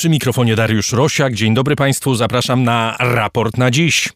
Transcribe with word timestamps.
Przy 0.00 0.08
mikrofonie 0.08 0.56
Dariusz 0.56 0.92
Rosiak. 0.92 1.34
Dzień 1.34 1.54
dobry 1.54 1.76
Państwu, 1.76 2.14
zapraszam 2.14 2.64
na 2.64 2.96
raport 3.00 3.58
na 3.58 3.70
dziś. 3.70 4.08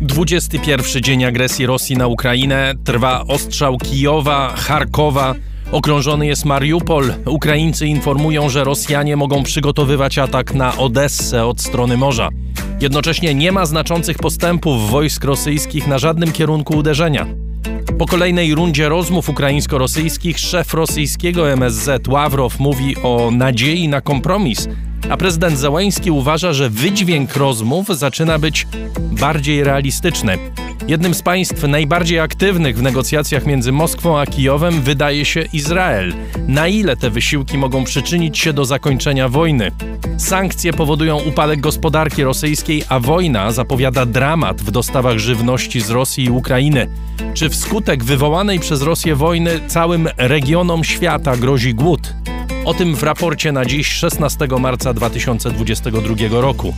21 0.00 1.02
dzień 1.02 1.24
agresji 1.24 1.66
Rosji 1.66 1.96
na 1.96 2.06
Ukrainę. 2.06 2.74
Trwa 2.84 3.24
ostrzał 3.28 3.78
Kijowa, 3.78 4.54
Charkowa. 4.56 5.34
Okrążony 5.72 6.26
jest 6.26 6.44
Mariupol. 6.44 7.12
Ukraińcy 7.26 7.86
informują, 7.86 8.48
że 8.48 8.64
Rosjanie 8.64 9.16
mogą 9.16 9.42
przygotowywać 9.42 10.18
atak 10.18 10.54
na 10.54 10.76
Odessę 10.76 11.46
od 11.46 11.60
strony 11.60 11.96
morza. 11.96 12.28
Jednocześnie 12.80 13.34
nie 13.34 13.52
ma 13.52 13.66
znaczących 13.66 14.16
postępów 14.18 14.90
wojsk 14.90 15.24
rosyjskich 15.24 15.86
na 15.86 15.98
żadnym 15.98 16.32
kierunku 16.32 16.76
uderzenia. 16.76 17.45
Po 17.98 18.06
kolejnej 18.06 18.54
rundzie 18.54 18.88
rozmów 18.88 19.28
ukraińsko-rosyjskich 19.28 20.38
szef 20.38 20.74
rosyjskiego 20.74 21.50
MSZ 21.50 22.08
Ławrow 22.08 22.58
mówi 22.58 22.96
o 23.02 23.30
nadziei 23.30 23.88
na 23.88 24.00
kompromis, 24.00 24.68
a 25.10 25.16
prezydent 25.16 25.58
Załański 25.58 26.10
uważa, 26.10 26.52
że 26.52 26.70
wydźwięk 26.70 27.36
rozmów 27.36 27.86
zaczyna 27.88 28.38
być 28.38 28.66
bardziej 28.98 29.64
realistyczny. 29.64 30.38
Jednym 30.88 31.14
z 31.14 31.22
państw 31.22 31.62
najbardziej 31.62 32.20
aktywnych 32.20 32.78
w 32.78 32.82
negocjacjach 32.82 33.46
między 33.46 33.72
Moskwą 33.72 34.18
a 34.18 34.26
Kijowem 34.26 34.82
wydaje 34.82 35.24
się 35.24 35.44
Izrael. 35.52 36.12
Na 36.48 36.68
ile 36.68 36.96
te 36.96 37.10
wysiłki 37.10 37.58
mogą 37.58 37.84
przyczynić 37.84 38.38
się 38.38 38.52
do 38.52 38.64
zakończenia 38.64 39.28
wojny? 39.28 39.70
Sankcje 40.18 40.72
powodują 40.72 41.20
upadek 41.20 41.60
gospodarki 41.60 42.24
rosyjskiej, 42.24 42.82
a 42.88 43.00
wojna 43.00 43.52
zapowiada 43.52 44.06
dramat 44.06 44.62
w 44.62 44.70
dostawach 44.70 45.18
żywności 45.18 45.80
z 45.80 45.90
Rosji 45.90 46.24
i 46.24 46.30
Ukrainy. 46.30 46.86
Czy 47.34 47.48
wskutek 47.48 48.04
wywołanej 48.04 48.60
przez 48.60 48.82
Rosję 48.82 49.14
wojny 49.14 49.60
całym 49.66 50.08
regionom 50.16 50.84
świata 50.84 51.36
grozi 51.36 51.74
głód? 51.74 52.14
O 52.66 52.74
tym 52.74 52.96
w 52.96 53.02
raporcie 53.02 53.52
na 53.52 53.64
dziś 53.64 53.88
16 53.88 54.48
marca 54.60 54.94
2022 54.94 56.40
roku. 56.40 56.74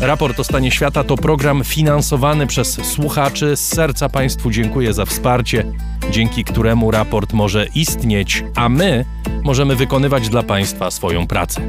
Raport 0.00 0.40
o 0.40 0.44
stanie 0.44 0.70
świata 0.70 1.04
to 1.04 1.16
program 1.16 1.64
finansowany 1.64 2.46
przez 2.46 2.86
słuchaczy. 2.86 3.56
Z 3.56 3.68
serca 3.68 4.08
Państwu 4.08 4.50
dziękuję 4.50 4.92
za 4.92 5.04
wsparcie, 5.04 5.64
dzięki 6.10 6.44
któremu 6.44 6.90
raport 6.90 7.32
może 7.32 7.66
istnieć, 7.74 8.44
a 8.54 8.68
my 8.68 9.04
możemy 9.44 9.76
wykonywać 9.76 10.28
dla 10.28 10.42
Państwa 10.42 10.90
swoją 10.90 11.26
pracę. 11.26 11.60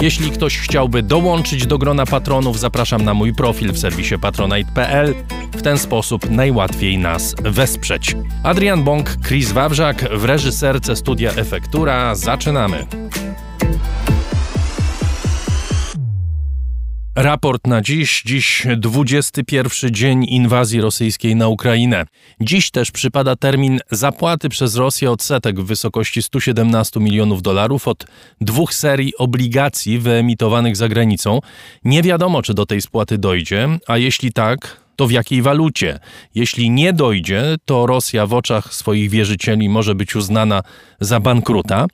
Jeśli 0.00 0.30
ktoś 0.30 0.58
chciałby 0.58 1.02
dołączyć 1.02 1.66
do 1.66 1.78
grona 1.78 2.06
patronów, 2.06 2.58
zapraszam 2.58 3.04
na 3.04 3.14
mój 3.14 3.34
profil 3.34 3.72
w 3.72 3.78
serwisie 3.78 4.14
patronite.pl. 4.20 5.14
W 5.52 5.62
ten 5.62 5.78
sposób 5.78 6.30
najłatwiej 6.30 6.98
nas 6.98 7.34
wesprzeć. 7.42 8.16
Adrian 8.42 8.84
Bąk, 8.84 9.16
Chris 9.26 9.52
Wawrzak 9.52 10.18
w 10.18 10.24
reżyserce 10.24 10.96
studia 10.96 11.30
Efektura. 11.30 12.14
Zaczynamy. 12.14 12.86
Raport 17.20 17.66
na 17.66 17.82
dziś. 17.82 18.22
Dziś 18.26 18.66
21 18.76 19.90
dzień 19.94 20.24
inwazji 20.28 20.80
rosyjskiej 20.80 21.36
na 21.36 21.48
Ukrainę. 21.48 22.04
Dziś 22.40 22.70
też 22.70 22.90
przypada 22.90 23.36
termin 23.36 23.80
zapłaty 23.90 24.48
przez 24.48 24.76
Rosję 24.76 25.10
odsetek 25.10 25.60
w 25.60 25.66
wysokości 25.66 26.22
117 26.22 27.00
milionów 27.00 27.42
dolarów 27.42 27.88
od 27.88 28.06
dwóch 28.40 28.74
serii 28.74 29.16
obligacji 29.16 29.98
wyemitowanych 29.98 30.76
za 30.76 30.88
granicą. 30.88 31.40
Nie 31.84 32.02
wiadomo, 32.02 32.42
czy 32.42 32.54
do 32.54 32.66
tej 32.66 32.82
spłaty 32.82 33.18
dojdzie, 33.18 33.68
a 33.86 33.98
jeśli 33.98 34.32
tak, 34.32 34.80
to 34.96 35.06
w 35.06 35.10
jakiej 35.10 35.42
walucie. 35.42 35.98
Jeśli 36.34 36.70
nie 36.70 36.92
dojdzie, 36.92 37.56
to 37.64 37.86
Rosja 37.86 38.26
w 38.26 38.34
oczach 38.34 38.74
swoich 38.74 39.10
wierzycieli 39.10 39.68
może 39.68 39.94
być 39.94 40.16
uznana 40.16 40.62
za 41.00 41.20
bankruta. 41.20 41.86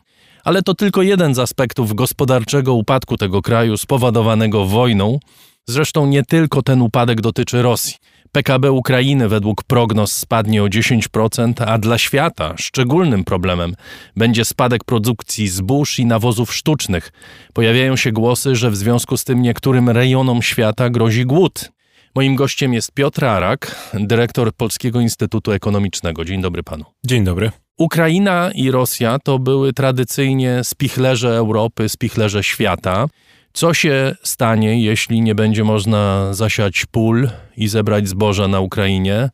Ale 0.44 0.62
to 0.62 0.74
tylko 0.74 1.02
jeden 1.02 1.34
z 1.34 1.38
aspektów 1.38 1.94
gospodarczego 1.94 2.74
upadku 2.74 3.16
tego 3.16 3.42
kraju 3.42 3.76
spowodowanego 3.76 4.66
wojną. 4.66 5.18
Zresztą 5.66 6.06
nie 6.06 6.22
tylko 6.22 6.62
ten 6.62 6.82
upadek 6.82 7.20
dotyczy 7.20 7.62
Rosji. 7.62 7.94
PKB 8.32 8.72
Ukrainy 8.72 9.28
według 9.28 9.64
prognoz 9.64 10.12
spadnie 10.12 10.62
o 10.62 10.66
10%, 10.66 11.52
a 11.66 11.78
dla 11.78 11.98
świata 11.98 12.54
szczególnym 12.56 13.24
problemem 13.24 13.74
będzie 14.16 14.44
spadek 14.44 14.84
produkcji 14.84 15.48
zbóż 15.48 15.98
i 15.98 16.06
nawozów 16.06 16.54
sztucznych. 16.54 17.12
Pojawiają 17.52 17.96
się 17.96 18.12
głosy, 18.12 18.56
że 18.56 18.70
w 18.70 18.76
związku 18.76 19.16
z 19.16 19.24
tym 19.24 19.42
niektórym 19.42 19.90
rejonom 19.90 20.42
świata 20.42 20.90
grozi 20.90 21.26
głód. 21.26 21.70
Moim 22.16 22.36
gościem 22.36 22.74
jest 22.74 22.92
Piotr 22.92 23.24
Arak, 23.24 23.90
dyrektor 23.94 24.52
Polskiego 24.52 25.00
Instytutu 25.00 25.52
Ekonomicznego. 25.52 26.24
Dzień 26.24 26.42
dobry 26.42 26.62
panu. 26.62 26.84
Dzień 27.06 27.24
dobry. 27.24 27.50
Ukraina 27.78 28.50
i 28.54 28.70
Rosja 28.70 29.18
to 29.24 29.38
były 29.38 29.72
tradycyjnie 29.72 30.60
spichlerze 30.64 31.36
Europy, 31.36 31.88
spichlerze 31.88 32.44
świata. 32.44 33.06
Co 33.52 33.74
się 33.74 34.14
stanie, 34.22 34.82
jeśli 34.82 35.20
nie 35.20 35.34
będzie 35.34 35.64
można 35.64 36.34
zasiać 36.34 36.86
pól 36.86 37.30
i 37.56 37.68
zebrać 37.68 38.08
zboża 38.08 38.48
na 38.48 38.60
Ukrainie, 38.60 39.30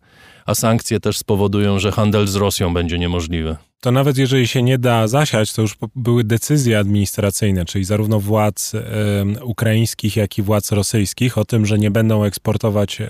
a 0.47 0.55
sankcje 0.55 1.01
też 1.01 1.19
spowodują, 1.19 1.79
że 1.79 1.93
handel 1.93 2.27
z 2.27 2.35
Rosją 2.35 2.75
będzie 2.75 2.99
niemożliwy? 2.99 3.57
To 3.81 3.93
nawet 3.93 4.19
jeżeli 4.19 4.49
się 4.49 4.63
nie 4.63 4.79
da 4.79 5.09
zasiać, 5.09 5.53
to 5.53 5.63
już 5.63 5.77
były 5.97 6.25
decyzje 6.25 6.79
administracyjne, 6.79 7.65
czyli 7.65 7.85
zarówno 7.85 8.21
władz 8.21 8.75
y, 8.75 9.45
ukraińskich, 9.45 10.17
jak 10.17 10.39
i 10.39 10.43
władz 10.43 10.73
rosyjskich 10.73 11.39
o 11.39 11.45
tym, 11.45 11.67
że 11.67 11.79
nie 11.79 11.91
będą 11.91 12.25
eksportować 12.25 13.01
y, 13.01 13.07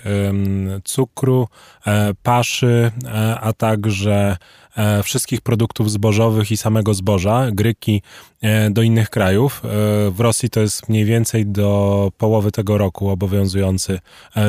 cukru, 0.83 1.47
y, 1.87 1.91
paszy, 2.23 2.91
e, 3.05 3.39
a 3.39 3.53
także 3.53 4.37
wszystkich 5.03 5.41
produktów 5.41 5.91
zbożowych 5.91 6.51
i 6.51 6.57
samego 6.57 6.93
zboża, 6.93 7.51
gryki 7.51 8.01
e, 8.41 8.69
do 8.69 8.81
innych 8.81 9.09
krajów. 9.09 9.61
E, 9.65 9.67
w 10.11 10.19
Rosji 10.19 10.49
to 10.49 10.59
jest 10.59 10.89
mniej 10.89 11.05
więcej 11.05 11.45
do 11.45 12.11
połowy 12.17 12.51
tego 12.51 12.77
roku 12.77 13.09
obowiązujący 13.09 13.99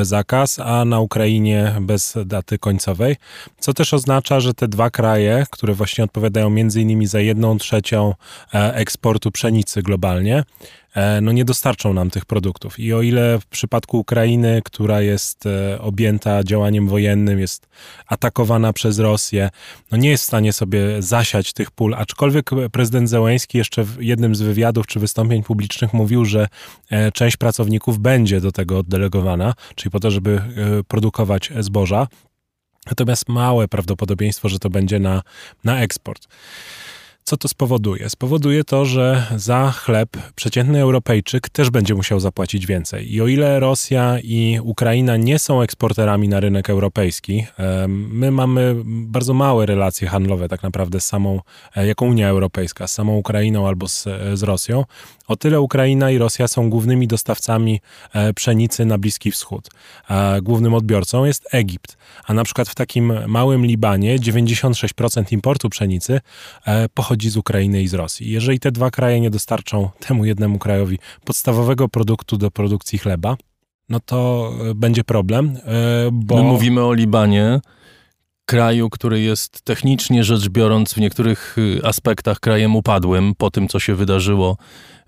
zakaz, 0.01 0.59
a 0.59 0.85
na 0.85 0.99
Ukrainie 0.99 1.75
bez 1.81 2.17
daty 2.25 2.57
końcowej, 2.57 3.15
co 3.59 3.73
też 3.73 3.93
oznacza, 3.93 4.39
że 4.39 4.53
te 4.53 4.67
dwa 4.67 4.89
kraje, 4.89 5.45
które 5.51 5.73
właśnie 5.73 6.03
odpowiadają 6.03 6.49
między 6.49 6.81
innymi 6.81 7.07
za 7.07 7.19
jedną 7.19 7.57
trzecią 7.57 8.13
eksportu 8.53 9.31
pszenicy 9.31 9.81
globalnie, 9.81 10.43
E, 10.43 10.82
no 11.21 11.31
nie 11.31 11.45
dostarczą 11.45 11.93
nam 11.93 12.09
tych 12.09 12.25
produktów. 12.25 12.79
I 12.79 12.93
o 12.93 13.01
ile 13.01 13.39
w 13.39 13.45
przypadku 13.45 13.99
Ukrainy, 13.99 14.61
która 14.65 15.01
jest 15.01 15.45
e, 15.45 15.81
objęta 15.81 16.43
działaniem 16.43 16.87
wojennym, 16.87 17.39
jest 17.39 17.67
atakowana 18.07 18.73
przez 18.73 18.99
Rosję, 18.99 19.49
no 19.91 19.97
nie 19.97 20.09
jest 20.09 20.23
w 20.23 20.27
stanie 20.27 20.53
sobie 20.53 21.01
zasiać 21.01 21.53
tych 21.53 21.71
pól, 21.71 21.93
aczkolwiek 21.93 22.49
prezydent 22.71 23.09
Zełęński 23.09 23.57
jeszcze 23.57 23.83
w 23.83 24.03
jednym 24.03 24.35
z 24.35 24.41
wywiadów 24.41 24.87
czy 24.87 24.99
wystąpień 24.99 25.43
publicznych 25.43 25.93
mówił, 25.93 26.25
że 26.25 26.47
e, 26.89 27.11
część 27.11 27.37
pracowników 27.37 27.99
będzie 27.99 28.41
do 28.41 28.51
tego 28.51 28.77
oddelegowana, 28.77 29.53
czyli 29.75 29.91
po 29.91 29.99
to, 29.99 30.11
żeby 30.11 30.41
produkować 30.87 31.51
zboża. 31.59 32.07
Natomiast 32.85 33.29
małe 33.29 33.67
prawdopodobieństwo, 33.67 34.49
że 34.49 34.59
to 34.59 34.69
będzie 34.69 34.99
na, 34.99 35.21
na 35.63 35.81
eksport. 35.81 36.27
Co 37.23 37.37
to 37.37 37.47
spowoduje? 37.47 38.09
Spowoduje 38.09 38.63
to, 38.63 38.85
że 38.85 39.27
za 39.35 39.71
chleb 39.71 40.09
przeciętny 40.35 40.81
Europejczyk 40.81 41.49
też 41.49 41.69
będzie 41.69 41.95
musiał 41.95 42.19
zapłacić 42.19 42.65
więcej. 42.65 43.13
I 43.13 43.21
o 43.21 43.27
ile 43.27 43.59
Rosja 43.59 44.19
i 44.19 44.59
Ukraina 44.63 45.17
nie 45.17 45.39
są 45.39 45.61
eksporterami 45.61 46.27
na 46.29 46.39
rynek 46.39 46.69
europejski, 46.69 47.45
my 47.87 48.31
mamy 48.31 48.75
bardzo 48.85 49.33
małe 49.33 49.65
relacje 49.65 50.07
handlowe 50.07 50.49
tak 50.49 50.63
naprawdę 50.63 50.99
z 50.99 51.05
samą, 51.05 51.39
e, 51.75 51.87
jako 51.87 52.05
Unia 52.05 52.27
Europejska, 52.27 52.87
z 52.87 52.93
samą 52.93 53.17
Ukrainą 53.17 53.67
albo 53.67 53.87
z, 53.87 54.03
z 54.33 54.43
Rosją, 54.43 54.85
o 55.27 55.35
tyle 55.35 55.61
Ukraina 55.61 56.11
i 56.11 56.17
Rosja 56.17 56.47
są 56.47 56.69
głównymi 56.69 57.07
dostawcami 57.07 57.81
e, 58.13 58.33
pszenicy 58.33 58.85
na 58.85 58.97
Bliski 58.97 59.31
Wschód. 59.31 59.69
Głównym 60.41 60.73
odbiorcą 60.73 61.25
jest 61.25 61.47
Egipt. 61.51 61.97
A 62.25 62.33
na 62.33 62.43
przykład 62.43 62.69
w 62.69 62.75
takim 62.75 63.13
małym 63.27 63.65
Libanie 63.65 64.19
96% 64.19 65.33
importu 65.33 65.69
pszenicy 65.69 66.21
e, 66.65 66.89
pochodzi 66.89 67.29
z 67.29 67.37
Ukrainy 67.37 67.81
i 67.81 67.87
z 67.87 67.93
Rosji. 67.93 68.31
Jeżeli 68.31 68.59
te 68.59 68.71
dwa 68.71 68.91
kraje 68.91 69.19
nie 69.19 69.29
dostarczą 69.29 69.89
temu 69.99 70.25
jednemu 70.25 70.59
krajowi 70.59 70.99
podstawowego 71.25 71.89
produktu 71.89 72.37
do 72.37 72.51
produkcji 72.51 72.99
chleba, 72.99 73.35
no 73.89 73.99
to 73.99 74.51
e, 74.69 74.75
będzie 74.75 75.03
problem, 75.03 75.57
bo... 76.11 76.35
My 76.35 76.43
mówimy 76.43 76.85
o 76.85 76.93
Libanie, 76.93 77.59
kraju, 78.45 78.89
który 78.89 79.21
jest 79.21 79.61
technicznie 79.61 80.23
rzecz 80.23 80.49
biorąc 80.49 80.93
w 80.93 80.97
niektórych 80.97 81.57
y, 81.57 81.81
aspektach 81.83 82.39
krajem 82.39 82.75
upadłym 82.75 83.35
po 83.37 83.51
tym, 83.51 83.67
co 83.67 83.79
się 83.79 83.95
wydarzyło 83.95 84.57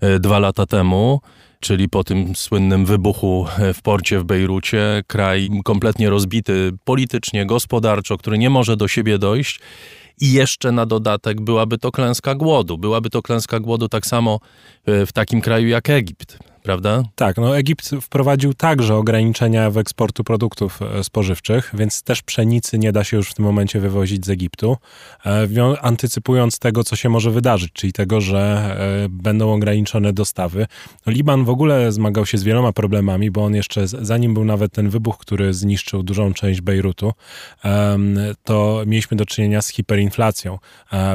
e, 0.00 0.20
dwa 0.20 0.38
lata 0.38 0.66
temu, 0.66 1.20
czyli 1.60 1.88
po 1.88 2.04
tym 2.04 2.36
słynnym 2.36 2.86
wybuchu 2.86 3.46
e, 3.58 3.74
w 3.74 3.82
porcie 3.82 4.20
w 4.20 4.24
Bejrucie, 4.24 5.02
kraj 5.06 5.48
kompletnie 5.64 6.10
rozbity 6.10 6.72
politycznie, 6.84 7.46
gospodarczo, 7.46 8.18
który 8.18 8.38
nie 8.38 8.50
może 8.50 8.76
do 8.76 8.88
siebie 8.88 9.18
dojść. 9.18 9.60
I 10.20 10.32
jeszcze 10.32 10.72
na 10.72 10.86
dodatek 10.86 11.40
byłaby 11.40 11.78
to 11.78 11.92
klęska 11.92 12.34
głodu. 12.34 12.78
Byłaby 12.78 13.10
to 13.10 13.22
klęska 13.22 13.60
głodu 13.60 13.88
tak 13.88 14.06
samo 14.06 14.40
e, 14.86 15.06
w 15.06 15.12
takim 15.12 15.40
kraju 15.40 15.68
jak 15.68 15.90
Egipt. 15.90 16.38
Prawda? 16.66 17.02
Tak, 17.14 17.36
no 17.36 17.58
Egipt 17.58 17.90
wprowadził 18.02 18.54
także 18.54 18.94
ograniczenia 18.94 19.70
w 19.70 19.78
eksportu 19.78 20.24
produktów 20.24 20.80
e, 20.82 21.04
spożywczych, 21.04 21.70
więc 21.74 22.02
też 22.02 22.22
pszenicy 22.22 22.78
nie 22.78 22.92
da 22.92 23.04
się 23.04 23.16
już 23.16 23.30
w 23.30 23.34
tym 23.34 23.44
momencie 23.44 23.80
wywozić 23.80 24.26
z 24.26 24.30
Egiptu, 24.30 24.76
e, 25.26 25.48
antycypując 25.82 26.58
tego, 26.58 26.84
co 26.84 26.96
się 26.96 27.08
może 27.08 27.30
wydarzyć, 27.30 27.72
czyli 27.72 27.92
tego, 27.92 28.20
że 28.20 28.40
e, 29.04 29.08
będą 29.08 29.52
ograniczone 29.52 30.12
dostawy. 30.12 30.66
No, 31.06 31.12
Liban 31.12 31.44
w 31.44 31.50
ogóle 31.50 31.92
zmagał 31.92 32.26
się 32.26 32.38
z 32.38 32.42
wieloma 32.42 32.72
problemami, 32.72 33.30
bo 33.30 33.44
on 33.44 33.54
jeszcze, 33.54 33.88
zanim 33.88 34.34
był 34.34 34.44
nawet 34.44 34.72
ten 34.72 34.90
wybuch, 34.90 35.18
który 35.18 35.54
zniszczył 35.54 36.02
dużą 36.02 36.34
część 36.34 36.60
Bejrutu, 36.60 37.12
to 38.44 38.82
mieliśmy 38.86 39.16
do 39.16 39.26
czynienia 39.26 39.62
z 39.62 39.68
hiperinflacją 39.68 40.58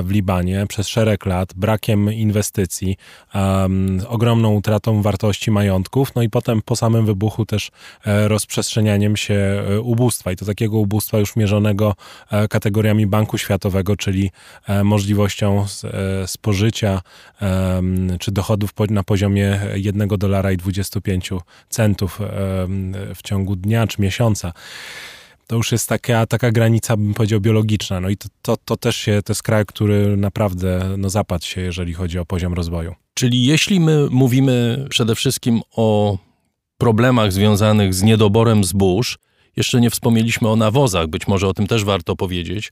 w 0.03 0.11
Libanie 0.11 0.65
przez 0.67 0.87
szereg 0.87 1.25
lat, 1.25 1.53
brakiem 1.55 2.13
inwestycji, 2.13 2.97
ogromną 4.07 4.53
utratą 4.53 5.01
wartości 5.01 5.40
majątków, 5.49 6.15
no 6.15 6.21
i 6.21 6.29
potem 6.29 6.61
po 6.61 6.75
samym 6.75 7.05
wybuchu 7.05 7.45
też 7.45 7.71
e, 8.05 8.27
rozprzestrzenianiem 8.27 9.17
się 9.17 9.33
e, 9.33 9.81
ubóstwa 9.81 10.31
i 10.31 10.35
to 10.35 10.45
takiego 10.45 10.77
ubóstwa 10.77 11.17
już 11.17 11.35
mierzonego 11.35 11.95
e, 12.31 12.47
kategoriami 12.47 13.07
Banku 13.07 13.37
Światowego, 13.37 13.95
czyli 13.95 14.31
możliwością 14.83 15.65
spożycia 16.25 17.01
czy 18.19 18.31
dochodów 18.31 18.69
na 18.89 19.03
poziomie 19.03 19.59
1 19.75 20.07
dolara 20.07 20.51
i 20.51 20.57
25 20.57 21.29
centów 21.69 22.19
w 23.15 23.19
ciągu 23.23 23.55
dnia 23.55 23.87
czy 23.87 24.01
miesiąca 24.01 24.53
to 25.47 25.55
już 25.55 25.71
jest 25.71 25.89
taka, 25.89 26.25
taka 26.25 26.51
granica, 26.51 26.97
bym 26.97 27.13
powiedział, 27.13 27.41
biologiczna. 27.41 27.99
No 27.99 28.09
i 28.09 28.17
to, 28.17 28.29
to, 28.41 28.57
to 28.57 28.77
też 28.77 28.95
się, 28.95 29.21
to 29.25 29.31
jest 29.31 29.43
kraj, 29.43 29.65
który 29.65 30.17
naprawdę 30.17 30.95
no, 30.97 31.09
zapadł 31.09 31.45
się, 31.45 31.61
jeżeli 31.61 31.93
chodzi 31.93 32.19
o 32.19 32.25
poziom 32.25 32.53
rozwoju. 32.53 32.95
Czyli 33.13 33.45
jeśli 33.45 33.79
my 33.79 34.07
mówimy 34.11 34.85
przede 34.89 35.15
wszystkim 35.15 35.61
o 35.75 36.17
problemach 36.77 37.33
związanych 37.33 37.93
z 37.93 38.03
niedoborem 38.03 38.63
zbóż, 38.63 39.17
jeszcze 39.55 39.81
nie 39.81 39.89
wspomnieliśmy 39.89 40.49
o 40.49 40.55
nawozach, 40.55 41.07
być 41.07 41.27
może 41.27 41.47
o 41.47 41.53
tym 41.53 41.67
też 41.67 41.83
warto 41.83 42.15
powiedzieć, 42.15 42.71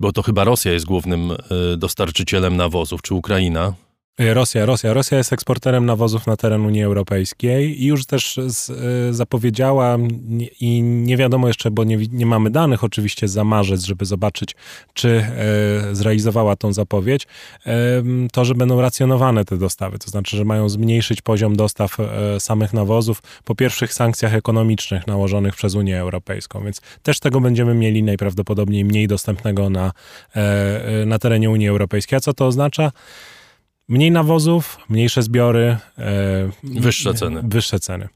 bo 0.00 0.12
to 0.12 0.22
chyba 0.22 0.44
Rosja 0.44 0.72
jest 0.72 0.86
głównym 0.86 1.30
e, 1.30 1.36
dostarczycielem 1.76 2.56
nawozów, 2.56 3.02
czy 3.02 3.14
Ukraina. 3.14 3.74
E, 4.18 4.34
Rosja, 4.34 4.66
Rosja. 4.66 4.92
Rosja 4.92 5.18
jest 5.18 5.32
eksporterem 5.32 5.86
nawozów 5.86 6.26
na 6.26 6.36
teren 6.36 6.66
Unii 6.66 6.82
Europejskiej 6.82 7.82
i 7.82 7.86
już 7.86 8.06
też 8.06 8.40
z, 8.46 8.70
y, 8.70 9.14
zapowiedziała 9.14 9.98
i 10.60 10.82
nie 10.82 11.16
wiadomo 11.16 11.48
jeszcze, 11.48 11.70
bo 11.70 11.84
nie, 11.84 11.96
nie, 11.96 12.26
mamy 12.26 12.50
danych 12.50 12.84
oczywiście 12.84 13.28
za 13.28 13.44
marzec, 13.44 13.84
żeby 13.84 14.04
zobaczyć, 14.04 14.56
czy 14.94 15.24
y, 15.90 15.94
zrealizowała 15.94 16.56
tą 16.56 16.72
zapowiedź, 16.72 17.26
to, 18.32 18.44
że 18.44 18.54
będą 18.54 18.80
racjonowane 18.80 19.44
te 19.44 19.56
dostawy, 19.56 19.98
to 19.98 20.10
znaczy, 20.10 20.36
że 20.36 20.44
mają 20.44 20.68
zmniejszyć 20.68 21.20
poziom 21.22 21.56
dostaw 21.56 21.96
samych 22.38 22.72
nawozów 22.72 23.22
po 23.44 23.54
pierwszych 23.54 23.94
sankcjach 23.94 24.34
ekonomicznych 24.34 25.06
nałożonych 25.06 25.54
przez 25.54 25.74
Unię 25.74 26.00
Europejską, 26.00 26.64
więc 26.64 26.80
też 27.02 27.20
tego 27.20 27.40
będziemy 27.40 27.74
mieli 27.74 28.02
najprawdopodobniej 28.02 28.84
mniej 28.84 29.08
dostępnego 29.08 29.70
na, 29.70 29.92
na 31.06 31.18
terenie 31.18 31.50
Unii 31.50 31.68
Europejskiej. 31.68 32.16
A 32.16 32.20
co 32.20 32.32
to 32.32 32.46
oznacza? 32.46 32.92
Mniej 33.88 34.10
nawozów, 34.10 34.78
mniejsze 34.88 35.22
zbiory, 35.22 35.76
e, 35.98 36.50
wyższe 36.62 37.14
ceny. 37.14 37.42
Wyższe 37.44 37.80
ceny. 37.80 38.08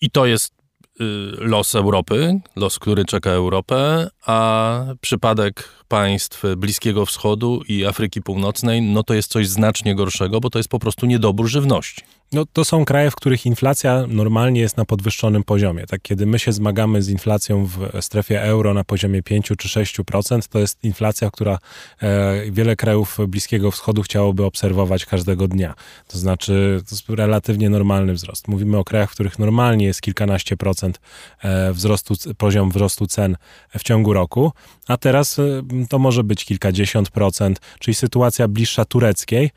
I 0.00 0.10
to 0.10 0.26
jest 0.26 0.54
y, 1.00 1.04
los 1.38 1.74
Europy, 1.74 2.40
los, 2.56 2.78
który 2.78 3.04
czeka 3.04 3.30
Europę, 3.30 4.08
a 4.26 4.80
przypadek 5.00 5.68
państw 5.88 6.42
Bliskiego 6.56 7.06
Wschodu 7.06 7.62
i 7.68 7.84
Afryki 7.84 8.22
Północnej, 8.22 8.82
no 8.82 9.02
to 9.02 9.14
jest 9.14 9.30
coś 9.30 9.48
znacznie 9.48 9.94
gorszego, 9.94 10.40
bo 10.40 10.50
to 10.50 10.58
jest 10.58 10.68
po 10.68 10.78
prostu 10.78 11.06
niedobór 11.06 11.46
żywności. 11.46 12.02
No, 12.34 12.44
to 12.52 12.64
są 12.64 12.84
kraje, 12.84 13.10
w 13.10 13.14
których 13.14 13.46
inflacja 13.46 14.04
normalnie 14.08 14.60
jest 14.60 14.76
na 14.76 14.84
podwyższonym 14.84 15.44
poziomie. 15.44 15.86
Tak, 15.86 16.02
kiedy 16.02 16.26
my 16.26 16.38
się 16.38 16.52
zmagamy 16.52 17.02
z 17.02 17.08
inflacją 17.08 17.66
w 17.66 17.88
strefie 18.00 18.42
euro 18.42 18.74
na 18.74 18.84
poziomie 18.84 19.22
5 19.22 19.46
czy 19.46 19.68
6%, 19.68 20.48
to 20.48 20.58
jest 20.58 20.84
inflacja, 20.84 21.30
która 21.30 21.58
e, 22.02 22.50
wiele 22.50 22.76
krajów 22.76 23.18
Bliskiego 23.28 23.70
Wschodu 23.70 24.02
chciałoby 24.02 24.44
obserwować 24.44 25.04
każdego 25.04 25.48
dnia. 25.48 25.74
To 26.08 26.18
znaczy, 26.18 26.82
to 26.88 26.94
jest 26.94 27.08
relatywnie 27.08 27.70
normalny 27.70 28.12
wzrost. 28.12 28.48
Mówimy 28.48 28.78
o 28.78 28.84
krajach, 28.84 29.10
w 29.10 29.14
których 29.14 29.38
normalnie 29.38 29.86
jest 29.86 30.00
kilkanaście 30.00 30.56
procent 30.56 31.00
e, 31.42 31.72
wzrostu, 31.72 32.14
poziom 32.38 32.70
wzrostu 32.70 33.06
cen 33.06 33.36
w 33.78 33.82
ciągu 33.82 34.12
roku, 34.12 34.52
a 34.88 34.96
teraz 34.96 35.38
e, 35.38 35.42
to 35.88 35.98
może 35.98 36.24
być 36.24 36.44
kilkadziesiąt 36.44 37.10
procent, 37.10 37.60
czyli 37.78 37.94
sytuacja 37.94 38.48
bliższa 38.48 38.84
tureckiej. 38.84 39.50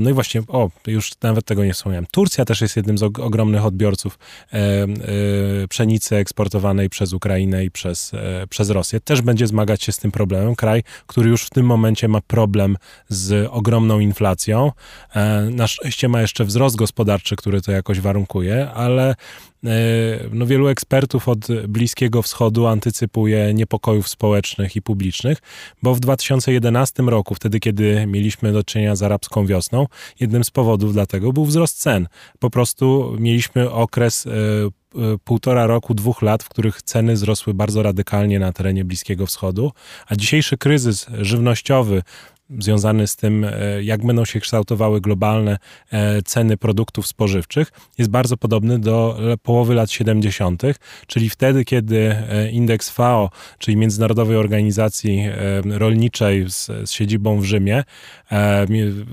No 0.00 0.10
i 0.10 0.12
właśnie, 0.12 0.42
o, 0.48 0.70
już 0.86 1.12
nawet 1.22 1.44
tego 1.44 1.64
nie 1.64 1.74
wspomniałem. 1.74 2.06
Turcja 2.10 2.44
też 2.44 2.60
jest 2.60 2.76
jednym 2.76 2.98
z 2.98 3.02
ogromnych 3.02 3.64
odbiorców 3.64 4.18
e, 4.52 4.56
e, 4.56 4.88
pszenicy 5.68 6.16
eksportowanej 6.16 6.90
przez 6.90 7.12
Ukrainę 7.12 7.64
i 7.64 7.70
przez, 7.70 8.12
przez 8.50 8.70
Rosję. 8.70 9.00
Też 9.00 9.22
będzie 9.22 9.46
zmagać 9.46 9.82
się 9.82 9.92
z 9.92 9.98
tym 9.98 10.12
problemem. 10.12 10.56
Kraj, 10.56 10.82
który 11.06 11.30
już 11.30 11.42
w 11.42 11.50
tym 11.50 11.66
momencie 11.66 12.08
ma 12.08 12.20
problem 12.20 12.76
z 13.08 13.48
ogromną 13.50 14.00
inflacją. 14.00 14.72
Na 15.50 15.66
szczęście 15.66 16.08
ma 16.08 16.20
jeszcze 16.20 16.44
wzrost 16.44 16.76
gospodarczy, 16.76 17.36
który 17.36 17.62
to 17.62 17.72
jakoś 17.72 18.00
warunkuje, 18.00 18.70
ale 18.70 19.14
no, 20.32 20.46
wielu 20.46 20.68
ekspertów 20.68 21.28
od 21.28 21.46
Bliskiego 21.68 22.22
Wschodu 22.22 22.66
antycypuje 22.66 23.54
niepokojów 23.54 24.08
społecznych 24.08 24.76
i 24.76 24.82
publicznych, 24.82 25.38
bo 25.82 25.94
w 25.94 26.00
2011 26.00 27.02
roku, 27.02 27.34
wtedy 27.34 27.60
kiedy 27.60 28.06
mieliśmy 28.06 28.52
do 28.52 28.64
czynienia 28.64 28.96
z 28.96 29.02
arabską 29.02 29.46
wiosną, 29.46 29.55
jednym 30.20 30.44
z 30.44 30.50
powodów 30.50 30.92
dlatego 30.92 31.32
był 31.32 31.44
wzrost 31.44 31.78
cen. 31.78 32.08
Po 32.38 32.50
prostu 32.50 33.16
mieliśmy 33.18 33.70
okres 33.70 34.26
e, 34.26 34.30
e, 34.30 35.18
półtora 35.24 35.66
roku, 35.66 35.94
dwóch 35.94 36.22
lat, 36.22 36.42
w 36.42 36.48
których 36.48 36.82
ceny 36.82 37.12
wzrosły 37.12 37.54
bardzo 37.54 37.82
radykalnie 37.82 38.38
na 38.38 38.52
terenie 38.52 38.84
Bliskiego 38.84 39.26
Wschodu, 39.26 39.72
a 40.06 40.16
dzisiejszy 40.16 40.58
kryzys 40.58 41.06
żywnościowy, 41.20 42.02
związany 42.58 43.06
z 43.06 43.16
tym, 43.16 43.44
e, 43.44 43.82
jak 43.82 44.06
będą 44.06 44.24
się 44.24 44.40
kształtowały 44.40 45.00
globalne 45.00 45.58
e, 45.90 46.22
ceny 46.22 46.56
produktów 46.56 47.06
spożywczych, 47.06 47.72
jest 47.98 48.10
bardzo 48.10 48.36
podobny 48.36 48.78
do 48.78 49.18
połowy 49.42 49.74
lat 49.74 49.90
70., 49.90 50.62
czyli 51.06 51.30
wtedy, 51.30 51.64
kiedy 51.64 52.16
e, 52.30 52.50
indeks 52.50 52.90
FAO, 52.90 53.30
czyli 53.58 53.76
Międzynarodowej 53.76 54.36
Organizacji 54.36 55.24
Rolniczej 55.64 56.50
z, 56.50 56.66
z 56.66 56.90
siedzibą 56.90 57.40
w 57.40 57.44
Rzymie, 57.44 57.84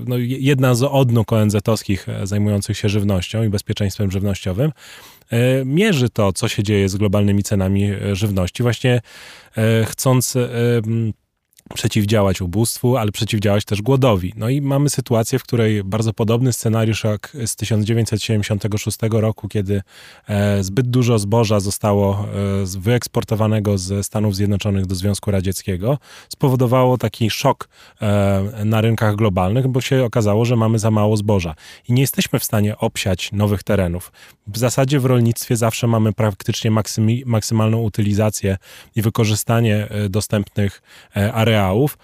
no 0.07 0.17
jedna 0.17 0.75
z 0.75 0.83
odnóg 0.83 1.33
ONZ-owskich 1.33 2.07
zajmujących 2.23 2.77
się 2.77 2.89
żywnością 2.89 3.43
i 3.43 3.49
bezpieczeństwem 3.49 4.11
żywnościowym, 4.11 4.71
mierzy 5.65 6.09
to, 6.09 6.33
co 6.33 6.47
się 6.47 6.63
dzieje 6.63 6.89
z 6.89 6.95
globalnymi 6.95 7.43
cenami 7.43 7.89
żywności, 8.13 8.63
właśnie 8.63 9.01
chcąc 9.85 10.37
przeciwdziałać 11.73 12.41
ubóstwu, 12.41 12.97
ale 12.97 13.11
przeciwdziałać 13.11 13.65
też 13.65 13.81
głodowi. 13.81 14.33
No 14.35 14.49
i 14.49 14.61
mamy 14.61 14.89
sytuację, 14.89 15.39
w 15.39 15.43
której 15.43 15.83
bardzo 15.83 16.13
podobny 16.13 16.53
scenariusz 16.53 17.03
jak 17.03 17.37
z 17.45 17.55
1976 17.55 18.97
roku, 19.11 19.47
kiedy 19.47 19.81
e, 20.27 20.63
zbyt 20.63 20.87
dużo 20.87 21.19
zboża 21.19 21.59
zostało 21.59 22.13
e, 22.13 22.79
wyeksportowanego 22.79 23.77
ze 23.77 24.03
Stanów 24.03 24.35
Zjednoczonych 24.35 24.85
do 24.85 24.95
Związku 24.95 25.31
Radzieckiego, 25.31 25.97
spowodowało 26.29 26.97
taki 26.97 27.29
szok 27.29 27.69
e, 28.01 28.43
na 28.65 28.81
rynkach 28.81 29.15
globalnych, 29.15 29.67
bo 29.67 29.81
się 29.81 30.03
okazało, 30.03 30.45
że 30.45 30.55
mamy 30.55 30.79
za 30.79 30.91
mało 30.91 31.17
zboża 31.17 31.55
i 31.89 31.93
nie 31.93 32.01
jesteśmy 32.01 32.39
w 32.39 32.43
stanie 32.43 32.77
obsiać 32.77 33.31
nowych 33.31 33.63
terenów. 33.63 34.11
W 34.47 34.57
zasadzie 34.57 34.99
w 34.99 35.05
rolnictwie 35.05 35.55
zawsze 35.55 35.87
mamy 35.87 36.13
praktycznie 36.13 36.71
maksymalną 37.25 37.81
utylizację 37.81 38.57
i 38.95 39.01
wykorzystanie 39.01 39.87
dostępnych 40.09 40.81
areałów 41.33 41.52
areałów. 41.53 41.97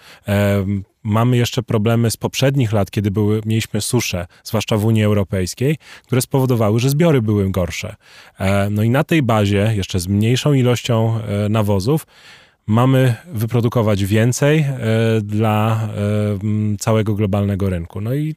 Mamy 1.04 1.38
jeszcze 1.38 1.64
problemy 1.64 2.12
z 2.12 2.18
poprzednich 2.18 2.72
lat, 2.72 2.92
kiedy 2.92 3.12
były, 3.12 3.42
mieliśmy 3.46 3.82
susze, 3.82 4.28
zwłaszcza 4.44 4.78
w 4.78 4.86
Unii 4.86 5.04
Europejskiej, 5.04 5.78
które 6.04 6.22
spowodowały, 6.22 6.80
że 6.80 6.90
zbiory 6.90 7.22
były 7.22 7.52
gorsze. 7.52 7.96
E, 8.40 8.70
no 8.70 8.84
i 8.84 8.90
na 8.90 9.04
tej 9.04 9.24
bazie, 9.24 9.74
jeszcze 9.76 10.00
z 10.00 10.08
mniejszą 10.08 10.54
ilością 10.54 11.20
e, 11.20 11.50
nawozów, 11.50 12.08
mamy 12.68 13.16
wyprodukować 13.26 14.06
więcej 14.06 14.60
e, 14.60 14.78
dla 15.24 15.90
całego 16.80 17.16
globalnego 17.16 17.70
rynku. 17.70 18.02
No 18.02 18.14
i 18.14 18.36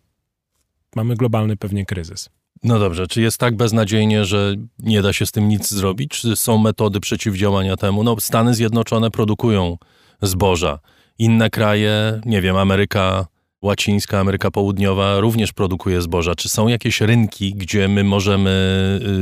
mamy 0.96 1.16
globalny 1.16 1.56
pewnie 1.56 1.86
kryzys. 1.86 2.30
No 2.62 2.78
dobrze, 2.78 3.06
czy 3.06 3.22
jest 3.22 3.38
tak 3.38 3.56
beznadziejnie, 3.56 4.24
że 4.24 4.54
nie 4.78 5.02
da 5.02 5.12
się 5.12 5.26
z 5.26 5.32
tym 5.32 5.48
nic 5.48 5.70
zrobić? 5.70 6.10
Czy 6.10 6.36
są 6.36 6.58
metody 6.58 7.00
przeciwdziałania 7.00 7.76
temu? 7.76 8.04
No, 8.04 8.16
Stany 8.20 8.54
Zjednoczone 8.54 9.10
produkują 9.10 9.78
zboża. 10.22 10.78
Inne 11.18 11.50
kraje, 11.50 12.20
nie 12.24 12.40
wiem, 12.40 12.56
Ameryka 12.56 13.26
Łacińska, 13.62 14.18
Ameryka 14.20 14.50
Południowa 14.50 15.20
również 15.20 15.52
produkuje 15.52 16.02
zboża. 16.02 16.34
Czy 16.34 16.48
są 16.48 16.68
jakieś 16.68 17.00
rynki, 17.00 17.54
gdzie 17.54 17.88
my 17.88 18.04
możemy 18.04 18.50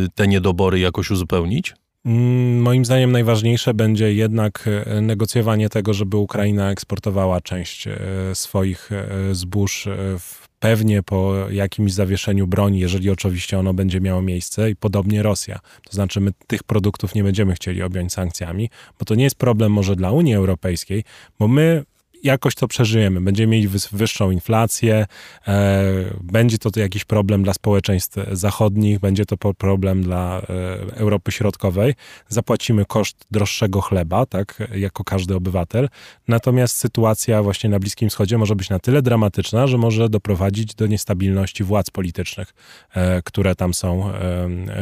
y, 0.07 0.09
te 0.15 0.29
niedobory 0.29 0.81
jakoś 0.81 1.11
uzupełnić? 1.11 1.75
Mm, 2.05 2.63
moim 2.63 2.85
zdaniem 2.85 3.13
najważniejsze 3.13 3.75
będzie 3.75 4.15
jednak 4.15 4.69
e, 4.87 5.01
negocjowanie 5.01 5.69
tego, 5.69 5.95
żeby 5.95 6.17
Ukraina 6.17 6.71
eksportowała 6.71 7.41
część 7.41 7.87
e, 7.87 7.99
swoich 8.35 8.93
e, 8.93 9.35
zbóż 9.35 9.89
w 10.19 10.50
pewnie 10.61 11.03
po 11.03 11.35
jakimś 11.51 11.93
zawieszeniu 11.93 12.47
broni, 12.47 12.81
jeżeli 12.81 13.11
oczywiście 13.11 13.59
ono 13.59 13.75
będzie 13.75 14.01
miało 14.01 14.23
miejsce 14.23 14.71
i 14.71 14.77
podobnie 14.77 15.23
Rosja. 15.23 15.59
To 15.85 15.93
znaczy 15.93 16.21
my 16.21 16.33
tych 16.47 16.63
produktów 16.63 17.15
nie 17.15 17.25
będziemy 17.25 17.55
chcieli 17.55 17.83
objąć 17.83 18.13
sankcjami, 18.13 18.71
bo 18.99 19.05
to 19.05 19.15
nie 19.15 19.25
jest 19.25 19.37
problem 19.37 19.73
może 19.73 19.97
dla 19.97 20.11
Unii 20.11 20.35
Europejskiej, 20.35 21.05
bo 21.39 21.49
my 21.49 21.85
jakoś 22.23 22.55
to 22.55 22.69
przeżyjemy. 22.69 23.21
Będziemy 23.21 23.53
mieli 23.53 23.69
wyższą 23.93 24.31
inflację, 24.31 25.07
e, 25.49 25.85
będzie 26.23 26.59
to 26.59 26.81
jakiś 26.81 27.05
problem 27.05 27.43
dla 27.43 27.55
społeczeństw 27.55 28.17
zachodnich, 28.33 28.99
będzie 28.99 29.27
to 29.27 29.37
problem 29.55 30.03
dla 30.03 30.39
e, 30.41 30.97
Europy 30.97 31.33
Środkowej. 31.33 31.95
Zapłacimy 32.29 32.85
koszt 32.85 33.27
droższego 33.31 33.81
chleba, 33.81 34.27
tak, 34.27 34.63
jako 34.75 35.05
każdy 35.05 35.35
obywatel. 35.35 35.89
Natomiast 36.29 36.77
sytuacja 36.77 37.43
właśnie 37.43 37.71
na 37.71 37.79
Bliskim 37.79 38.09
Wschodzie 38.09 38.39
może 38.39 38.57
być 38.57 38.71
na 38.71 38.79
tyle 38.79 39.03
dramatyczna, 39.03 39.67
że 39.67 39.79
może 39.79 40.09
doprowadzić 40.09 40.75
do 40.75 40.87
niestabilności 40.87 41.65
władz 41.65 41.91
politycznych, 41.91 42.55
e, 42.95 43.23
które 43.23 43.55
tam 43.55 43.75
są 43.75 44.13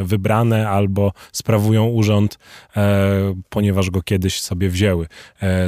wybrane 0.01 0.69
albo 0.69 1.13
sprawują 1.31 1.85
urząd, 1.87 2.39
ponieważ 3.49 3.89
go 3.89 4.01
kiedyś 4.01 4.41
sobie 4.41 4.69
wzięły 4.69 5.07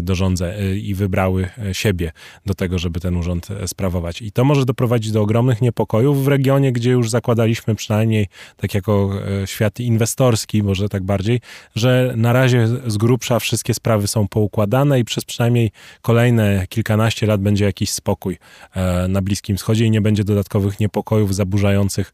do 0.01 0.15
rządze 0.15 0.55
i 0.77 0.93
wybrały 0.93 1.49
E, 1.60 1.60
siebie 1.71 2.11
do 2.45 2.53
tego, 2.53 2.79
żeby 2.79 2.99
ten 2.99 3.17
urząd 3.17 3.51
e, 3.51 3.67
sprawować. 3.67 4.21
I 4.21 4.31
to 4.31 4.43
może 4.43 4.65
doprowadzić 4.65 5.11
do 5.11 5.21
ogromnych 5.21 5.61
niepokojów 5.61 6.23
w 6.23 6.27
regionie, 6.27 6.71
gdzie 6.71 6.91
już 6.91 7.09
zakładaliśmy 7.09 7.75
przynajmniej, 7.75 8.27
tak 8.57 8.73
jako 8.73 9.09
e, 9.43 9.47
świat 9.47 9.79
inwestorski, 9.79 10.63
może 10.63 10.89
tak 10.89 11.03
bardziej, 11.03 11.39
że 11.75 12.13
na 12.17 12.33
razie 12.33 12.67
z 12.67 12.97
grubsza 12.97 13.39
wszystkie 13.39 13.73
sprawy 13.73 14.07
są 14.07 14.27
poukładane 14.27 14.99
i 14.99 15.05
przez 15.05 15.25
przynajmniej 15.25 15.71
kolejne 16.01 16.67
kilkanaście 16.69 17.25
lat 17.25 17.41
będzie 17.41 17.65
jakiś 17.65 17.89
spokój 17.89 18.37
na 19.09 19.21
Bliskim 19.21 19.57
Wschodzie 19.57 19.85
i 19.85 19.91
nie 19.91 20.01
będzie 20.01 20.23
dodatkowych 20.23 20.79
niepokojów 20.79 21.35
zaburzających 21.35 22.13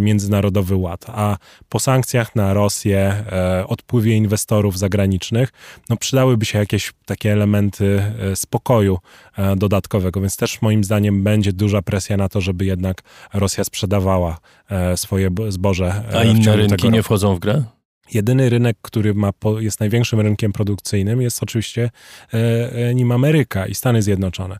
międzynarodowy 0.00 0.76
ład. 0.76 1.04
A 1.08 1.36
po 1.68 1.80
sankcjach 1.80 2.36
na 2.36 2.54
Rosję, 2.54 3.24
odpływie 3.66 4.16
inwestorów 4.16 4.78
zagranicznych, 4.78 5.48
no 5.88 5.96
przydałyby 5.96 6.44
się 6.44 6.58
jakieś 6.58 6.92
takie 7.06 7.32
elementy 7.32 8.02
spokoju, 8.34 8.71
spokoju 8.72 8.98
e, 9.36 9.56
dodatkowego, 9.56 10.20
więc 10.20 10.36
też 10.36 10.62
moim 10.62 10.84
zdaniem 10.84 11.22
będzie 11.22 11.52
duża 11.52 11.82
presja 11.82 12.16
na 12.16 12.28
to, 12.28 12.40
żeby 12.40 12.64
jednak 12.64 13.02
Rosja 13.34 13.64
sprzedawała 13.64 14.38
e, 14.70 14.96
swoje 14.96 15.30
zboże. 15.48 16.04
E, 16.12 16.18
A 16.18 16.24
inne 16.24 16.56
rynki 16.56 16.90
nie 16.90 17.02
wchodzą 17.02 17.34
w 17.34 17.38
grę? 17.38 17.64
Jedyny 18.14 18.48
rynek, 18.48 18.76
który 18.82 19.14
ma, 19.14 19.30
jest 19.58 19.80
największym 19.80 20.20
rynkiem 20.20 20.52
produkcyjnym, 20.52 21.22
jest 21.22 21.42
oczywiście 21.42 21.90
nim 22.94 23.12
Ameryka 23.12 23.66
i 23.66 23.74
Stany 23.74 24.02
Zjednoczone. 24.02 24.56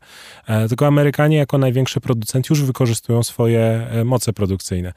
Tylko 0.69 0.87
Amerykanie, 0.87 1.37
jako 1.37 1.57
największy 1.57 2.01
producent, 2.01 2.49
już 2.49 2.63
wykorzystują 2.63 3.23
swoje 3.23 3.87
moce 4.05 4.33
produkcyjne. 4.33 4.93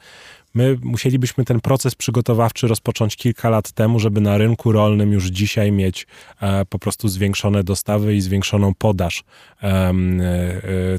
My 0.57 0.77
musielibyśmy 0.83 1.45
ten 1.45 1.61
proces 1.61 1.95
przygotowawczy 1.95 2.67
rozpocząć 2.67 3.15
kilka 3.15 3.49
lat 3.49 3.71
temu, 3.71 3.99
żeby 3.99 4.21
na 4.21 4.37
rynku 4.37 4.71
rolnym 4.71 5.11
już 5.11 5.25
dzisiaj 5.25 5.71
mieć 5.71 6.07
e, 6.41 6.65
po 6.65 6.79
prostu 6.79 7.07
zwiększone 7.07 7.63
dostawy 7.63 8.15
i 8.15 8.21
zwiększoną 8.21 8.73
podaż 8.77 9.23
e, 9.63 9.67
e, 9.67 9.93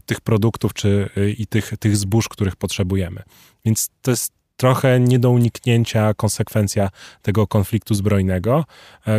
tych 0.06 0.20
produktów 0.20 0.74
czy, 0.74 1.10
i 1.38 1.46
tych, 1.46 1.72
tych 1.80 1.96
zbóż, 1.96 2.28
których 2.28 2.56
potrzebujemy. 2.56 3.22
Więc 3.64 3.90
to 4.02 4.10
jest 4.10 4.37
trochę 4.58 5.00
nie 5.00 5.18
do 5.18 5.30
uniknięcia 5.30 6.14
konsekwencja 6.14 6.88
tego 7.22 7.46
konfliktu 7.46 7.94
zbrojnego, 7.94 8.64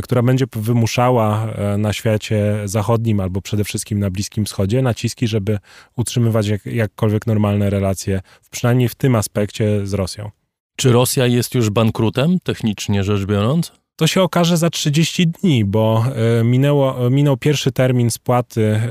która 0.04 0.22
będzie 0.22 0.46
wymuszała 0.52 1.48
na 1.78 1.94
świecie 1.94 2.62
zachodnim 2.66 3.20
albo 3.20 3.42
przede 3.42 3.64
wszystkim 3.64 4.00
na 4.00 4.10
Bliskim 4.10 4.46
Wschodzie 4.46 4.82
naciski, 4.82 5.28
żeby 5.28 5.60
utrzymywać 5.96 6.48
jak, 6.48 6.66
jakkolwiek 6.66 7.28
normalne 7.28 7.70
relacje, 7.70 8.22
przynajmniej 8.52 8.90
w 8.90 8.96
tym 8.96 9.16
aspekcie 9.16 9.88
z 9.88 9.94
Rosją. 9.94 10.30
Czy 10.76 10.92
Rosja 10.92 11.26
jest 11.26 11.56
już 11.56 11.70
bankrutem, 11.70 12.40
technicznie 12.44 13.04
rzecz 13.04 13.26
biorąc? 13.26 13.72
To 14.00 14.08
się 14.08 14.22
okaże 14.22 14.58
za 14.58 14.70
30 14.70 15.28
dni, 15.28 15.66
bo 15.66 16.06
e, 16.40 16.44
minęło, 16.44 17.10
minął 17.10 17.38
pierwszy 17.38 17.72
termin 17.72 18.12
spłaty 18.12 18.82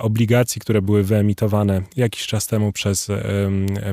obligacji, 0.00 0.60
które 0.60 0.82
były 0.82 1.04
wyemitowane 1.04 1.82
jakiś 1.96 2.26
czas 2.26 2.46
temu 2.46 2.72
przez, 2.72 3.08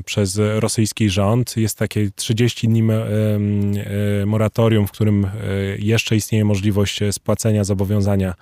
przez 0.06 0.40
rosyjski 0.60 1.10
rząd. 1.10 1.58
Jest 1.58 1.78
takie 1.78 2.10
30 2.16 2.68
dni 2.68 2.84
e, 2.92 4.26
moratorium, 4.26 4.88
w 4.88 4.92
którym 4.92 5.26
e, 5.26 5.30
jeszcze 5.80 6.16
istnieje 6.16 6.46
możliwość 6.46 7.00
spłacenia 7.12 7.64
zobowiązania 7.64 8.34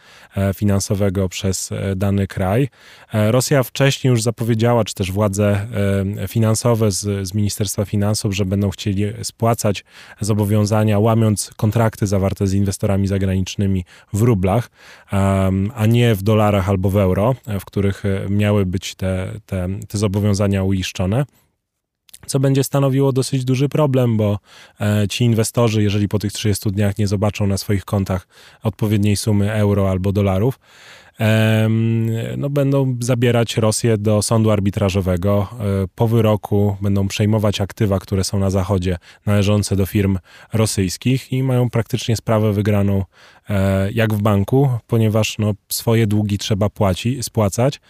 finansowego 0.56 1.30
przez 1.30 1.70
dany 1.96 2.28
kraj. 2.28 2.70
Rosja 3.14 3.64
wcześniej 3.64 4.12
już 4.12 4.22
zapowiedziała, 4.22 4.84
czy 4.84 4.94
też 4.94 5.12
władze 5.12 5.68
finansowe 6.28 6.92
z, 6.92 7.28
z 7.28 7.34
Ministerstwa 7.34 7.86
Finansów, 7.86 8.36
że 8.36 8.46
będą 8.46 8.70
chcieli 8.70 9.04
spłacać 9.24 9.84
zobowiązania, 10.22 11.00
łamiąc 11.00 11.52
kontrakty 11.56 11.87
kontrakty 11.88 12.08
zawarte 12.08 12.48
z 12.48 12.54
inwestorami 12.54 13.08
zagranicznymi 13.08 13.86
w 14.14 14.22
rublach, 14.22 14.70
a 15.76 15.86
nie 15.88 16.16
w 16.16 16.24
dolarach 16.24 16.70
albo 16.70 16.90
w 16.90 16.98
euro, 16.98 17.36
w 17.60 17.66
których 17.66 18.06
e, 18.06 18.30
miały 18.30 18.66
być 18.66 18.96
te, 18.96 19.32
te, 19.46 19.68
te 19.88 19.98
zobowiązania 19.98 20.64
uiszczone 20.64 21.26
co 22.26 22.40
będzie 22.40 22.64
stanowiło 22.64 23.12
dosyć 23.12 23.46
duży 23.46 23.70
problem, 23.70 24.18
bo 24.18 24.40
e, 24.80 25.08
ci 25.10 25.24
inwestorzy, 25.24 25.84
jeżeli 25.84 26.08
po 26.08 26.20
tych 26.20 26.32
30 26.32 26.72
dniach 26.72 26.98
nie 26.98 27.08
zobaczą 27.08 27.48
na 27.48 27.58
swoich 27.58 27.86
kontach 27.86 28.28
odpowiedniej 28.64 29.16
sumy 29.16 29.54
euro 29.54 29.90
albo 29.90 30.12
dolarów, 30.12 30.60
no, 32.38 32.50
będą 32.50 32.98
zabierać 33.00 33.58
Rosję 33.58 33.98
do 33.98 34.22
sądu 34.22 34.52
arbitrażowego. 34.52 35.48
E, 35.52 35.88
po 35.96 36.08
wyroku 36.08 36.78
będą 36.82 37.08
przejmować 37.08 37.62
aktywa, 37.62 38.00
które 38.00 38.24
są 38.24 38.40
na 38.40 38.50
Zachodzie, 38.50 38.98
należące 39.26 39.76
do 39.76 39.86
firm 39.86 40.18
rosyjskich 40.54 41.34
i 41.34 41.44
mają 41.44 41.70
praktycznie 41.70 42.16
sprawę 42.16 42.54
wygraną 42.54 43.04
e, 43.50 43.92
jak 43.92 44.14
w 44.14 44.22
banku, 44.22 44.70
ponieważ 44.88 45.38
no, 45.40 45.54
swoje 45.70 46.08
długi 46.08 46.38
trzeba 46.38 46.70
płaci, 46.70 47.24
spłacać. 47.24 47.82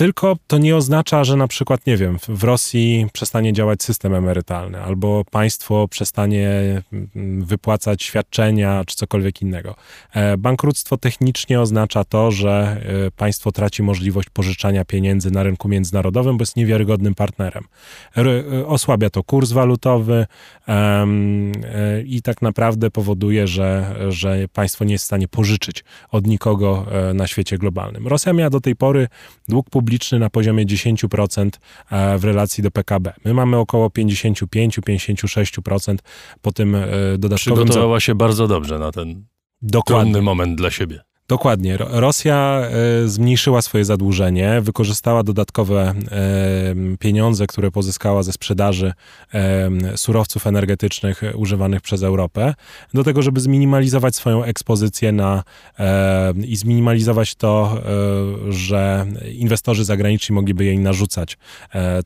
Tylko 0.00 0.36
to 0.46 0.58
nie 0.58 0.76
oznacza, 0.76 1.24
że 1.24 1.36
na 1.36 1.48
przykład, 1.48 1.86
nie 1.86 1.96
wiem, 1.96 2.18
w 2.28 2.44
Rosji 2.44 3.06
przestanie 3.12 3.52
działać 3.52 3.82
system 3.82 4.14
emerytalny, 4.14 4.82
albo 4.82 5.24
państwo 5.30 5.88
przestanie 5.88 6.48
mm, 6.92 7.44
wypłacać 7.44 8.02
świadczenia, 8.02 8.84
czy 8.86 8.96
cokolwiek 8.96 9.42
innego. 9.42 9.76
E, 10.12 10.36
bankructwo 10.36 10.96
technicznie 10.96 11.60
oznacza 11.60 12.04
to, 12.04 12.30
że 12.30 12.80
e, 13.06 13.10
państwo 13.10 13.52
traci 13.52 13.82
możliwość 13.82 14.28
pożyczania 14.30 14.84
pieniędzy 14.84 15.30
na 15.30 15.42
rynku 15.42 15.68
międzynarodowym, 15.68 16.36
bo 16.38 16.42
jest 16.42 16.56
niewiarygodnym 16.56 17.14
partnerem. 17.14 17.64
E, 18.16 18.66
osłabia 18.66 19.10
to 19.10 19.22
kurs 19.22 19.52
walutowy 19.52 20.26
i 22.04 22.22
tak 22.22 22.42
naprawdę 22.42 22.90
powoduje, 22.90 23.46
że, 23.46 23.96
że 24.08 24.48
państwo 24.52 24.84
nie 24.84 24.92
jest 24.92 25.04
w 25.04 25.06
stanie 25.06 25.28
pożyczyć 25.28 25.84
od 26.10 26.26
nikogo 26.26 26.86
na 27.14 27.26
świecie 27.26 27.58
globalnym. 27.58 28.08
Rosja 28.08 28.32
miała 28.32 28.50
do 28.50 28.60
tej 28.60 28.76
pory 28.76 29.08
dług 29.48 29.70
publiczny 29.70 29.89
na 30.18 30.30
poziomie 30.30 30.66
10% 30.66 31.50
e, 31.90 32.18
w 32.18 32.24
relacji 32.24 32.62
do 32.62 32.70
PKB. 32.70 33.12
My 33.24 33.34
mamy 33.34 33.56
około 33.56 33.88
55-56% 33.88 35.96
po 36.42 36.52
tym 36.52 36.74
e, 36.74 36.86
dodatkowym... 37.18 37.64
Przygotowała 37.64 38.00
się 38.00 38.14
bardzo 38.14 38.48
dobrze 38.48 38.78
na 38.78 38.92
ten 38.92 39.24
Dokładnie. 39.62 40.12
trudny 40.12 40.22
moment 40.22 40.58
dla 40.58 40.70
siebie. 40.70 41.00
Dokładnie. 41.30 41.76
Rosja 41.78 42.62
e, 43.04 43.08
zmniejszyła 43.08 43.62
swoje 43.62 43.84
zadłużenie, 43.84 44.60
wykorzystała 44.60 45.22
dodatkowe 45.22 45.80
e, 45.82 46.96
pieniądze, 46.98 47.46
które 47.46 47.70
pozyskała 47.70 48.22
ze 48.22 48.32
sprzedaży 48.32 48.92
e, 49.34 49.70
surowców 49.96 50.46
energetycznych 50.46 51.22
używanych 51.34 51.80
przez 51.80 52.02
Europę, 52.02 52.54
do 52.94 53.04
tego, 53.04 53.22
żeby 53.22 53.40
zminimalizować 53.40 54.16
swoją 54.16 54.44
ekspozycję 54.44 55.12
na 55.12 55.42
i 56.46 56.56
zminimalizować 56.56 57.34
to, 57.34 57.82
że 58.48 59.06
inwestorzy 59.34 59.84
zagraniczni 59.84 60.34
mogliby 60.34 60.64
jej 60.64 60.78
narzucać 60.78 61.38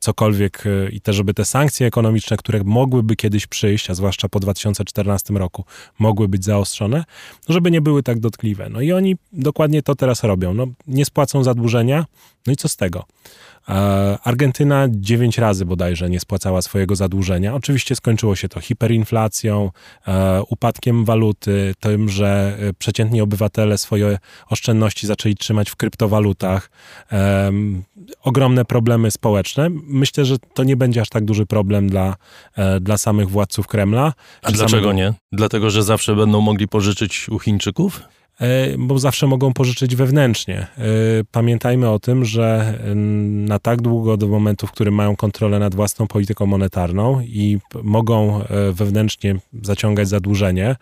cokolwiek 0.01 0.63
i 0.91 1.01
też, 1.01 1.15
żeby 1.15 1.33
te 1.33 1.45
sankcje 1.45 1.87
ekonomiczne, 1.87 2.37
które 2.37 2.63
mogłyby 2.63 3.15
kiedyś 3.15 3.47
przyjść, 3.47 3.89
a 3.89 3.93
zwłaszcza 3.93 4.29
po 4.29 4.39
2014 4.39 5.33
roku, 5.33 5.65
mogły 5.99 6.27
być 6.27 6.45
zaostrzone, 6.45 7.03
żeby 7.49 7.71
nie 7.71 7.81
były 7.81 8.03
tak 8.03 8.19
dotkliwe. 8.19 8.69
No 8.69 8.81
i 8.81 8.91
oni 8.91 9.14
dokładnie 9.33 9.81
to 9.81 9.95
teraz 9.95 10.23
robią. 10.23 10.53
No, 10.53 10.67
nie 10.87 11.05
spłacą 11.05 11.43
zadłużenia, 11.43 12.05
no 12.47 12.53
i 12.53 12.55
co 12.55 12.69
z 12.69 12.75
tego? 12.75 13.05
E, 13.69 14.17
Argentyna 14.23 14.87
dziewięć 14.89 15.37
razy 15.37 15.65
bodajże 15.65 16.09
nie 16.09 16.19
spłacała 16.19 16.61
swojego 16.61 16.95
zadłużenia. 16.95 17.55
Oczywiście 17.55 17.95
skończyło 17.95 18.35
się 18.35 18.49
to 18.49 18.59
hiperinflacją, 18.59 19.71
e, 20.07 20.41
upadkiem 20.49 21.05
waluty, 21.05 21.73
tym, 21.79 22.09
że 22.09 22.57
e, 22.59 22.73
przeciętni 22.73 23.21
obywatele 23.21 23.77
swoje 23.77 24.17
oszczędności 24.49 25.07
zaczęli 25.07 25.35
trzymać 25.35 25.69
w 25.69 25.75
kryptowalutach. 25.75 26.69
Ogromne 28.23 28.65
problemy 28.65 29.11
społeczne. 29.11 29.67
Myślę, 29.83 30.25
że 30.25 30.37
to 30.53 30.63
nie 30.63 30.77
będzie 30.77 31.01
aż 31.01 31.09
tak 31.09 31.25
duży 31.25 31.45
problem 31.45 31.89
dla, 31.89 32.15
dla 32.81 32.97
samych 32.97 33.29
władców 33.29 33.67
Kremla. 33.67 34.13
A 34.41 34.51
dlaczego 34.51 34.69
samego... 34.69 34.93
nie? 34.93 35.13
Dlatego, 35.31 35.69
że 35.69 35.83
zawsze 35.83 36.15
będą 36.15 36.41
mogli 36.41 36.67
pożyczyć 36.67 37.29
u 37.29 37.39
Chińczyków? 37.39 38.01
E, 38.41 38.77
bo 38.77 38.99
zawsze 38.99 39.27
mogą 39.27 39.53
pożyczyć 39.53 39.95
wewnętrznie. 39.95 40.57
E, 40.57 40.67
pamiętajmy 41.31 41.89
o 41.89 41.99
tym, 41.99 42.25
że 42.25 42.79
na 43.25 43.59
tak 43.59 43.81
długo 43.81 44.17
do 44.17 44.27
momentu, 44.27 44.67
w 44.67 44.71
którym 44.71 44.93
mają 44.93 45.15
kontrolę 45.15 45.59
nad 45.59 45.75
własną 45.75 46.07
polityką 46.07 46.45
monetarną 46.45 47.21
i 47.21 47.59
mogą 47.83 48.41
e, 48.43 48.71
wewnętrznie 48.71 49.35
zaciągać 49.61 50.07
zadłużenie, 50.07 50.75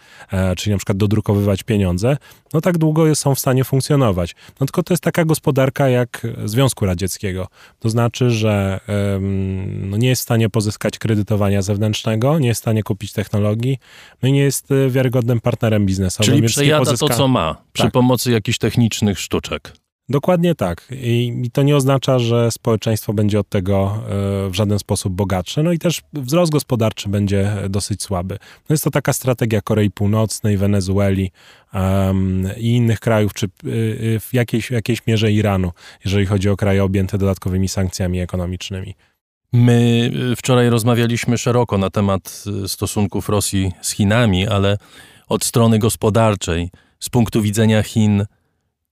czyli 0.58 0.72
na 0.72 0.78
przykład 0.78 0.98
dodrukowywać 0.98 1.64
pieniądze, 1.64 2.18
no 2.54 2.62
tak 2.62 2.78
długo 2.78 3.16
są 3.16 3.36
w 3.36 3.40
stanie 3.40 3.64
funkcjonować. 3.64 4.36
No 4.60 4.66
tylko 4.66 4.84
to 4.84 4.94
jest 4.94 5.04
taka 5.04 5.26
gospodarka 5.26 5.90
jak 5.90 6.28
Związku 6.46 6.86
Radzieckiego. 6.86 7.48
To 7.80 7.90
znaczy, 7.90 8.32
że 8.32 8.80
no 9.82 9.98
nie 9.98 10.08
jest 10.08 10.22
w 10.22 10.24
stanie 10.24 10.50
pozyskać 10.50 11.00
kredytowania 11.00 11.62
zewnętrznego, 11.62 12.40
nie 12.40 12.48
jest 12.48 12.62
w 12.62 12.64
stanie 12.64 12.84
kupić 12.84 13.14
technologii, 13.14 13.78
no 14.24 14.30
i 14.30 14.32
nie 14.32 14.42
jest 14.42 14.68
wiarygodnym 14.90 15.42
partnerem 15.42 15.86
biznesowym. 15.86 16.34
Czyli 16.34 16.48
przejada 16.48 16.86
pozyska... 16.86 17.08
to, 17.08 17.14
co 17.14 17.28
ma 17.28 17.43
przy 17.74 17.84
tak. 17.84 17.92
pomocy 17.92 18.32
jakichś 18.32 18.58
technicznych 18.58 19.20
sztuczek. 19.20 19.74
Dokładnie 20.10 20.56
tak. 20.56 20.88
I, 20.92 21.50
to 21.54 21.64
nie 21.64 21.76
oznacza, 21.76 22.20
że 22.20 22.52
społeczeństwo 22.52 23.14
będzie 23.14 23.40
od 23.40 23.50
tego 23.50 23.96
e, 23.96 24.50
w 24.50 24.54
żaden 24.54 24.80
sposób 24.80 25.14
bogatsze. 25.14 25.64
No 25.64 25.72
i 25.72 25.80
też 25.80 26.02
wzrost 26.14 26.52
gospodarczy 26.52 27.10
będzie 27.10 27.56
dosyć 27.70 28.04
słaby. 28.04 28.38
No 28.70 28.74
jest 28.74 28.84
to 28.84 28.92
taka 28.92 29.14
strategia 29.14 29.62
Korei 29.62 29.92
Północnej, 29.92 30.58
Wenezueli 30.58 31.32
um, 31.74 32.48
i 32.58 32.68
innych 32.68 33.00
krajów, 33.00 33.34
czy 33.34 33.46
y, 33.46 33.50
w 34.20 34.34
jakiejś, 34.34 34.72
jakiejś 34.72 35.08
mierze 35.08 35.32
Iranu, 35.32 35.72
jeżeli 36.06 36.26
chodzi 36.26 36.50
o 36.50 36.56
kraje 36.56 36.84
objęte 36.84 37.18
dodatkowymi 37.18 37.68
sankcjami 37.68 38.20
ekonomicznymi. 38.20 38.96
My 39.54 40.12
wczoraj 40.38 40.70
rozmawialiśmy 40.70 41.38
szeroko 41.38 41.78
na 41.78 41.90
temat 41.90 42.44
stosunków 42.68 43.30
Rosji 43.30 43.72
z 43.82 43.92
Chinami, 43.92 44.48
ale 44.48 44.78
od 45.28 45.44
strony 45.44 45.80
gospodarczej 45.80 46.70
z 47.04 47.10
punktu 47.10 47.42
widzenia 47.42 47.84
Chin 47.84 48.26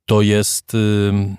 to 0.05 0.21
jest 0.21 0.77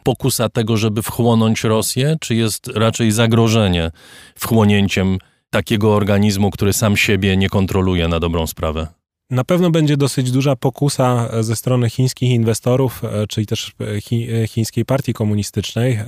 pokusa 0.02 0.48
tego, 0.48 0.76
żeby 0.76 1.02
wchłonąć 1.02 1.64
Rosję, 1.64 2.16
czy 2.20 2.34
jest 2.34 2.66
raczej 2.66 3.10
zagrożenie 3.10 3.90
wchłonięciem 4.38 5.18
takiego 5.50 5.94
organizmu, 5.94 6.50
który 6.50 6.72
sam 6.72 6.96
siebie 6.96 7.36
nie 7.36 7.48
kontroluje 7.48 8.08
na 8.08 8.20
dobrą 8.20 8.46
sprawę? 8.46 8.86
Na 9.32 9.44
pewno 9.44 9.70
będzie 9.70 9.96
dosyć 9.96 10.30
duża 10.30 10.56
pokusa 10.56 11.28
e, 11.32 11.42
ze 11.42 11.56
strony 11.56 11.90
chińskich 11.90 12.30
inwestorów, 12.30 13.04
e, 13.04 13.26
czyli 13.26 13.46
też 13.46 13.72
e, 13.80 14.00
chi, 14.00 14.28
chińskiej 14.46 14.84
partii 14.84 15.12
komunistycznej, 15.12 15.98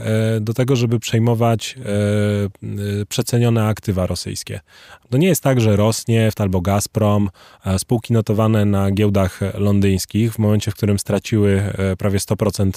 do 0.40 0.54
tego, 0.54 0.76
żeby 0.76 0.98
przejmować 0.98 1.76
przecenione 3.08 3.66
aktywa 3.66 4.06
rosyjskie. 4.06 4.60
To 5.10 5.18
nie 5.18 5.28
jest 5.28 5.42
tak, 5.42 5.60
że 5.60 5.76
Rosneft 5.76 6.40
albo 6.40 6.60
Gazprom, 6.60 7.30
spółki 7.78 8.12
notowane 8.12 8.64
na 8.64 8.90
giełdach 8.90 9.40
londyńskich, 9.54 10.32
w 10.32 10.38
momencie, 10.38 10.70
w 10.70 10.74
którym 10.74 10.98
straciły 10.98 11.72
prawie 11.98 12.18
100% 12.18 12.70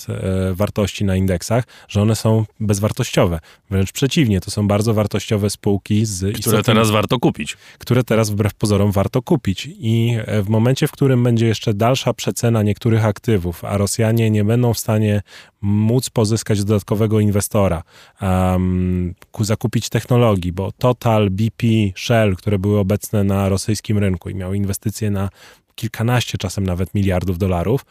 wartości 0.53 1.05
na 1.05 1.15
indeksach, 1.15 1.63
że 1.87 2.01
one 2.01 2.15
są 2.15 2.45
bezwartościowe. 2.59 3.39
Wręcz 3.69 3.91
przeciwnie, 3.91 4.41
to 4.41 4.51
są 4.51 4.67
bardzo 4.67 4.93
wartościowe 4.93 5.49
spółki 5.49 6.05
z 6.05 6.37
Które 6.37 6.63
teraz 6.63 6.89
warto 6.89 7.19
kupić. 7.19 7.57
Które 7.77 8.03
teraz 8.03 8.29
wbrew 8.29 8.53
pozorom 8.53 8.91
warto 8.91 9.21
kupić. 9.21 9.69
I 9.79 10.17
w 10.44 10.50
momencie, 10.50 10.88
w 10.88 10.91
którym 10.91 11.24
będzie 11.24 11.48
jeszcze 11.48 11.74
dalsza 11.74 12.13
przecena 12.13 12.63
niektórych 12.63 13.06
aktywów, 13.06 13.65
a 13.65 13.77
Rosjanie 13.77 14.32
nie 14.32 14.44
będą 14.44 14.74
w 14.74 14.79
stanie 14.79 15.22
móc 15.62 16.10
pozyskać 16.10 16.63
dodatkowego 16.63 17.20
inwestora, 17.20 17.84
um, 18.22 19.15
zakupić 19.39 19.89
technologii, 19.89 20.51
bo 20.51 20.72
Total, 20.72 21.29
BP, 21.29 21.67
Shell, 21.96 22.36
które 22.36 22.60
były 22.60 22.79
obecne 22.79 23.24
na 23.24 23.50
rosyjskim 23.50 23.98
rynku 23.98 24.29
i 24.29 24.36
miały 24.36 24.58
inwestycje 24.58 25.12
na 25.12 25.29
kilkanaście, 25.77 26.38
czasem 26.38 26.63
nawet 26.63 26.94
miliardów 26.94 27.38
dolarów. 27.38 27.86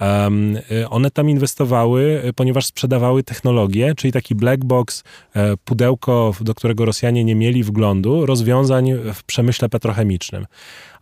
Um, 0.00 0.58
one 0.90 1.10
tam 1.10 1.30
inwestowały, 1.30 2.32
ponieważ 2.36 2.66
sprzedawały 2.66 3.22
technologię, 3.22 3.94
czyli 3.96 4.12
taki 4.12 4.34
black 4.34 4.64
box, 4.64 5.04
e, 5.34 5.56
pudełko, 5.56 6.34
do 6.40 6.54
którego 6.54 6.84
Rosjanie 6.84 7.24
nie 7.24 7.34
mieli 7.34 7.64
wglądu, 7.64 8.26
rozwiązań 8.26 8.92
w 9.14 9.24
przemyśle 9.24 9.68
petrochemicznym. 9.68 10.46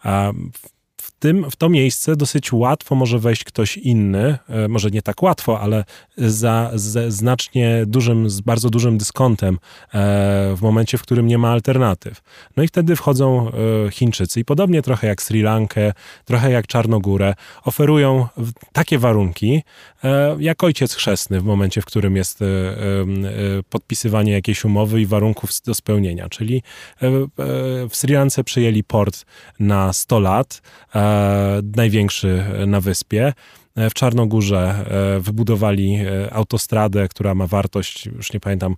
Um, 0.04 0.50
tym, 1.20 1.50
w 1.50 1.56
to 1.56 1.68
miejsce 1.68 2.16
dosyć 2.16 2.52
łatwo 2.52 2.94
może 2.94 3.18
wejść 3.18 3.44
ktoś 3.44 3.76
inny, 3.76 4.38
e, 4.48 4.68
może 4.68 4.90
nie 4.90 5.02
tak 5.02 5.22
łatwo, 5.22 5.60
ale 5.60 5.84
za 6.16 6.70
znacznie 7.08 7.82
dużym, 7.86 8.30
z 8.30 8.40
bardzo 8.40 8.70
dużym 8.70 8.98
dyskontem 8.98 9.54
e, 9.54 9.58
w 10.56 10.58
momencie, 10.62 10.98
w 10.98 11.02
którym 11.02 11.26
nie 11.26 11.38
ma 11.38 11.50
alternatyw. 11.50 12.22
No 12.56 12.62
i 12.62 12.68
wtedy 12.68 12.96
wchodzą 12.96 13.48
e, 13.48 13.90
Chińczycy 13.90 14.40
i 14.40 14.44
podobnie 14.44 14.82
trochę 14.82 15.06
jak 15.06 15.22
Sri 15.22 15.42
Lankę, 15.42 15.92
trochę 16.24 16.50
jak 16.50 16.66
Czarnogórę, 16.66 17.34
oferują 17.64 18.26
takie 18.72 18.98
warunki, 18.98 19.62
jak 20.38 20.64
ojciec 20.64 20.94
chrzestny 20.94 21.40
w 21.40 21.44
momencie, 21.44 21.82
w 21.82 21.84
którym 21.84 22.16
jest 22.16 22.38
podpisywanie 23.70 24.32
jakiejś 24.32 24.64
umowy 24.64 25.00
i 25.00 25.06
warunków 25.06 25.50
do 25.66 25.74
spełnienia. 25.74 26.28
Czyli 26.28 26.62
w 27.90 27.96
Sri 27.96 28.14
Lance 28.14 28.44
przyjęli 28.44 28.84
port 28.84 29.24
na 29.58 29.92
100 29.92 30.20
lat, 30.20 30.62
największy 31.76 32.44
na 32.66 32.80
wyspie. 32.80 33.32
W 33.76 33.94
Czarnogórze 33.94 34.84
e, 35.16 35.20
wybudowali 35.20 35.94
e, 35.94 36.32
autostradę, 36.34 37.08
która 37.08 37.34
ma 37.34 37.46
wartość, 37.46 38.06
już 38.06 38.32
nie 38.32 38.40
pamiętam, 38.40 38.76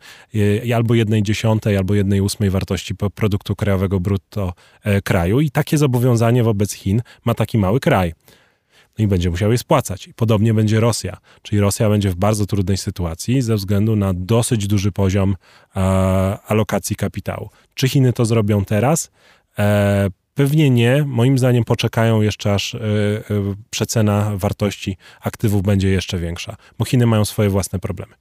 e, 0.69 0.77
albo 0.77 0.95
jednej 0.95 1.23
dziesiątej, 1.23 1.77
albo 1.77 1.95
jednej 1.95 2.21
ósmej 2.21 2.51
wartości 2.51 2.95
produktu 2.95 3.57
krajowego 3.57 4.01
brutto 4.01 4.53
kraju. 5.05 5.41
I 5.41 5.51
takie 5.51 5.79
zobowiązanie 5.79 6.45
wobec 6.45 6.73
Chin 6.73 7.03
ma 7.25 7.35
taki 7.35 7.59
mały 7.59 7.81
kraj. 7.81 8.13
No 8.99 9.05
i 9.05 9.09
będzie 9.09 9.31
musiał 9.31 9.53
je 9.53 9.59
spłacać. 9.59 10.09
Podobnie 10.17 10.55
będzie 10.55 10.81
Rosja. 10.81 11.17
Czyli 11.43 11.61
Rosja 11.61 11.89
będzie 11.89 12.11
w 12.11 12.15
bardzo 12.15 12.47
trudnej 12.47 12.77
sytuacji 12.77 13.43
ze 13.43 13.57
względu 13.57 13.97
na 13.97 14.13
dosyć 14.15 14.67
duży 14.67 14.93
poziom 14.93 15.37
alokacji 16.47 16.97
kapitału. 16.97 17.51
Czy 17.75 17.89
Chiny 17.89 18.13
to 18.13 18.25
zrobią 18.25 18.65
teraz? 18.65 19.11
Pewnie 20.35 20.71
nie. 20.71 21.05
Moim 21.07 21.39
zdaniem 21.39 21.65
poczekają 21.65 22.23
jeszcze 22.23 22.55
aż 22.55 22.75
y, 22.75 22.79
y, 22.79 23.23
przecena 23.71 24.33
wartości 24.37 24.97
aktywów 25.21 25.63
będzie 25.63 25.89
jeszcze 25.89 26.19
większa, 26.19 26.57
bo 26.79 26.85
Chiny 26.85 27.07
mają 27.07 27.25
swoje 27.25 27.49
własne 27.49 27.79
problemy. 27.79 28.15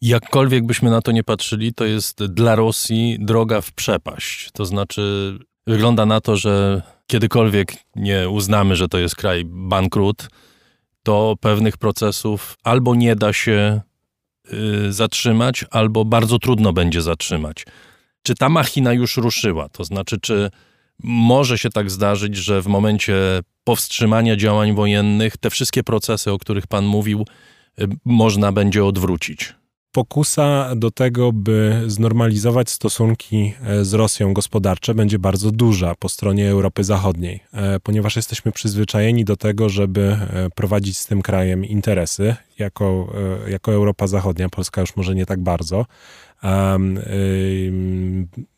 Jakkolwiek 0.00 0.66
byśmy 0.66 0.90
na 0.90 1.02
to 1.02 1.12
nie 1.12 1.24
patrzyli, 1.24 1.74
to 1.74 1.84
jest 1.84 2.24
dla 2.24 2.54
Rosji 2.54 3.16
droga 3.20 3.60
w 3.60 3.72
przepaść. 3.72 4.50
To 4.52 4.64
znaczy, 4.66 5.38
wygląda 5.66 6.06
na 6.06 6.20
to, 6.20 6.36
że 6.36 6.82
kiedykolwiek 7.06 7.74
nie 7.96 8.28
uznamy, 8.28 8.76
że 8.76 8.88
to 8.88 8.98
jest 8.98 9.16
kraj 9.16 9.42
bankrut, 9.46 10.28
to 11.02 11.34
pewnych 11.40 11.76
procesów 11.76 12.56
albo 12.64 12.94
nie 12.94 13.16
da 13.16 13.32
się 13.32 13.80
y, 14.52 14.92
zatrzymać, 14.92 15.64
albo 15.70 16.04
bardzo 16.04 16.38
trudno 16.38 16.72
będzie 16.72 17.02
zatrzymać. 17.02 17.66
Czy 18.22 18.34
ta 18.34 18.48
machina 18.48 18.92
już 18.92 19.16
ruszyła? 19.16 19.68
To 19.68 19.84
znaczy, 19.84 20.20
czy 20.20 20.50
może 21.02 21.58
się 21.58 21.70
tak 21.70 21.90
zdarzyć, 21.90 22.36
że 22.36 22.62
w 22.62 22.66
momencie 22.66 23.14
powstrzymania 23.64 24.36
działań 24.36 24.74
wojennych 24.74 25.36
te 25.36 25.50
wszystkie 25.50 25.82
procesy, 25.82 26.32
o 26.32 26.38
których 26.38 26.66
Pan 26.66 26.86
mówił, 26.86 27.26
y, 27.80 27.88
można 28.04 28.52
będzie 28.52 28.84
odwrócić. 28.84 29.54
Pokusa 29.92 30.74
do 30.76 30.90
tego, 30.90 31.32
by 31.32 31.82
znormalizować 31.86 32.70
stosunki 32.70 33.54
e, 33.62 33.84
z 33.84 33.94
Rosją 33.94 34.34
gospodarcze, 34.34 34.94
będzie 34.94 35.18
bardzo 35.18 35.50
duża 35.50 35.94
po 35.94 36.08
stronie 36.08 36.50
Europy 36.50 36.84
Zachodniej, 36.84 37.40
e, 37.52 37.80
ponieważ 37.80 38.16
jesteśmy 38.16 38.52
przyzwyczajeni 38.52 39.24
do 39.24 39.36
tego, 39.36 39.68
żeby 39.68 40.00
e, 40.00 40.50
prowadzić 40.54 40.98
z 40.98 41.06
tym 41.06 41.22
krajem 41.22 41.64
interesy. 41.64 42.36
Jako, 42.58 43.12
jako 43.48 43.72
Europa 43.72 44.06
Zachodnia, 44.06 44.48
Polska 44.48 44.80
już 44.80 44.96
może 44.96 45.14
nie 45.14 45.26
tak 45.26 45.40
bardzo. 45.40 45.86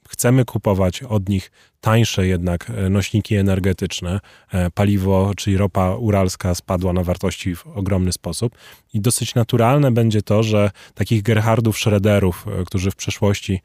Chcemy 0.09 0.44
kupować 0.44 1.02
od 1.02 1.28
nich 1.28 1.50
tańsze 1.85 2.27
jednak 2.27 2.70
e, 2.70 2.90
nośniki 2.90 3.37
energetyczne. 3.37 4.20
E, 4.53 4.70
paliwo, 4.70 5.33
czyli 5.37 5.57
ropa 5.57 5.94
uralska 5.94 6.55
spadła 6.55 6.92
na 6.92 7.03
wartości 7.03 7.57
w 7.57 7.66
ogromny 7.66 8.12
sposób 8.12 8.55
i 8.94 9.01
dosyć 9.01 9.35
naturalne 9.35 9.90
będzie 9.90 10.23
to, 10.23 10.42
że 10.42 10.70
takich 10.94 11.23
Gerhardów 11.23 11.79
Schroederów, 11.79 12.47
e, 12.61 12.64
którzy 12.64 12.90
w 12.90 12.97
przeszłości 12.97 13.61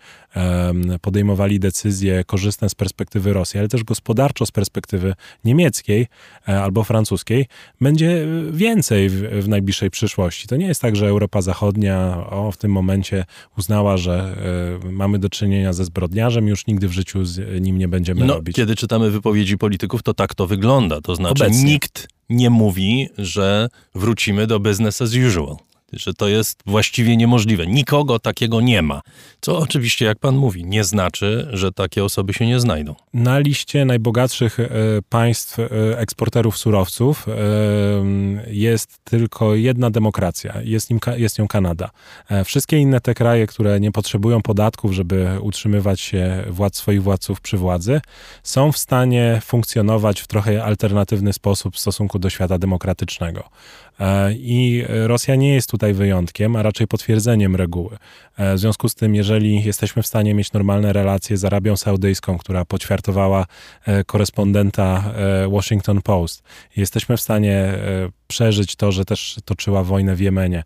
podejmowali 1.02 1.60
decyzje 1.60 2.24
korzystne 2.24 2.70
z 2.70 2.76
perspektywy 2.76 3.34
Rosji, 3.34 3.60
ale 3.60 3.68
też 3.68 3.84
gospodarczo 3.84 4.46
z 4.46 4.52
perspektywy 4.52 5.14
niemieckiej 5.46 6.08
albo 6.46 6.84
francuskiej, 6.84 7.46
będzie 7.82 8.28
więcej 8.52 9.10
w, 9.10 9.22
w 9.44 9.48
najbliższej 9.48 9.90
przyszłości. 9.90 10.48
To 10.48 10.56
nie 10.56 10.68
jest 10.68 10.82
tak, 10.82 10.96
że 10.96 11.08
Europa 11.08 11.42
Zachodnia 11.42 12.28
o, 12.30 12.52
w 12.52 12.58
tym 12.58 12.72
momencie 12.72 13.26
uznała, 13.58 13.98
że 13.98 14.36
mamy 14.92 15.20
do 15.20 15.30
czynienia 15.30 15.74
ze 15.74 15.86
zbrodniarzem, 15.86 16.48
już 16.48 16.68
nigdy 16.68 16.88
w 16.88 16.92
życiu 16.92 17.26
z 17.26 17.62
nim 17.62 17.78
nie 17.78 17.88
będzie 17.88 18.09
będziemy 18.10 18.28
no, 18.28 18.36
robić. 18.36 18.56
Kiedy 18.56 18.76
czytamy 18.76 19.12
wypowiedzi 19.12 19.58
polityków, 19.58 20.04
to 20.04 20.14
tak 20.14 20.36
to 20.36 20.48
wygląda. 20.48 21.02
To 21.02 21.16
znaczy, 21.16 21.44
Obecnie. 21.44 21.64
nikt 21.64 22.08
nie 22.30 22.50
mówi, 22.50 23.10
że 23.18 23.70
wrócimy 23.96 24.48
do 24.48 24.60
business 24.60 25.02
as 25.02 25.14
usual. 25.28 25.56
Że 25.94 26.14
to 26.14 26.28
jest 26.28 26.60
właściwie 26.66 27.18
niemożliwe. 27.18 27.68
Nikogo 27.68 28.20
takiego 28.20 28.62
nie 28.62 28.82
ma. 28.82 29.02
Co 29.42 29.58
oczywiście, 29.58 30.06
jak 30.06 30.20
pan 30.20 30.36
mówi, 30.36 30.66
nie 30.66 30.84
znaczy, 30.84 31.48
że 31.54 31.72
takie 31.72 32.04
osoby 32.04 32.34
się 32.34 32.48
nie 32.48 32.60
znajdą. 32.60 32.96
Na 33.14 33.40
liście 33.40 33.86
najbogatszych 33.86 34.60
e, 34.60 34.70
państw 35.10 35.60
e, 35.60 35.68
eksporterów 36.00 36.58
surowców 36.58 37.28
e, 37.28 37.34
jest 38.48 39.00
tylko 39.04 39.56
jedna 39.56 39.90
demokracja. 39.90 40.62
Jest, 40.64 40.90
nim, 40.90 41.00
jest 41.18 41.40
nią 41.40 41.48
Kanada. 41.48 41.90
Wszystkie 42.46 42.78
inne 42.78 43.02
te 43.02 43.14
kraje, 43.14 43.48
które 43.48 43.80
nie 43.80 43.92
potrzebują 43.92 44.42
podatków, 44.42 44.94
żeby 44.94 45.38
utrzymywać 45.42 46.02
się 46.02 46.44
władz, 46.50 46.78
swoich 46.78 47.04
władców 47.04 47.42
przy 47.42 47.58
władzy, 47.58 48.02
są 48.44 48.72
w 48.72 48.78
stanie 48.78 49.42
funkcjonować 49.46 50.22
w 50.22 50.28
trochę 50.28 50.64
alternatywny 50.64 51.34
sposób 51.34 51.76
w 51.76 51.80
stosunku 51.80 52.20
do 52.20 52.30
świata 52.30 52.58
demokratycznego. 52.58 53.50
E, 54.00 54.34
I 54.34 54.86
Rosja 54.88 55.36
nie 55.36 55.54
jest 55.54 55.70
tutaj 55.70 55.94
wyjątkiem, 55.94 56.56
a 56.56 56.64
raczej 56.64 56.88
potwierdzeniem 56.88 57.56
reguły. 57.56 57.98
E, 58.38 58.56
w 58.56 58.60
związku 58.60 58.90
z 58.90 58.96
tym, 58.96 59.16
jeżeli 59.16 59.64
jesteśmy 59.64 60.04
w 60.04 60.08
stanie 60.08 60.34
mieć 60.34 60.54
normalne 60.54 60.94
relacje 60.94 61.38
z 61.38 61.46
Arabią 61.46 61.78
Saudyjską, 61.78 62.38
która 62.38 62.66
poćwiartowała 62.66 63.46
e, 63.86 64.04
korespondenta 64.04 65.14
Washington 65.50 66.02
Post, 66.02 66.44
jesteśmy 66.76 67.18
w 67.18 67.22
stanie 67.22 67.74
przeżyć 68.30 68.76
to, 68.76 68.92
że 68.92 69.06
też 69.06 69.38
toczyła 69.46 69.84
wojnę 69.84 70.16
w 70.16 70.20
Jemenie 70.20 70.64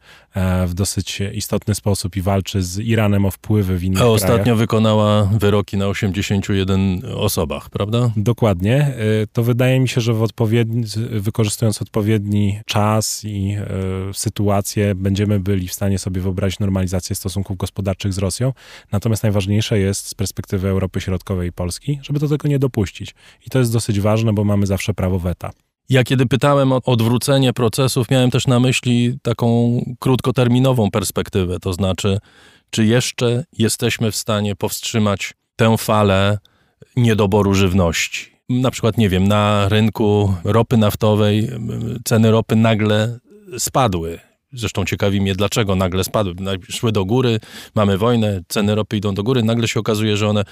w 0.68 0.74
dosyć 0.74 1.22
istotny 1.34 1.76
sposób 1.76 2.16
i 2.16 2.22
walczy 2.22 2.64
z 2.64 2.80
Iranem 2.80 3.26
o 3.26 3.32
wpływy 3.32 3.78
w 3.78 3.84
innych 3.84 4.02
A 4.02 4.06
ostatnio 4.06 4.36
krajach. 4.38 4.58
wykonała 4.58 5.24
wyroki 5.24 5.78
na 5.78 5.88
81 5.88 7.02
osobach, 7.16 7.70
prawda? 7.70 8.12
Dokładnie. 8.18 8.94
To 9.34 9.44
wydaje 9.44 9.80
mi 9.80 9.88
się, 9.90 10.02
że 10.02 10.14
odpowiedni, 10.20 10.84
wykorzystując 11.12 11.82
odpowiedni 11.82 12.60
czas 12.66 13.26
i 13.26 13.56
e, 13.60 14.14
sytuację, 14.14 14.96
będziemy 14.96 15.40
byli 15.40 15.68
w 15.68 15.74
stanie 15.74 16.00
sobie 16.00 16.22
wyobrazić 16.22 16.60
normalizację 16.60 17.16
stosunków 17.16 17.58
gospodarczych 17.58 18.14
z 18.14 18.18
Rosją. 18.18 18.54
Natomiast 18.92 19.24
najważniejsze 19.24 19.80
jest 19.80 20.08
z 20.08 20.14
perspektywy 20.14 20.68
Europy 20.68 21.02
Środkowej 21.02 21.50
i 21.50 21.52
Polski, 21.52 22.00
żeby 22.02 22.20
do 22.20 22.28
tego 22.30 22.48
nie 22.48 22.60
dopuścić. 22.60 23.16
I 23.48 23.50
to 23.50 23.60
jest 23.60 23.74
dosyć 23.74 24.00
ważne, 24.00 24.34
bo 24.34 24.44
mamy 24.44 24.66
zawsze 24.66 24.94
prawo 24.94 25.20
weta. 25.20 25.52
Ja 25.90 26.04
kiedy 26.04 26.26
pytałem 26.26 26.72
o 26.72 26.82
odwrócenie 26.86 27.54
procesów, 27.54 28.10
miałem 28.10 28.32
też 28.32 28.48
na 28.48 28.60
myśli 28.60 29.18
taką 29.22 29.78
krótkoterminową 30.00 30.92
perspektywę, 30.92 31.60
to 31.60 31.74
znaczy, 31.74 32.20
czy 32.70 32.86
jeszcze 32.86 33.46
jesteśmy 33.58 34.12
w 34.12 34.16
stanie 34.16 34.56
powstrzymać 34.56 35.34
tę 35.56 35.78
falę 35.78 36.38
niedoboru 36.96 37.54
żywności 37.54 38.34
na 38.50 38.72
przykład, 38.72 38.98
nie 38.98 39.10
wiem, 39.10 39.28
na 39.28 39.70
rynku 39.70 40.36
ropy 40.44 40.78
naftowej 40.78 41.50
ceny 42.06 42.32
ropy 42.32 42.56
nagle 42.56 43.20
spadły. 43.58 44.20
Zresztą 44.54 44.86
ciekawi 44.86 45.22
mnie, 45.22 45.36
dlaczego 45.36 45.76
nagle 45.76 46.04
spadły. 46.04 46.36
Szły 46.70 46.92
do 46.92 47.06
góry, 47.06 47.40
mamy 47.76 47.98
wojnę, 47.98 48.42
ceny 48.48 48.76
ropy 48.76 48.98
idą 48.98 49.14
do 49.14 49.24
góry, 49.24 49.44
nagle 49.44 49.68
się 49.68 49.80
okazuje, 49.80 50.18
że 50.18 50.30
one 50.30 50.44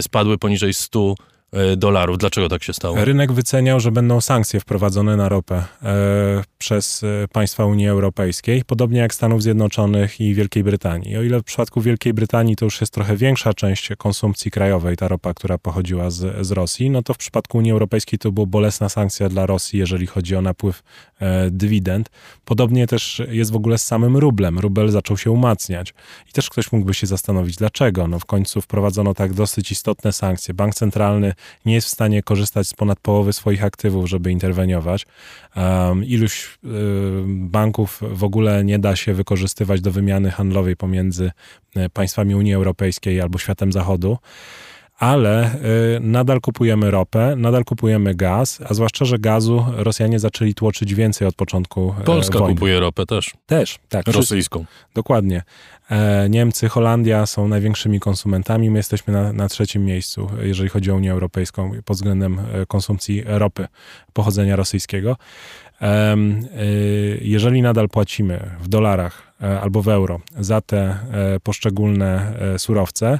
spadły 0.00 0.38
poniżej 0.38 0.74
100 0.74 1.14
E, 1.14 1.33
dolarów. 1.76 2.18
Dlaczego 2.18 2.48
tak 2.48 2.62
się 2.62 2.72
stało? 2.72 3.04
Rynek 3.04 3.32
wyceniał, 3.32 3.80
że 3.80 3.92
będą 3.92 4.20
sankcje 4.20 4.60
wprowadzone 4.60 5.16
na 5.16 5.28
ropę 5.28 5.64
e, 5.82 6.44
przez 6.58 7.04
e, 7.04 7.28
państwa 7.28 7.64
Unii 7.64 7.88
Europejskiej, 7.88 8.64
podobnie 8.66 9.00
jak 9.00 9.14
Stanów 9.14 9.42
Zjednoczonych 9.42 10.20
i 10.20 10.34
Wielkiej 10.34 10.64
Brytanii. 10.64 11.16
O 11.16 11.22
ile 11.22 11.40
w 11.40 11.44
przypadku 11.44 11.80
Wielkiej 11.80 12.14
Brytanii 12.14 12.56
to 12.56 12.64
już 12.64 12.80
jest 12.80 12.92
trochę 12.92 13.16
większa 13.16 13.54
część 13.54 13.88
konsumpcji 13.98 14.50
krajowej, 14.50 14.96
ta 14.96 15.08
ropa, 15.08 15.34
która 15.34 15.58
pochodziła 15.58 16.10
z, 16.10 16.46
z 16.46 16.50
Rosji, 16.50 16.90
no 16.90 17.02
to 17.02 17.14
w 17.14 17.18
przypadku 17.18 17.58
Unii 17.58 17.72
Europejskiej 17.72 18.18
to 18.18 18.32
była 18.32 18.46
bolesna 18.46 18.88
sankcja 18.88 19.28
dla 19.28 19.46
Rosji, 19.46 19.78
jeżeli 19.78 20.06
chodzi 20.06 20.36
o 20.36 20.42
napływ 20.42 20.82
e, 21.13 21.13
dywidend. 21.50 22.10
Podobnie 22.44 22.86
też 22.86 23.22
jest 23.28 23.52
w 23.52 23.56
ogóle 23.56 23.78
z 23.78 23.86
samym 23.86 24.16
rublem. 24.16 24.58
Rubel 24.58 24.90
zaczął 24.90 25.16
się 25.16 25.30
umacniać. 25.30 25.94
I 26.30 26.32
też 26.32 26.50
ktoś 26.50 26.72
mógłby 26.72 26.94
się 26.94 27.06
zastanowić, 27.06 27.56
dlaczego. 27.56 28.08
No 28.08 28.18
w 28.18 28.24
końcu 28.24 28.60
wprowadzono 28.60 29.14
tak 29.14 29.32
dosyć 29.32 29.72
istotne 29.72 30.12
sankcje. 30.12 30.54
Bank 30.54 30.74
centralny 30.74 31.32
nie 31.64 31.74
jest 31.74 31.86
w 31.86 31.90
stanie 31.90 32.22
korzystać 32.22 32.68
z 32.68 32.74
ponad 32.74 33.00
połowy 33.00 33.32
swoich 33.32 33.64
aktywów, 33.64 34.08
żeby 34.08 34.30
interweniować. 34.30 35.06
Um, 35.56 36.04
iluś 36.04 36.58
y, 36.64 36.68
banków 37.26 38.00
w 38.10 38.24
ogóle 38.24 38.64
nie 38.64 38.78
da 38.78 38.96
się 38.96 39.14
wykorzystywać 39.14 39.80
do 39.80 39.90
wymiany 39.90 40.30
handlowej 40.30 40.76
pomiędzy 40.76 41.30
y, 41.76 41.90
państwami 41.90 42.34
Unii 42.34 42.54
Europejskiej 42.54 43.20
albo 43.20 43.38
światem 43.38 43.72
Zachodu 43.72 44.18
ale 44.98 45.50
y, 45.96 46.00
nadal 46.00 46.40
kupujemy 46.40 46.90
ropę, 46.90 47.34
nadal 47.36 47.64
kupujemy 47.64 48.14
gaz, 48.14 48.60
a 48.68 48.74
zwłaszcza, 48.74 49.04
że 49.04 49.18
gazu 49.18 49.64
Rosjanie 49.76 50.18
zaczęli 50.18 50.54
tłoczyć 50.54 50.94
więcej 50.94 51.28
od 51.28 51.34
początku 51.34 51.94
e, 52.00 52.04
Polska 52.04 52.38
wojny. 52.38 52.54
kupuje 52.54 52.80
ropę 52.80 53.06
też. 53.06 53.34
Też, 53.46 53.78
tak. 53.88 54.06
Rosyjską. 54.06 54.64
Dokładnie. 54.94 55.42
E, 55.90 56.28
Niemcy, 56.28 56.68
Holandia 56.68 57.26
są 57.26 57.48
największymi 57.48 58.00
konsumentami. 58.00 58.70
My 58.70 58.78
jesteśmy 58.78 59.12
na, 59.12 59.32
na, 59.32 59.48
trzecim 59.48 59.84
miejscu, 59.84 60.28
jeżeli 60.42 60.68
chodzi 60.68 60.90
o 60.90 60.94
Unię 60.94 61.12
Europejską 61.12 61.72
pod 61.84 61.96
względem 61.96 62.38
e, 62.38 62.66
konsumpcji 62.66 63.22
ropy 63.26 63.68
pochodzenia 64.12 64.56
rosyjskiego. 64.56 65.16
Jeżeli 67.20 67.62
nadal 67.62 67.88
płacimy 67.88 68.50
w 68.60 68.68
dolarach 68.68 69.32
albo 69.62 69.82
w 69.82 69.88
euro 69.88 70.20
za 70.38 70.60
te 70.60 70.98
poszczególne 71.42 72.32
surowce, 72.58 73.18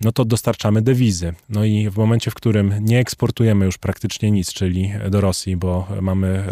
no 0.00 0.12
to 0.12 0.24
dostarczamy 0.24 0.82
dewizy. 0.82 1.32
No 1.48 1.64
i 1.64 1.90
w 1.90 1.96
momencie, 1.96 2.30
w 2.30 2.34
którym 2.34 2.74
nie 2.80 2.98
eksportujemy 2.98 3.64
już 3.64 3.78
praktycznie 3.78 4.30
nic, 4.30 4.52
czyli 4.52 4.92
do 5.10 5.20
Rosji, 5.20 5.56
bo 5.56 5.86
mamy, 6.00 6.44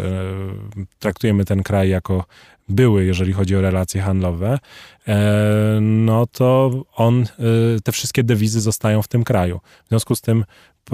traktujemy 0.99 1.45
ten 1.45 1.63
kraj 1.63 1.89
jako 1.89 2.25
były, 2.69 3.05
jeżeli 3.05 3.33
chodzi 3.33 3.55
o 3.55 3.61
relacje 3.61 4.01
handlowe, 4.01 4.59
e, 5.07 5.79
no 5.81 6.27
to 6.27 6.71
on, 6.95 7.21
e, 7.23 7.25
te 7.83 7.91
wszystkie 7.91 8.23
dewizy 8.23 8.61
zostają 8.61 9.01
w 9.01 9.07
tym 9.07 9.23
kraju. 9.23 9.59
W 9.85 9.89
związku 9.89 10.15
z 10.15 10.21
tym 10.21 10.45
e, 10.91 10.93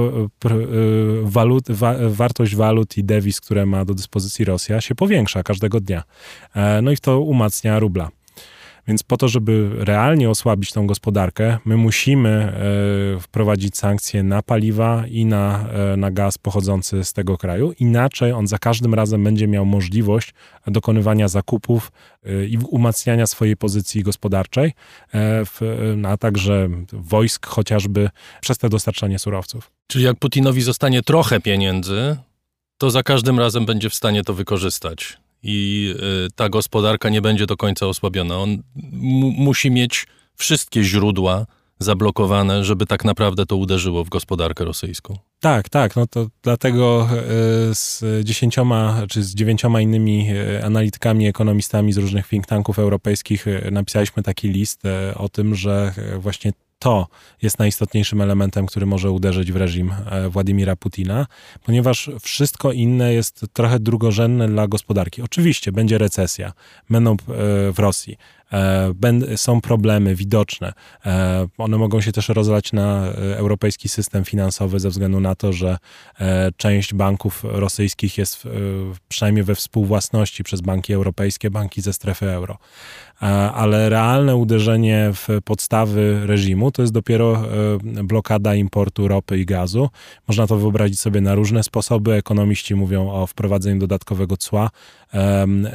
walut, 1.23 1.67
wartość 2.09 2.55
walut 2.55 2.97
i 2.97 3.03
dewiz, 3.03 3.41
które 3.41 3.65
ma 3.65 3.85
do 3.85 3.93
dyspozycji 3.93 4.45
Rosja, 4.45 4.81
się 4.81 4.95
powiększa 4.95 5.43
każdego 5.43 5.79
dnia. 5.79 6.03
No 6.83 6.91
i 6.91 6.97
to 6.97 7.19
umacnia 7.19 7.79
rubla. 7.79 8.09
Więc 8.87 9.03
po 9.03 9.17
to, 9.17 9.27
żeby 9.27 9.69
realnie 9.73 10.29
osłabić 10.29 10.71
tą 10.71 10.87
gospodarkę, 10.87 11.57
my 11.65 11.77
musimy 11.77 12.29
e, 12.29 13.19
wprowadzić 13.19 13.77
sankcje 13.77 14.23
na 14.23 14.41
paliwa 14.41 15.03
i 15.07 15.25
na, 15.25 15.69
e, 15.69 15.97
na 15.97 16.11
gaz 16.11 16.37
pochodzący 16.37 17.03
z 17.03 17.13
tego 17.13 17.37
kraju. 17.37 17.73
Inaczej 17.79 18.31
on 18.31 18.47
za 18.47 18.57
każdym 18.57 18.93
razem 18.93 19.23
będzie 19.23 19.47
miał 19.47 19.65
możliwość 19.65 20.33
dokonywania 20.67 21.27
zakupów 21.27 21.91
e, 22.23 22.45
i 22.45 22.57
umacniania 22.57 23.27
swojej 23.27 23.57
pozycji 23.57 24.03
gospodarczej, 24.03 24.73
a 26.07 26.17
także 26.17 26.69
wojsk 26.93 27.45
chociażby 27.45 28.09
przez 28.41 28.57
te 28.57 28.69
dostarczanie 28.69 29.19
surowców. 29.19 29.71
Czyli 29.87 30.05
jak 30.05 30.19
Putinowi 30.19 30.61
zostanie 30.61 31.01
trochę 31.01 31.39
pieniędzy, 31.39 32.17
to 32.77 32.89
za 32.89 33.03
każdym 33.03 33.39
razem 33.39 33.65
będzie 33.65 33.89
w 33.89 33.95
stanie 33.95 34.23
to 34.23 34.33
wykorzystać 34.33 35.17
i 35.45 35.93
y, 36.25 36.31
ta 36.35 36.49
gospodarka 36.49 37.09
nie 37.09 37.21
będzie 37.21 37.45
do 37.45 37.57
końca 37.57 37.87
osłabiona. 37.87 38.37
On 38.37 38.57
musi 39.37 39.71
mieć 39.71 40.07
wszystkie 40.35 40.83
źródła 40.83 41.45
zablokowane, 41.79 42.63
żeby 42.63 42.85
tak 42.85 43.05
naprawdę 43.05 43.45
to 43.45 43.55
uderzyło 43.55 44.03
w 44.03 44.09
gospodarkę 44.09 44.65
rosyjską. 44.65 45.17
Tak, 45.39 45.69
tak. 45.69 45.95
No 45.95 46.07
to 46.07 46.27
dlatego 46.41 47.07
y, 47.71 47.75
z 47.75 48.03
dziesięcioma 48.23 49.01
czy 49.09 49.23
z 49.23 49.35
dziewięcioma 49.35 49.81
innymi 49.81 50.31
y, 50.31 50.63
analitykami, 50.63 51.27
ekonomistami 51.27 51.93
z 51.93 51.97
różnych 51.97 52.27
think 52.27 52.45
tanków 52.45 52.79
europejskich 52.79 53.45
napisaliśmy 53.71 54.23
taki 54.23 54.49
list 54.49 54.81
o 55.15 55.29
tym, 55.29 55.55
że 55.55 55.93
właśnie 56.19 56.53
to 56.85 57.07
jest 57.41 57.59
najistotniejszym 57.59 58.21
elementem, 58.21 58.65
który 58.65 58.85
może 58.85 59.11
uderzyć 59.11 59.51
w 59.51 59.55
reżim 59.55 59.93
e, 60.11 60.29
Władimira 60.29 60.75
Putina, 60.75 61.27
ponieważ 61.63 62.09
wszystko 62.21 62.71
inne 62.71 63.13
jest 63.13 63.45
trochę 63.53 63.79
drugorzędne 63.79 64.47
dla 64.47 64.67
gospodarki. 64.67 65.21
Oczywiście 65.21 65.71
będzie 65.71 65.97
recesja, 65.97 66.53
będą 66.89 67.11
e, 67.11 67.15
w 67.71 67.75
Rosji, 67.77 68.17
są 69.35 69.61
problemy 69.61 70.15
widoczne. 70.15 70.73
One 71.57 71.77
mogą 71.77 72.01
się 72.01 72.11
też 72.11 72.29
rozlać 72.29 72.73
na 72.73 73.05
europejski 73.35 73.89
system 73.89 74.25
finansowy 74.25 74.79
ze 74.79 74.89
względu 74.89 75.19
na 75.19 75.35
to, 75.35 75.53
że 75.53 75.77
część 76.57 76.93
banków 76.93 77.43
rosyjskich 77.43 78.17
jest 78.17 78.43
przynajmniej 79.07 79.43
we 79.43 79.55
współwłasności 79.55 80.43
przez 80.43 80.61
banki 80.61 80.93
europejskie, 80.93 81.51
banki 81.51 81.81
ze 81.81 81.93
strefy 81.93 82.29
euro. 82.29 82.57
Ale 83.53 83.89
realne 83.89 84.35
uderzenie 84.35 85.09
w 85.13 85.27
podstawy 85.43 86.21
reżimu 86.25 86.71
to 86.71 86.81
jest 86.81 86.93
dopiero 86.93 87.43
blokada 87.83 88.55
importu 88.55 89.07
ropy 89.07 89.39
i 89.39 89.45
gazu. 89.45 89.89
Można 90.27 90.47
to 90.47 90.57
wyobrazić 90.57 90.99
sobie 90.99 91.21
na 91.21 91.35
różne 91.35 91.63
sposoby. 91.63 92.13
Ekonomiści 92.13 92.75
mówią 92.75 93.11
o 93.11 93.27
wprowadzeniu 93.27 93.79
dodatkowego 93.79 94.37
cła 94.37 94.69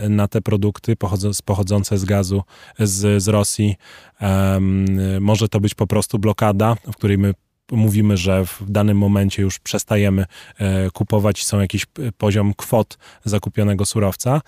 na 0.09 0.29
te 0.29 0.41
produkty 0.41 0.97
pochodzące 1.45 1.99
z 1.99 2.05
gazu 2.05 2.43
z, 2.79 3.23
z 3.23 3.29
Rosji. 3.29 3.77
Może 5.21 5.49
to 5.49 5.61
być 5.61 5.75
po 5.75 5.87
prostu 5.87 6.19
blokada, 6.19 6.77
w 6.93 6.97
której 6.97 7.19
my 7.19 7.35
mówimy, 7.73 8.17
że 8.17 8.45
w 8.47 8.63
danym 8.69 8.99
momencie 8.99 9.43
już 9.43 9.59
przestajemy 9.59 10.25
e, 10.59 10.91
kupować 10.91 11.45
są 11.45 11.61
jakiś 11.61 11.87
poziom 12.19 12.55
kwot 12.55 12.99
zakupionego 13.25 13.87
surowca. 13.87 14.41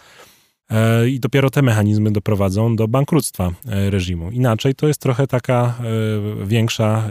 E, 0.70 1.08
I 1.08 1.20
dopiero 1.20 1.50
te 1.50 1.62
mechanizmy 1.62 2.12
doprowadzą 2.12 2.76
do 2.76 2.88
bankructwa 2.88 3.52
e, 3.66 3.90
reżimu. 3.90 4.30
Inaczej 4.30 4.74
to 4.74 4.88
jest 4.88 5.00
trochę 5.00 5.26
taka 5.26 5.74
e, 6.42 6.46
większa 6.46 7.08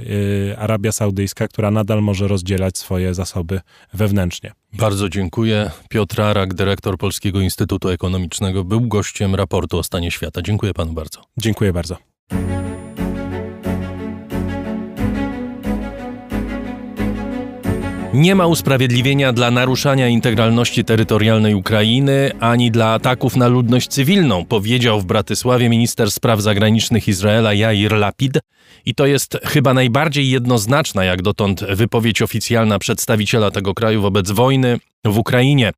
Arabia 0.57 0.91
Saudyjska, 0.91 1.47
która 1.47 1.71
nadal 1.71 2.01
może 2.01 2.27
rozdzielać 2.27 2.77
swoje 2.77 3.13
zasoby 3.13 3.61
wewnętrznie. 3.93 4.51
Bardzo 4.73 5.09
dziękuję. 5.09 5.71
Piotr 5.89 6.21
Arak, 6.21 6.53
dyrektor 6.53 6.97
Polskiego 6.97 7.41
Instytutu 7.41 7.89
Ekonomicznego, 7.89 8.63
był 8.63 8.81
gościem 8.81 9.35
raportu 9.35 9.77
o 9.77 9.83
stanie 9.83 10.11
świata. 10.11 10.41
Dziękuję 10.41 10.73
panu 10.73 10.93
bardzo. 10.93 11.21
Dziękuję 11.37 11.73
bardzo. 11.73 11.97
Nie 18.13 18.35
ma 18.35 18.47
usprawiedliwienia 18.47 19.33
dla 19.33 19.51
naruszania 19.51 20.07
integralności 20.07 20.83
terytorialnej 20.83 21.55
Ukrainy 21.55 22.31
ani 22.39 22.71
dla 22.71 22.93
ataków 22.93 23.35
na 23.35 23.47
ludność 23.47 23.87
cywilną, 23.87 24.45
powiedział 24.45 25.01
w 25.01 25.05
Bratysławie 25.05 25.69
minister 25.69 26.11
spraw 26.11 26.41
zagranicznych 26.41 27.07
Izraela 27.07 27.53
Jair 27.53 27.91
Lapid. 27.91 28.39
I 28.85 28.95
to 28.95 29.05
jest 29.05 29.37
chyba 29.43 29.73
najbardziej 29.73 30.29
jednoznaczna 30.29 31.05
jak 31.05 31.21
dotąd 31.21 31.63
wypowiedź 31.63 32.21
oficjalna 32.21 32.79
przedstawiciela 32.79 33.51
tego 33.51 33.73
kraju 33.73 34.01
wobec 34.01 34.31
wojny 34.31 34.79
w 35.05 35.17
Ukrainie. 35.17 35.71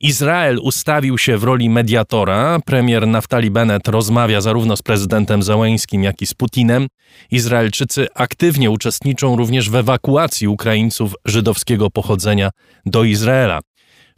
Izrael 0.00 0.58
ustawił 0.62 1.18
się 1.18 1.38
w 1.38 1.44
roli 1.44 1.70
mediatora. 1.70 2.58
Premier 2.64 3.06
Naftali 3.06 3.50
Bennett 3.50 3.88
rozmawia 3.88 4.40
zarówno 4.40 4.76
z 4.76 4.82
prezydentem 4.82 5.42
Załęskim, 5.42 6.04
jak 6.04 6.22
i 6.22 6.26
z 6.26 6.34
Putinem. 6.34 6.86
Izraelczycy 7.30 8.06
aktywnie 8.14 8.70
uczestniczą 8.70 9.36
również 9.36 9.70
w 9.70 9.74
ewakuacji 9.74 10.48
Ukraińców 10.48 11.14
żydowskiego 11.24 11.90
pochodzenia 11.90 12.50
do 12.86 13.04
Izraela. 13.04 13.60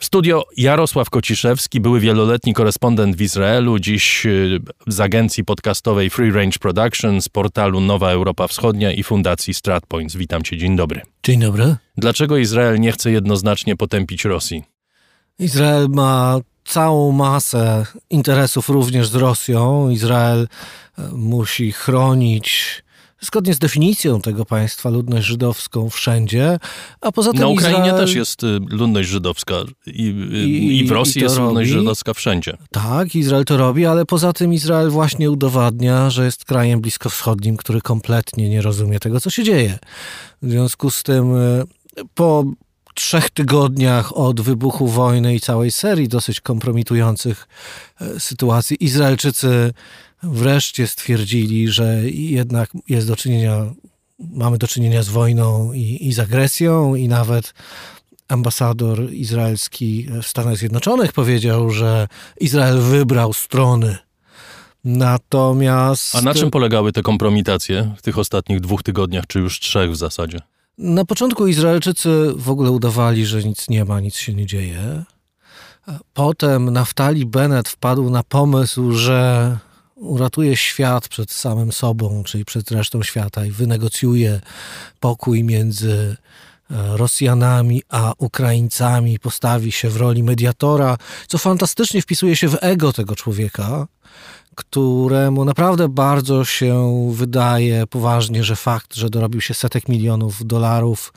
W 0.01 0.05
studio 0.05 0.45
Jarosław 0.57 1.11
Kociszewski, 1.11 1.81
były 1.81 2.01
wieloletni 2.01 2.55
korespondent 2.55 3.17
w 3.17 3.21
Izraelu, 3.21 3.79
dziś 3.79 4.27
y, 4.27 4.61
z 4.87 5.01
agencji 5.01 5.45
podcastowej 5.45 6.11
Free 6.11 6.31
Range 6.31 6.59
Productions, 6.59 7.29
portalu 7.29 7.81
Nowa 7.81 8.11
Europa 8.11 8.49
Wschodnia 8.49 8.93
i 8.93 9.03
Fundacji 9.03 9.55
StratPoints. 9.55 10.17
Witam 10.17 10.43
cię, 10.43 10.57
dzień 10.57 10.77
dobry. 10.77 11.01
Dzień 11.23 11.41
dobry. 11.41 11.77
Dlaczego 11.97 12.37
Izrael 12.37 12.81
nie 12.81 12.93
chce 12.93 13.11
jednoznacznie 13.11 13.77
potępić 13.77 14.25
Rosji? 14.25 14.65
Izrael 15.39 15.89
ma 15.89 16.41
całą 16.65 17.13
masę 17.13 17.87
interesów 18.11 18.69
również 18.69 19.09
z 19.09 19.15
Rosją. 19.15 19.91
Izrael 19.91 20.49
e, 20.99 21.09
musi 21.13 21.73
chronić 21.73 22.83
zgodnie 23.21 23.55
z 23.55 23.59
definicją 23.59 24.21
tego 24.21 24.45
państwa 24.45 24.89
ludność 24.91 25.27
żydowską 25.27 25.91
wszędzie, 25.91 26.59
a 27.01 27.13
poza 27.13 27.31
tym 27.31 27.41
Na 27.41 27.49
Ukrainie 27.49 27.81
Izrael... 27.81 28.01
też 28.07 28.15
jest 28.15 28.43
y, 28.45 28.47
ludność 28.71 29.09
żydowska 29.09 29.55
i, 29.87 30.03
i, 30.33 30.79
i 30.79 30.85
w 30.85 30.91
Rosji 30.91 31.21
i 31.21 31.23
jest 31.23 31.37
robi. 31.37 31.47
ludność 31.47 31.71
żydowska 31.71 32.15
wszędzie. 32.15 32.57
Tak, 32.71 33.15
Izrael 33.15 33.45
to 33.45 33.57
robi, 33.57 33.87
ale 33.87 34.07
poza 34.07 34.33
tym 34.33 34.53
Izrael 34.53 34.91
właśnie 34.91 35.31
udowadnia, 35.31 36.11
że 36.11 36.25
jest 36.25 36.45
krajem 36.45 36.81
bliskowschodnim, 36.81 37.57
który 37.57 37.81
kompletnie 37.81 38.49
nie 38.49 38.63
rozumie 38.63 39.01
tego, 39.01 39.21
co 39.21 39.31
się 39.31 39.45
dzieje. 39.45 39.79
W 40.43 40.51
związku 40.51 40.91
z 40.91 41.03
tym 41.03 41.37
e, 41.37 41.65
po 42.15 42.45
trzech 42.95 43.31
tygodniach 43.31 44.17
od 44.17 44.41
wybuchu 44.41 44.89
wojny 44.89 45.35
i 45.35 45.41
całej 45.41 45.71
serii 45.71 46.09
dosyć 46.09 46.41
kompromitujących 46.41 47.49
sytuacji, 48.19 48.85
Izraelczycy 48.85 49.73
wreszcie 50.23 50.87
stwierdzili, 50.87 51.69
że 51.69 52.11
jednak 52.11 52.71
jest 52.89 53.09
do 53.09 53.17
czynienia, 53.17 53.73
mamy 54.19 54.59
do 54.59 54.67
czynienia 54.67 55.03
z 55.03 55.09
wojną 55.09 55.73
i, 55.73 56.09
i 56.09 56.13
z 56.13 56.19
agresją, 56.19 56.95
i 56.95 57.09
nawet 57.09 57.55
ambasador 58.29 59.13
izraelski 59.13 60.07
w 60.23 60.27
Stanach 60.27 60.57
Zjednoczonych 60.57 61.13
powiedział, 61.13 61.71
że 61.71 62.09
Izrael 62.41 62.81
wybrał 62.81 63.33
strony. 63.33 63.99
Natomiast. 64.85 66.17
A 66.17 66.23
na 66.23 66.35
czym 66.35 66.51
polegały 66.51 66.93
te 66.93 67.03
kompromitacje 67.03 67.95
w 67.97 68.03
tych 68.03 68.19
ostatnich 68.19 68.61
dwóch 68.61 68.83
tygodniach, 68.83 69.27
czy 69.27 69.39
już 69.39 69.61
trzech 69.61 69.91
w 69.91 69.97
zasadzie? 69.97 70.39
Na 70.79 71.05
początku 71.05 71.47
Izraelczycy 71.47 72.33
w 72.37 72.51
ogóle 72.51 72.71
udawali, 72.71 73.27
że 73.27 73.45
nic 73.45 73.69
nie 73.69 73.85
ma, 73.85 74.01
nic 74.01 74.17
się 74.17 74.35
nie 74.35 74.47
dzieje. 74.47 75.05
Potem 76.15 76.71
Naftali 76.71 77.27
Bennett 77.27 77.69
wpadł 77.69 78.11
na 78.11 78.23
pomysł, 78.23 78.93
że 78.93 79.59
uratuje 80.01 80.57
świat 80.57 81.09
przed 81.09 81.31
samym 81.31 81.73
sobą, 81.73 82.23
czyli 82.25 82.45
przed 82.45 82.71
resztą 82.71 83.03
świata 83.03 83.45
i 83.45 83.51
wynegocjuje 83.51 84.41
pokój 85.01 85.45
między 85.45 86.17
e, 86.71 86.97
Rosjanami 86.97 87.83
a 87.89 88.13
Ukraińcami, 88.19 89.19
postawi 89.19 89.73
się 89.73 89.91
w 89.91 89.97
roli 89.97 90.23
mediatora, 90.23 90.97
co 91.29 91.39
fantastycznie 91.39 92.03
wpisuje 92.03 92.37
się 92.37 92.49
w 92.49 92.59
ego 92.61 92.93
tego 92.93 93.17
człowieka, 93.17 93.87
któremu 94.55 95.45
naprawdę 95.45 95.89
bardzo 95.89 96.45
się 96.45 97.09
wydaje 97.15 97.87
poważnie, 97.87 98.45
że 98.45 98.57
fakt, 98.57 98.95
że 98.95 99.11
dorobił 99.11 99.41
się 99.41 99.55
setek 99.55 99.89
milionów 99.89 100.47
dolarów, 100.47 101.13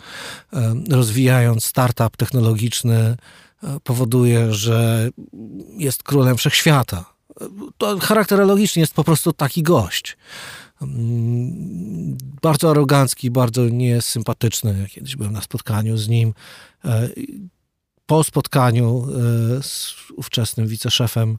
rozwijając 0.89 1.65
startup 1.65 2.17
technologiczny, 2.17 2.96
e, 2.96 3.17
powoduje, 3.84 4.54
że 4.54 5.10
jest 5.78 6.04
królem 6.04 6.38
wszechświata. 6.38 7.12
To 7.78 8.00
charakterologicznie 8.00 8.80
jest 8.80 8.93
po 8.93 9.04
prostu 9.04 9.34
taki 9.34 9.63
gość. 9.63 10.17
Mm, 10.82 12.17
bardzo 12.41 12.69
arogancki, 12.69 13.32
bardzo 13.32 13.69
niesympatyczny. 13.69 14.88
Kiedyś 14.89 15.15
byłem 15.15 15.34
na 15.34 15.41
spotkaniu 15.41 15.98
z 15.98 16.08
nim. 16.08 16.34
E, 16.86 17.10
po 18.06 18.24
spotkaniu 18.24 19.08
e, 19.60 19.63
z 19.63 19.96
ówczesnym 20.15 20.67
wiceszefem 20.67 21.38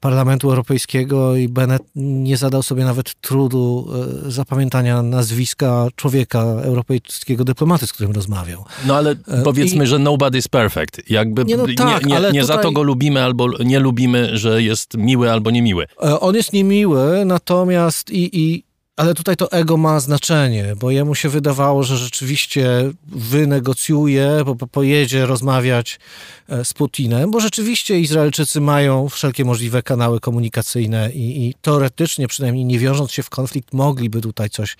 Parlamentu 0.00 0.48
Europejskiego 0.48 1.36
i 1.36 1.48
Bennett 1.48 1.82
nie 1.94 2.36
zadał 2.36 2.62
sobie 2.62 2.84
nawet 2.84 3.20
trudu 3.20 3.88
e, 4.26 4.30
zapamiętania 4.30 5.02
nazwiska 5.02 5.88
człowieka, 5.96 6.40
europejskiego 6.42 7.44
dyplomaty, 7.44 7.86
z 7.86 7.92
którym 7.92 8.12
rozmawiał. 8.12 8.64
No 8.86 8.96
ale 8.96 9.10
e, 9.10 9.42
powiedzmy, 9.44 9.84
I... 9.84 9.86
że 9.86 9.96
nobody's 9.96 10.48
perfect. 10.48 11.10
Jakby 11.10 11.44
nie, 11.44 11.56
no 11.56 11.66
tak, 11.76 12.06
nie, 12.06 12.14
nie, 12.14 12.20
nie 12.20 12.26
tutaj... 12.26 12.44
za 12.44 12.58
to 12.58 12.72
go 12.72 12.82
lubimy 12.82 13.22
albo 13.22 13.48
nie 13.64 13.80
lubimy, 13.80 14.38
że 14.38 14.62
jest 14.62 14.96
miły 14.96 15.32
albo 15.32 15.50
niemiły. 15.50 15.86
E, 16.04 16.20
on 16.20 16.34
jest 16.34 16.52
niemiły, 16.52 17.24
natomiast 17.24 18.10
i, 18.10 18.40
i 18.40 18.64
ale 18.96 19.14
tutaj 19.14 19.36
to 19.36 19.52
ego 19.52 19.76
ma 19.76 20.00
znaczenie, 20.00 20.74
bo 20.76 20.90
jemu 20.90 21.14
się 21.14 21.28
wydawało, 21.28 21.82
że 21.82 21.96
rzeczywiście 21.96 22.90
wynegocjuje, 23.06 24.42
bo 24.46 24.54
pojedzie 24.54 25.26
rozmawiać 25.26 26.00
e, 26.48 26.64
z 26.64 26.74
Putinem, 26.74 27.30
bo 27.30 27.40
rzeczywiście 27.40 28.00
Izraelczycy 28.00 28.60
mają 28.60 29.08
wszelkie 29.08 29.44
możliwe 29.44 29.82
kanały 29.82 30.20
komunikacyjne 30.20 31.12
i, 31.12 31.46
i 31.48 31.54
teoretycznie, 31.62 32.28
przynajmniej 32.28 32.64
nie 32.64 32.78
wiążąc 32.78 33.12
się 33.12 33.22
w 33.22 33.30
konflikt, 33.30 33.72
mogliby 33.72 34.20
tutaj 34.20 34.50
coś 34.50 34.76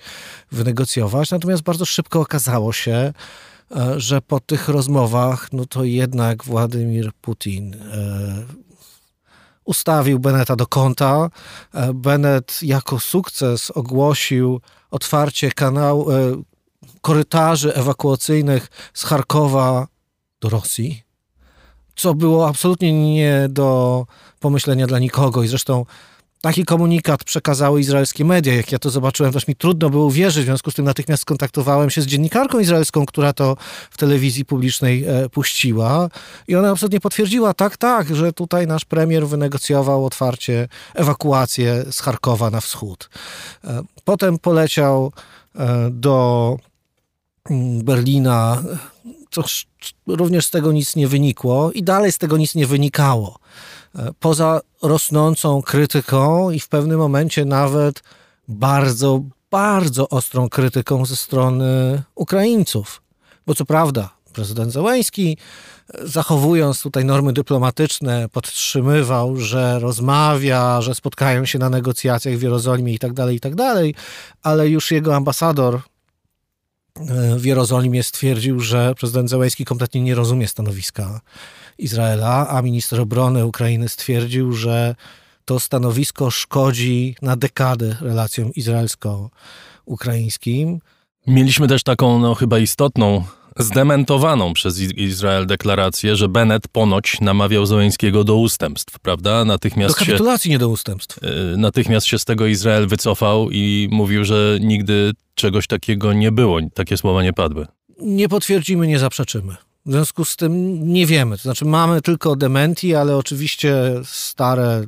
wynegocjować. 0.51 1.31
Natomiast 1.31 1.63
bardzo 1.63 1.85
szybko 1.85 2.21
okazało 2.21 2.73
się, 2.73 3.13
e, 3.75 3.99
że 3.99 4.21
po 4.21 4.39
tych 4.39 4.67
rozmowach, 4.67 5.53
no 5.53 5.65
to 5.65 5.83
jednak 5.83 6.43
Władimir 6.43 7.11
Putin 7.21 7.73
e, 7.73 8.43
ustawił 9.65 10.19
Beneta 10.19 10.55
do 10.55 10.67
konta. 10.67 11.29
E, 11.73 11.93
Benet 11.93 12.59
jako 12.61 12.99
sukces 12.99 13.71
ogłosił 13.71 14.61
otwarcie 14.91 15.51
kanału, 15.51 16.11
e, 16.11 16.15
korytarzy 17.01 17.75
ewakuacyjnych 17.75 18.67
z 18.93 19.03
Charkowa 19.03 19.87
do 20.41 20.49
Rosji, 20.49 21.03
co 21.95 22.13
było 22.13 22.47
absolutnie 22.47 23.13
nie 23.13 23.47
do 23.49 24.05
pomyślenia 24.39 24.87
dla 24.87 24.99
nikogo 24.99 25.43
i 25.43 25.47
zresztą 25.47 25.85
Taki 26.43 26.65
komunikat 26.65 27.23
przekazały 27.23 27.79
izraelskie 27.79 28.25
media. 28.25 28.53
Jak 28.53 28.71
ja 28.71 28.79
to 28.79 28.89
zobaczyłem, 28.89 29.33
też 29.33 29.47
mi 29.47 29.55
trudno 29.55 29.89
było 29.89 30.05
uwierzyć. 30.05 30.43
W 30.43 30.45
związku 30.45 30.71
z 30.71 30.73
tym 30.73 30.85
natychmiast 30.85 31.21
skontaktowałem 31.21 31.89
się 31.89 32.01
z 32.01 32.05
dziennikarką 32.05 32.59
izraelską, 32.59 33.05
która 33.05 33.33
to 33.33 33.57
w 33.91 33.97
telewizji 33.97 34.45
publicznej 34.45 35.03
e, 35.03 35.29
puściła. 35.29 36.09
I 36.47 36.55
ona 36.55 36.69
absolutnie 36.69 36.99
potwierdziła, 36.99 37.53
tak, 37.53 37.77
tak, 37.77 38.15
że 38.15 38.33
tutaj 38.33 38.67
nasz 38.67 38.85
premier 38.85 39.27
wynegocjował 39.27 40.05
otwarcie 40.05 40.67
ewakuację 40.93 41.85
z 41.91 41.99
Charkowa 41.99 42.49
na 42.49 42.61
wschód. 42.61 43.09
E, 43.63 43.83
potem 44.03 44.39
poleciał 44.39 45.11
e, 45.55 45.89
do 45.91 46.57
mm, 47.49 47.83
Berlina. 47.83 48.63
Co, 49.31 49.43
również 50.07 50.45
z 50.45 50.49
tego 50.49 50.71
nic 50.71 50.95
nie 50.95 51.07
wynikło 51.07 51.71
i 51.71 51.83
dalej 51.83 52.11
z 52.11 52.17
tego 52.17 52.37
nic 52.37 52.55
nie 52.55 52.67
wynikało 52.67 53.39
poza 54.19 54.61
rosnącą 54.81 55.61
krytyką 55.61 56.51
i 56.51 56.59
w 56.59 56.67
pewnym 56.67 56.99
momencie 56.99 57.45
nawet 57.45 58.03
bardzo, 58.47 59.21
bardzo 59.51 60.09
ostrą 60.09 60.49
krytyką 60.49 61.05
ze 61.05 61.15
strony 61.15 62.03
Ukraińców. 62.15 63.01
Bo 63.47 63.55
co 63.55 63.65
prawda, 63.65 64.09
prezydent 64.33 64.71
Zełański, 64.71 65.37
zachowując 66.03 66.81
tutaj 66.81 67.05
normy 67.05 67.33
dyplomatyczne, 67.33 68.29
podtrzymywał, 68.29 69.37
że 69.37 69.79
rozmawia, 69.79 70.81
że 70.81 70.95
spotkają 70.95 71.45
się 71.45 71.59
na 71.59 71.69
negocjacjach 71.69 72.35
w 72.35 72.41
Jerozolimie 72.41 72.93
i 72.93 72.99
tak 72.99 73.13
dalej, 73.13 73.35
i 73.35 73.39
tak 73.39 73.55
dalej, 73.55 73.95
ale 74.43 74.69
już 74.69 74.91
jego 74.91 75.15
ambasador 75.15 75.81
w 77.37 77.45
Jerozolimie 77.45 78.03
stwierdził, 78.03 78.59
że 78.59 78.95
prezydent 78.95 79.29
Zełenski 79.29 79.65
kompletnie 79.65 80.01
nie 80.01 80.15
rozumie 80.15 80.47
stanowiska 80.47 81.21
Izraela, 81.77 82.49
a 82.49 82.61
minister 82.61 83.01
obrony 83.01 83.45
Ukrainy 83.45 83.89
stwierdził, 83.89 84.53
że 84.53 84.95
to 85.45 85.59
stanowisko 85.59 86.31
szkodzi 86.31 87.15
na 87.21 87.35
dekadę 87.35 87.95
relacjom 88.01 88.53
izraelsko-ukraińskim. 88.53 90.79
Mieliśmy 91.27 91.67
też 91.67 91.83
taką 91.83 92.19
no, 92.19 92.35
chyba 92.35 92.59
istotną, 92.59 93.23
zdementowaną 93.59 94.53
przez 94.53 94.79
Izrael 94.79 95.47
deklarację, 95.47 96.15
że 96.15 96.29
Bennett 96.29 96.67
ponoć 96.67 97.21
namawiał 97.21 97.65
Zełenskiego 97.65 98.23
do 98.23 98.35
ustępstw, 98.35 98.99
prawda? 98.99 99.45
Natychmiast 99.45 99.95
do 99.95 100.05
kapitulacji, 100.05 100.49
się, 100.49 100.49
nie 100.49 100.59
do 100.59 100.69
ustępstw. 100.69 101.19
Y, 101.23 101.57
natychmiast 101.57 102.07
się 102.07 102.19
z 102.19 102.25
tego 102.25 102.47
Izrael 102.47 102.87
wycofał 102.87 103.51
i 103.51 103.89
mówił, 103.91 104.23
że 104.23 104.57
nigdy 104.61 105.11
czegoś 105.35 105.67
takiego 105.67 106.13
nie 106.13 106.31
było. 106.31 106.59
Takie 106.73 106.97
słowa 106.97 107.23
nie 107.23 107.33
padły. 107.33 107.67
Nie 108.01 108.29
potwierdzimy, 108.29 108.87
nie 108.87 108.99
zaprzeczymy. 108.99 109.55
W 109.85 109.91
związku 109.91 110.25
z 110.25 110.35
tym 110.35 110.83
nie 110.93 111.05
wiemy. 111.05 111.37
To 111.37 111.43
znaczy 111.43 111.65
mamy 111.65 112.01
tylko 112.01 112.35
dementi, 112.35 112.95
ale 112.95 113.17
oczywiście 113.17 113.75
stare 114.05 114.83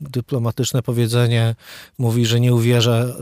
dyplomatyczne 0.00 0.82
powiedzenie 0.82 1.54
mówi, 1.98 2.26
że 2.26 2.40
nie 2.40 2.54
uwierzę 2.54 3.14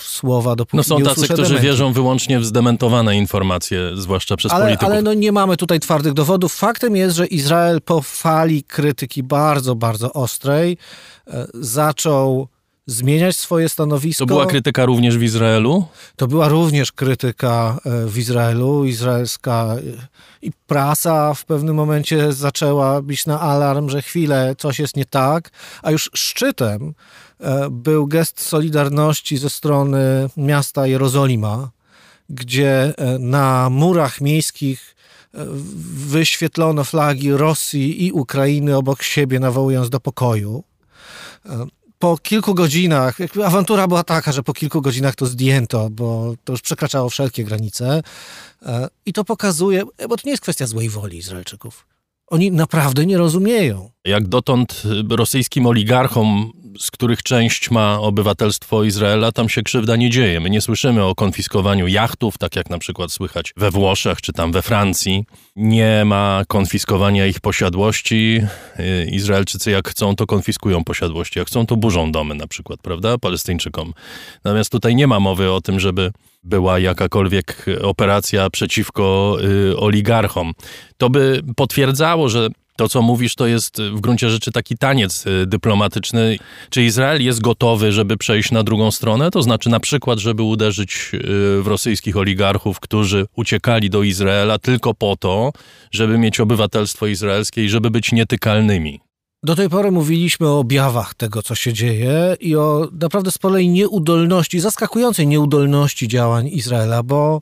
słowa, 0.00 0.56
dopóki 0.56 0.76
No 0.76 0.82
są 0.82 0.98
nie 0.98 1.04
tacy, 1.04 1.24
którzy 1.24 1.42
dementi. 1.42 1.62
wierzą 1.62 1.92
wyłącznie 1.92 2.40
w 2.40 2.44
zdementowane 2.44 3.16
informacje, 3.16 3.90
zwłaszcza 3.96 4.36
przez 4.36 4.52
ale, 4.52 4.64
polityków. 4.64 4.88
Ale 4.88 5.02
no 5.02 5.14
nie 5.14 5.32
mamy 5.32 5.56
tutaj 5.56 5.80
twardych 5.80 6.12
dowodów. 6.12 6.54
Faktem 6.54 6.96
jest, 6.96 7.16
że 7.16 7.26
Izrael 7.26 7.82
po 7.82 8.02
fali 8.02 8.62
krytyki 8.64 9.22
bardzo, 9.22 9.74
bardzo 9.74 10.12
ostrej 10.12 10.78
e, 11.26 11.46
zaczął 11.54 12.48
zmieniać 12.86 13.36
swoje 13.36 13.68
stanowisko. 13.68 14.22
To 14.24 14.26
była 14.26 14.46
krytyka 14.46 14.84
również 14.84 15.18
w 15.18 15.22
Izraelu? 15.22 15.86
To 16.16 16.26
była 16.26 16.48
również 16.48 16.92
krytyka 16.92 17.78
e, 17.84 18.06
w 18.06 18.18
Izraelu. 18.18 18.84
Izraelska 18.84 19.76
e, 19.76 20.06
i 20.42 20.52
prasa 20.66 21.34
w 21.34 21.44
pewnym 21.44 21.76
momencie 21.76 22.32
zaczęła 22.32 23.02
bić 23.02 23.26
na 23.26 23.40
alarm, 23.40 23.88
że 23.88 24.02
chwilę, 24.02 24.54
coś 24.58 24.78
jest 24.78 24.96
nie 24.96 25.04
tak, 25.04 25.50
a 25.82 25.90
już 25.90 26.10
szczytem 26.14 26.94
e, 27.40 27.70
był 27.70 28.06
gest 28.06 28.40
solidarności 28.40 29.36
ze 29.36 29.50
strony 29.50 30.28
miasta 30.36 30.86
Jerozolima, 30.86 31.70
gdzie 32.30 32.94
na 33.18 33.70
murach 33.70 34.20
miejskich 34.20 34.96
wyświetlono 36.06 36.84
flagi 36.84 37.32
Rosji 37.32 38.06
i 38.06 38.12
Ukrainy 38.12 38.76
obok 38.76 39.02
siebie, 39.02 39.40
nawołując 39.40 39.90
do 39.90 40.00
pokoju 40.00 40.64
po 41.98 42.18
kilku 42.18 42.54
godzinach, 42.54 43.18
awantura 43.44 43.88
była 43.88 44.04
taka, 44.04 44.32
że 44.32 44.42
po 44.42 44.52
kilku 44.52 44.82
godzinach 44.82 45.14
to 45.14 45.26
zdjęto, 45.26 45.90
bo 45.90 46.34
to 46.44 46.52
już 46.52 46.60
przekraczało 46.62 47.10
wszelkie 47.10 47.44
granice. 47.44 48.02
E, 48.62 48.88
I 49.06 49.12
to 49.12 49.24
pokazuje, 49.24 49.82
bo 50.08 50.16
to 50.16 50.22
nie 50.24 50.30
jest 50.30 50.42
kwestia 50.42 50.66
złej 50.66 50.90
woli 50.90 51.18
Izraelczyków. 51.18 51.86
Oni 52.26 52.52
naprawdę 52.52 53.06
nie 53.06 53.18
rozumieją. 53.18 53.90
Jak 54.04 54.28
dotąd 54.28 54.82
rosyjskim 55.10 55.66
oligarchom 55.66 56.52
z 56.78 56.90
których 56.90 57.22
część 57.22 57.70
ma 57.70 58.00
obywatelstwo 58.00 58.84
Izraela, 58.84 59.32
tam 59.32 59.48
się 59.48 59.62
krzywda 59.62 59.96
nie 59.96 60.10
dzieje. 60.10 60.40
My 60.40 60.50
nie 60.50 60.60
słyszymy 60.60 61.04
o 61.04 61.14
konfiskowaniu 61.14 61.86
jachtów, 61.86 62.38
tak 62.38 62.56
jak 62.56 62.70
na 62.70 62.78
przykład 62.78 63.12
słychać 63.12 63.52
we 63.56 63.70
Włoszech 63.70 64.20
czy 64.20 64.32
tam 64.32 64.52
we 64.52 64.62
Francji. 64.62 65.24
Nie 65.56 66.02
ma 66.04 66.42
konfiskowania 66.48 67.26
ich 67.26 67.40
posiadłości. 67.40 68.40
Y, 68.80 69.10
Izraelczycy 69.10 69.70
jak 69.70 69.88
chcą, 69.88 70.16
to 70.16 70.26
konfiskują 70.26 70.84
posiadłości, 70.84 71.38
jak 71.38 71.48
chcą, 71.48 71.66
to 71.66 71.76
burzą 71.76 72.12
domy 72.12 72.34
na 72.34 72.46
przykład, 72.46 72.80
prawda, 72.82 73.18
Palestyńczykom. 73.18 73.92
Natomiast 74.44 74.72
tutaj 74.72 74.96
nie 74.96 75.06
ma 75.06 75.20
mowy 75.20 75.52
o 75.52 75.60
tym, 75.60 75.80
żeby 75.80 76.12
była 76.44 76.78
jakakolwiek 76.78 77.66
operacja 77.82 78.50
przeciwko 78.50 79.36
y, 79.70 79.76
oligarchom. 79.76 80.52
To 80.96 81.10
by 81.10 81.42
potwierdzało, 81.56 82.28
że 82.28 82.48
to, 82.76 82.88
co 82.88 83.02
mówisz, 83.02 83.34
to 83.34 83.46
jest 83.46 83.82
w 83.82 84.00
gruncie 84.00 84.30
rzeczy 84.30 84.52
taki 84.52 84.78
taniec 84.78 85.26
y, 85.26 85.46
dyplomatyczny. 85.46 86.38
Czy 86.70 86.82
Izrael 86.82 87.24
jest 87.24 87.40
gotowy, 87.40 87.92
żeby 87.92 88.16
przejść 88.16 88.50
na 88.50 88.62
drugą 88.62 88.90
stronę? 88.90 89.30
To 89.30 89.42
znaczy 89.42 89.70
na 89.70 89.80
przykład, 89.80 90.18
żeby 90.18 90.42
uderzyć 90.42 91.10
y, 91.14 91.18
w 91.62 91.66
rosyjskich 91.66 92.16
oligarchów, 92.16 92.80
którzy 92.80 93.26
uciekali 93.36 93.90
do 93.90 94.02
Izraela 94.02 94.58
tylko 94.58 94.94
po 94.94 95.16
to, 95.16 95.52
żeby 95.90 96.18
mieć 96.18 96.40
obywatelstwo 96.40 97.06
izraelskie 97.06 97.64
i 97.64 97.68
żeby 97.68 97.90
być 97.90 98.12
nietykalnymi. 98.12 99.05
Do 99.42 99.56
tej 99.56 99.68
pory 99.68 99.90
mówiliśmy 99.90 100.48
o 100.48 100.58
objawach 100.58 101.14
tego, 101.14 101.42
co 101.42 101.54
się 101.54 101.72
dzieje 101.72 102.36
i 102.40 102.56
o 102.56 102.88
naprawdę 103.00 103.30
sporej 103.30 103.68
nieudolności, 103.68 104.60
zaskakującej 104.60 105.26
nieudolności 105.26 106.08
działań 106.08 106.48
Izraela, 106.48 107.02
bo 107.02 107.40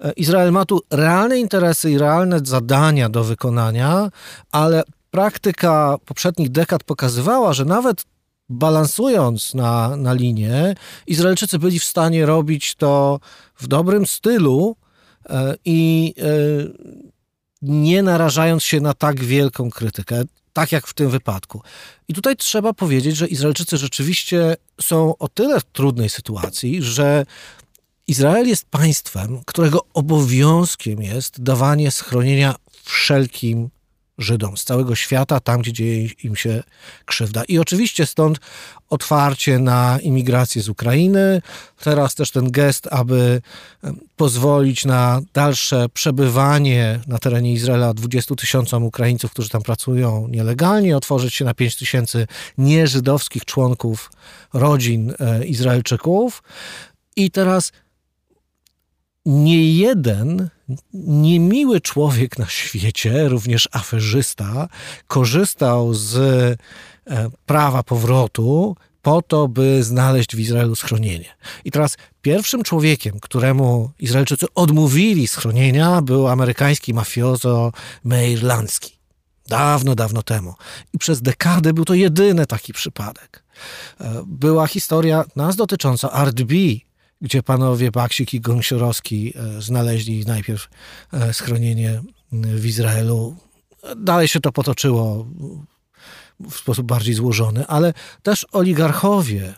e, 0.00 0.12
Izrael 0.12 0.52
ma 0.52 0.64
tu 0.64 0.80
realne 0.90 1.38
interesy 1.38 1.90
i 1.90 1.98
realne 1.98 2.40
zadania 2.44 3.08
do 3.08 3.24
wykonania, 3.24 4.10
ale 4.52 4.82
praktyka 5.10 5.96
poprzednich 6.04 6.50
dekad 6.50 6.84
pokazywała, 6.84 7.52
że 7.52 7.64
nawet 7.64 8.04
balansując 8.48 9.54
na, 9.54 9.96
na 9.96 10.12
linię, 10.12 10.74
Izraelczycy 11.06 11.58
byli 11.58 11.78
w 11.78 11.84
stanie 11.84 12.26
robić 12.26 12.74
to 12.74 13.20
w 13.58 13.66
dobrym 13.66 14.06
stylu 14.06 14.76
e, 15.28 15.54
i 15.64 16.14
e, 16.18 16.22
nie 17.62 18.02
narażając 18.02 18.62
się 18.62 18.80
na 18.80 18.94
tak 18.94 19.24
wielką 19.24 19.70
krytykę 19.70 20.22
tak 20.56 20.72
jak 20.72 20.86
w 20.86 20.94
tym 20.94 21.10
wypadku. 21.10 21.62
I 22.08 22.14
tutaj 22.14 22.36
trzeba 22.36 22.72
powiedzieć, 22.72 23.16
że 23.16 23.26
Izraelczycy 23.26 23.76
rzeczywiście 23.76 24.56
są 24.80 25.18
o 25.18 25.28
tyle 25.28 25.60
w 25.60 25.64
trudnej 25.64 26.08
sytuacji, 26.08 26.82
że 26.82 27.26
Izrael 28.06 28.48
jest 28.48 28.64
państwem, 28.70 29.40
którego 29.46 29.86
obowiązkiem 29.94 31.02
jest 31.02 31.42
dawanie 31.42 31.90
schronienia 31.90 32.54
wszelkim 32.84 33.70
Żydom 34.18 34.56
z 34.56 34.64
całego 34.64 34.94
świata, 34.94 35.40
tam 35.40 35.60
gdzie 35.60 35.72
dzieje 35.72 36.08
im 36.22 36.36
się 36.36 36.62
krzywda. 37.04 37.44
I 37.44 37.58
oczywiście 37.58 38.06
stąd 38.06 38.38
otwarcie 38.90 39.58
na 39.58 39.98
imigrację 40.02 40.62
z 40.62 40.68
Ukrainy, 40.68 41.42
teraz 41.82 42.14
też 42.14 42.30
ten 42.30 42.50
gest, 42.50 42.88
aby 42.90 43.42
pozwolić 44.16 44.84
na 44.84 45.20
dalsze 45.34 45.86
przebywanie 45.88 47.00
na 47.06 47.18
terenie 47.18 47.52
Izraela 47.52 47.94
20 47.94 48.34
tysiącom 48.34 48.84
Ukraińców, 48.84 49.30
którzy 49.30 49.48
tam 49.48 49.62
pracują 49.62 50.28
nielegalnie, 50.28 50.96
otworzyć 50.96 51.34
się 51.34 51.44
na 51.44 51.54
5 51.54 51.76
tysięcy 51.76 52.26
nieżydowskich 52.58 53.44
członków 53.44 54.10
rodzin 54.52 55.14
e, 55.20 55.44
Izraelczyków. 55.46 56.42
I 57.16 57.30
teraz 57.30 57.72
nie 59.26 59.76
jeden 59.76 60.48
niemiły 60.94 61.80
człowiek 61.80 62.38
na 62.38 62.46
świecie, 62.46 63.28
również 63.28 63.68
aferzysta, 63.72 64.68
korzystał 65.06 65.94
z 65.94 66.16
e, 66.16 67.30
prawa 67.46 67.82
powrotu 67.82 68.76
po 69.02 69.22
to, 69.22 69.48
by 69.48 69.84
znaleźć 69.84 70.36
w 70.36 70.40
Izraelu 70.40 70.76
schronienie. 70.76 71.36
I 71.64 71.70
teraz 71.70 71.96
pierwszym 72.22 72.62
człowiekiem, 72.62 73.20
któremu 73.20 73.90
Izraelczycy 73.98 74.46
odmówili 74.54 75.28
schronienia, 75.28 76.02
był 76.02 76.28
amerykański 76.28 76.94
mafiozo 76.94 77.72
Meir 78.04 78.42
Lansky. 78.42 78.90
Dawno, 79.48 79.94
dawno 79.94 80.22
temu. 80.22 80.54
I 80.94 80.98
przez 80.98 81.22
dekadę 81.22 81.72
był 81.72 81.84
to 81.84 81.94
jedyny 81.94 82.46
taki 82.46 82.72
przypadek. 82.72 83.44
E, 84.00 84.22
była 84.26 84.66
historia 84.66 85.24
nas 85.36 85.56
dotycząca 85.56 86.10
Art 86.10 86.42
B, 86.42 86.54
gdzie 87.20 87.42
panowie 87.42 87.90
Baksik 87.90 88.34
i 88.34 88.40
Gąsiorowski 88.40 89.32
e, 89.36 89.62
znaleźli 89.62 90.26
najpierw 90.26 90.68
e, 91.12 91.34
schronienie 91.34 92.00
w 92.32 92.66
Izraelu. 92.66 93.36
Dalej 93.96 94.28
się 94.28 94.40
to 94.40 94.52
potoczyło 94.52 95.26
w 96.40 96.54
sposób 96.54 96.86
bardziej 96.86 97.14
złożony, 97.14 97.66
ale 97.66 97.94
też 98.22 98.46
oligarchowie, 98.52 99.54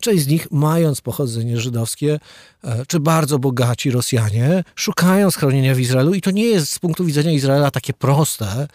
część 0.00 0.24
z 0.24 0.26
nich 0.26 0.48
mając 0.50 1.00
pochodzenie 1.00 1.60
żydowskie, 1.60 2.20
e, 2.64 2.86
czy 2.86 3.00
bardzo 3.00 3.38
bogaci 3.38 3.90
Rosjanie, 3.90 4.64
szukają 4.74 5.30
schronienia 5.30 5.74
w 5.74 5.80
Izraelu 5.80 6.14
i 6.14 6.20
to 6.20 6.30
nie 6.30 6.44
jest 6.44 6.72
z 6.72 6.78
punktu 6.78 7.04
widzenia 7.04 7.32
Izraela 7.32 7.70
takie 7.70 7.92
proste, 7.92 8.68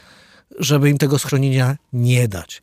żeby 0.59 0.89
im 0.89 0.97
tego 0.97 1.19
schronienia 1.19 1.77
nie 1.93 2.27
dać. 2.27 2.61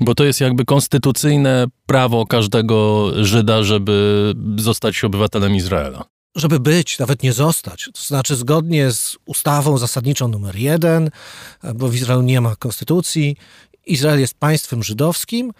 Bo 0.00 0.14
to 0.14 0.24
jest 0.24 0.40
jakby 0.40 0.64
konstytucyjne 0.64 1.66
prawo 1.86 2.26
każdego 2.26 3.10
Żyda, 3.24 3.62
żeby 3.62 4.34
zostać 4.56 5.04
obywatelem 5.04 5.54
Izraela. 5.54 6.04
Żeby 6.36 6.60
być, 6.60 6.98
nawet 6.98 7.22
nie 7.22 7.32
zostać. 7.32 7.90
To 7.94 8.02
znaczy, 8.02 8.36
zgodnie 8.36 8.92
z 8.92 9.16
ustawą 9.26 9.78
zasadniczą 9.78 10.28
numer 10.28 10.56
jeden, 10.56 11.10
bo 11.74 11.88
w 11.88 11.94
Izraelu 11.94 12.22
nie 12.22 12.40
ma 12.40 12.56
konstytucji, 12.56 13.36
Izrael 13.86 14.20
jest 14.20 14.34
państwem 14.34 14.82
żydowskim 14.82 15.52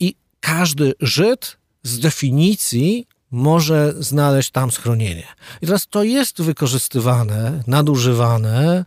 i 0.00 0.14
każdy 0.40 0.92
Żyd 1.00 1.56
z 1.82 1.98
definicji 1.98 3.06
może 3.30 3.94
znaleźć 3.98 4.50
tam 4.50 4.70
schronienie. 4.70 5.26
I 5.62 5.66
teraz 5.66 5.86
to 5.86 6.02
jest 6.02 6.42
wykorzystywane, 6.42 7.62
nadużywane, 7.66 8.84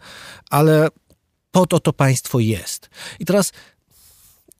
ale 0.49 0.87
po 1.51 1.65
to 1.65 1.79
to 1.79 1.93
państwo 1.93 2.39
jest. 2.39 2.89
I 3.19 3.25
teraz 3.25 3.51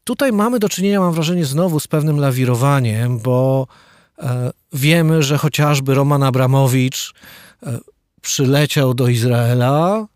Tutaj 0.06 0.32
mamy 0.32 0.60
do 0.60 0.70
czynienia, 0.70 1.00
mam 1.00 1.14
wrażenie, 1.14 1.46
znowu 1.46 1.80
z 1.80 1.88
pewnym 1.88 2.20
lawirowaniem, 2.20 3.20
bo 3.20 3.68
E, 4.20 4.52
wiemy, 4.74 5.24
że 5.24 5.38
chociażby 5.38 5.94
Roman 5.94 6.24
Abramowicz 6.24 7.14
e, 7.64 7.80
przyleciał 8.22 8.94
do 8.94 9.08
Izraela. 9.08 10.08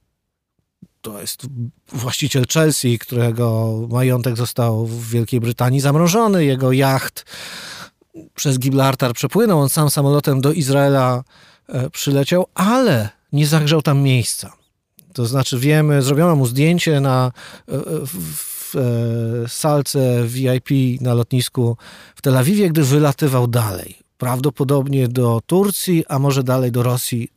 To 1.01 1.21
jest 1.21 1.47
właściciel 1.87 2.45
Chelsea, 2.53 2.99
którego 2.99 3.73
majątek 3.89 4.37
został 4.37 4.85
w 4.85 5.09
Wielkiej 5.09 5.39
Brytanii 5.39 5.79
zamrożony. 5.79 6.45
Jego 6.45 6.71
jacht 6.71 7.25
przez 8.35 8.59
Gibraltar 8.59 9.13
przepłynął. 9.13 9.59
On 9.59 9.69
sam 9.69 9.89
samolotem 9.89 10.41
do 10.41 10.51
Izraela 10.51 11.23
e, 11.67 11.89
przyleciał, 11.89 12.45
ale 12.53 13.09
nie 13.33 13.47
zagrzał 13.47 13.81
tam 13.81 14.01
miejsca. 14.01 14.53
To 15.13 15.25
znaczy 15.25 15.59
wiemy, 15.59 16.01
zrobiono 16.01 16.35
mu 16.35 16.45
zdjęcie 16.45 16.99
na, 16.99 17.31
w, 17.67 18.48
w 18.73 19.45
salce 19.47 20.23
VIP 20.25 20.69
na 21.01 21.13
lotnisku 21.13 21.77
w 22.15 22.21
Tel 22.21 22.37
Awiwie, 22.37 22.69
gdy 22.69 22.83
wylatywał 22.83 23.47
dalej. 23.47 23.95
Prawdopodobnie 24.17 25.07
do 25.07 25.41
Turcji, 25.45 26.03
a 26.07 26.19
może 26.19 26.43
dalej 26.43 26.71
do 26.71 26.83
Rosji. 26.83 27.29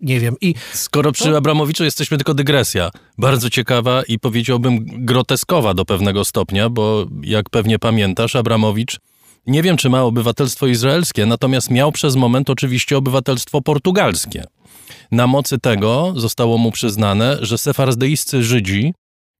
Nie 0.00 0.20
wiem. 0.20 0.36
I 0.40 0.54
Skoro 0.72 1.12
przy 1.12 1.24
to... 1.24 1.36
Abramowiczu 1.36 1.84
jesteśmy 1.84 2.16
tylko 2.16 2.34
dygresja. 2.34 2.90
Bardzo 3.18 3.50
ciekawa 3.50 4.02
i 4.02 4.18
powiedziałbym 4.18 4.84
groteskowa 4.86 5.74
do 5.74 5.84
pewnego 5.84 6.24
stopnia, 6.24 6.68
bo 6.68 7.06
jak 7.22 7.50
pewnie 7.50 7.78
pamiętasz, 7.78 8.36
Abramowicz 8.36 9.00
nie 9.46 9.62
wiem, 9.62 9.76
czy 9.76 9.90
ma 9.90 10.02
obywatelstwo 10.02 10.66
izraelskie, 10.66 11.26
natomiast 11.26 11.70
miał 11.70 11.92
przez 11.92 12.16
moment 12.16 12.50
oczywiście 12.50 12.96
obywatelstwo 12.96 13.60
portugalskie. 13.62 14.44
Na 15.12 15.26
mocy 15.26 15.58
tego 15.58 16.12
zostało 16.16 16.58
mu 16.58 16.72
przyznane, 16.72 17.38
że 17.40 17.58
sefardyjscy 17.58 18.42
Żydzi, 18.42 18.94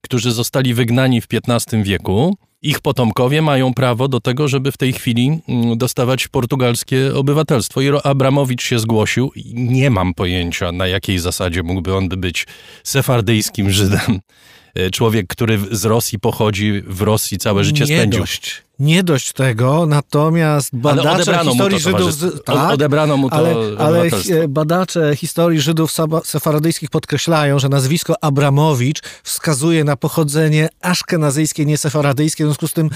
którzy 0.05 0.32
zostali 0.32 0.74
wygnani 0.74 1.20
w 1.20 1.26
XV 1.48 1.82
wieku, 1.82 2.36
ich 2.62 2.80
potomkowie 2.80 3.42
mają 3.42 3.74
prawo 3.74 4.09
do 4.09 4.20
tego, 4.20 4.48
żeby 4.48 4.72
w 4.72 4.76
tej 4.76 4.92
chwili 4.92 5.38
mm, 5.48 5.78
dostawać 5.78 6.28
portugalskie 6.28 7.14
obywatelstwo. 7.14 7.80
I 7.80 7.88
Abramowicz 8.05 8.62
się 8.62 8.78
zgłosił. 8.78 9.32
Nie 9.55 9.90
mam 9.90 10.14
pojęcia, 10.14 10.72
na 10.72 10.86
jakiej 10.86 11.18
zasadzie 11.18 11.62
mógłby 11.62 11.96
on 11.96 12.09
być 12.09 12.46
sefardyjskim 12.84 13.70
Żydem. 13.70 14.20
E, 14.74 14.90
człowiek, 14.90 15.26
który 15.26 15.59
z 15.70 15.84
Rosji 15.84 16.18
pochodzi, 16.18 16.82
w 16.86 17.02
Rosji 17.02 17.38
całe 17.38 17.64
życie 17.64 17.84
nie 17.84 17.96
spędził. 17.96 18.20
Dość. 18.20 18.63
Nie 18.78 19.02
dość 19.02 19.32
tego, 19.32 19.86
natomiast 19.86 20.76
badacze 20.76 21.38
historii 21.38 21.80
Żydów... 21.80 22.14
Tak, 22.44 22.72
odebrano 22.72 23.16
mu 23.16 23.30
to 23.30 23.36
ale, 23.36 23.54
ale 23.78 24.08
badacze 24.48 25.16
historii 25.16 25.60
Żydów 25.60 25.92
sefaradyjskich 26.24 26.90
podkreślają, 26.90 27.58
że 27.58 27.68
nazwisko 27.68 28.14
Abramowicz 28.20 29.00
wskazuje 29.22 29.84
na 29.84 29.96
pochodzenie 29.96 30.68
aszkenazyjskie, 30.80 31.66
nie 31.66 31.78
sefaradyjskie, 31.78 32.44
w 32.44 32.46
związku 32.46 32.68
z 32.68 32.72
tym 32.72 32.90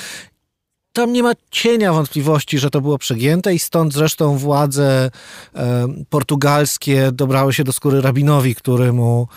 tam 0.92 1.12
nie 1.12 1.22
ma 1.22 1.32
cienia 1.50 1.92
wątpliwości, 1.92 2.58
że 2.58 2.70
to 2.70 2.80
było 2.80 2.98
przegięte 2.98 3.54
i 3.54 3.58
stąd 3.58 3.94
zresztą 3.94 4.38
władze 4.38 5.10
e, 5.54 5.88
portugalskie 6.10 7.12
dobrały 7.12 7.54
się 7.54 7.64
do 7.64 7.72
skóry 7.72 8.00
rabinowi, 8.00 8.54
który 8.54 8.92
mu 8.92 9.28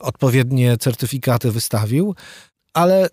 odpowiednie 0.00 0.76
certyfikaty 0.76 1.50
wystawił. 1.50 2.14
Ale 2.74 3.08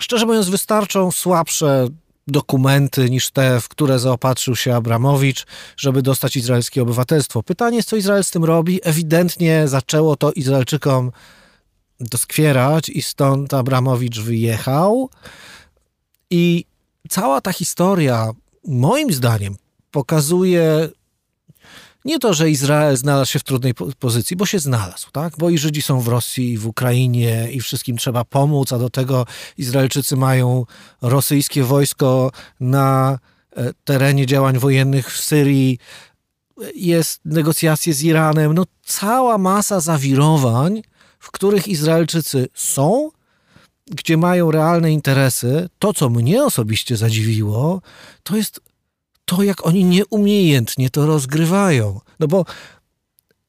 szczerze 0.00 0.26
mówiąc, 0.26 0.48
wystarczą 0.48 1.10
słabsze 1.10 1.88
dokumenty 2.26 3.10
niż 3.10 3.30
te, 3.30 3.60
w 3.60 3.68
które 3.68 3.98
zaopatrzył 3.98 4.56
się 4.56 4.74
Abramowicz, 4.74 5.46
żeby 5.76 6.02
dostać 6.02 6.36
izraelskie 6.36 6.82
obywatelstwo. 6.82 7.42
Pytanie 7.42 7.76
jest, 7.76 7.88
co 7.88 7.96
Izrael 7.96 8.24
z 8.24 8.30
tym 8.30 8.44
robi. 8.44 8.80
Ewidentnie 8.82 9.68
zaczęło 9.68 10.16
to 10.16 10.32
Izraelczykom 10.32 11.12
doskwierać 12.00 12.88
i 12.88 13.02
stąd 13.02 13.54
Abramowicz 13.54 14.20
wyjechał. 14.20 15.10
I 16.30 16.64
cała 17.08 17.40
ta 17.40 17.52
historia, 17.52 18.30
moim 18.64 19.12
zdaniem, 19.12 19.56
pokazuje 19.90 20.88
nie 22.06 22.18
to, 22.18 22.34
że 22.34 22.50
Izrael 22.50 22.96
znalazł 22.96 23.32
się 23.32 23.38
w 23.38 23.44
trudnej 23.44 23.74
pozycji, 23.74 24.36
bo 24.36 24.46
się 24.46 24.58
znalazł, 24.58 25.10
tak? 25.12 25.34
Bo 25.38 25.50
i 25.50 25.58
Żydzi 25.58 25.82
są 25.82 26.00
w 26.00 26.08
Rosji, 26.08 26.52
i 26.52 26.58
w 26.58 26.66
Ukrainie, 26.66 27.48
i 27.52 27.60
wszystkim 27.60 27.96
trzeba 27.96 28.24
pomóc, 28.24 28.72
a 28.72 28.78
do 28.78 28.90
tego 28.90 29.26
Izraelczycy 29.58 30.16
mają 30.16 30.66
rosyjskie 31.02 31.64
wojsko 31.64 32.30
na 32.60 33.18
e, 33.56 33.72
terenie 33.84 34.26
działań 34.26 34.58
wojennych 34.58 35.12
w 35.12 35.20
Syrii, 35.20 35.78
jest 36.74 37.20
negocjacje 37.24 37.94
z 37.94 38.02
Iranem, 38.02 38.54
no 38.54 38.64
cała 38.84 39.38
masa 39.38 39.80
zawirowań, 39.80 40.82
w 41.18 41.30
których 41.30 41.68
Izraelczycy 41.68 42.48
są, 42.54 43.10
gdzie 43.86 44.16
mają 44.16 44.50
realne 44.50 44.92
interesy. 44.92 45.68
To, 45.78 45.92
co 45.92 46.10
mnie 46.10 46.44
osobiście 46.44 46.96
zadziwiło, 46.96 47.82
to 48.22 48.36
jest 48.36 48.60
to, 49.26 49.42
jak 49.42 49.66
oni 49.66 49.84
nieumiejętnie 49.84 50.90
to 50.90 51.06
rozgrywają. 51.06 52.00
No 52.20 52.28
bo 52.28 52.44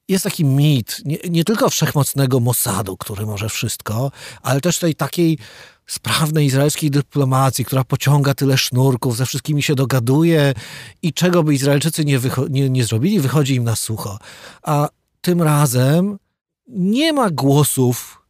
jest 0.07 0.23
taki 0.23 0.45
mit, 0.45 1.01
nie, 1.05 1.17
nie, 1.29 1.43
tylko 1.43 1.69
wszechmocnego 1.69 2.39
Mossadu, 2.39 2.97
który 2.97 3.25
może 3.25 3.49
wszystko, 3.49 4.11
ale 4.41 4.61
też 4.61 4.79
tej 4.79 4.95
takiej 4.95 5.37
sprawnej 5.87 6.45
izraelskiej 6.45 6.91
dyplomacji, 6.91 7.65
która 7.65 7.83
pociąga 7.83 8.33
tyle 8.33 8.57
sznurków, 8.57 9.17
ze 9.17 9.25
wszystkimi 9.25 9.63
się 9.63 9.75
dogaduje 9.75 10.53
i 11.01 11.13
czego 11.13 11.43
by 11.43 11.53
Izraelczycy 11.53 12.05
nie, 12.05 12.19
nie, 12.49 12.69
nie 12.69 12.85
zrobili, 12.85 13.19
wychodzi 13.19 13.55
im 13.55 13.63
na 13.63 13.75
sucho. 13.75 14.19
A 14.63 14.89
tym 15.21 15.41
razem 15.41 16.17
nie 16.67 17.13
ma 17.13 17.29
głosów 17.29 18.21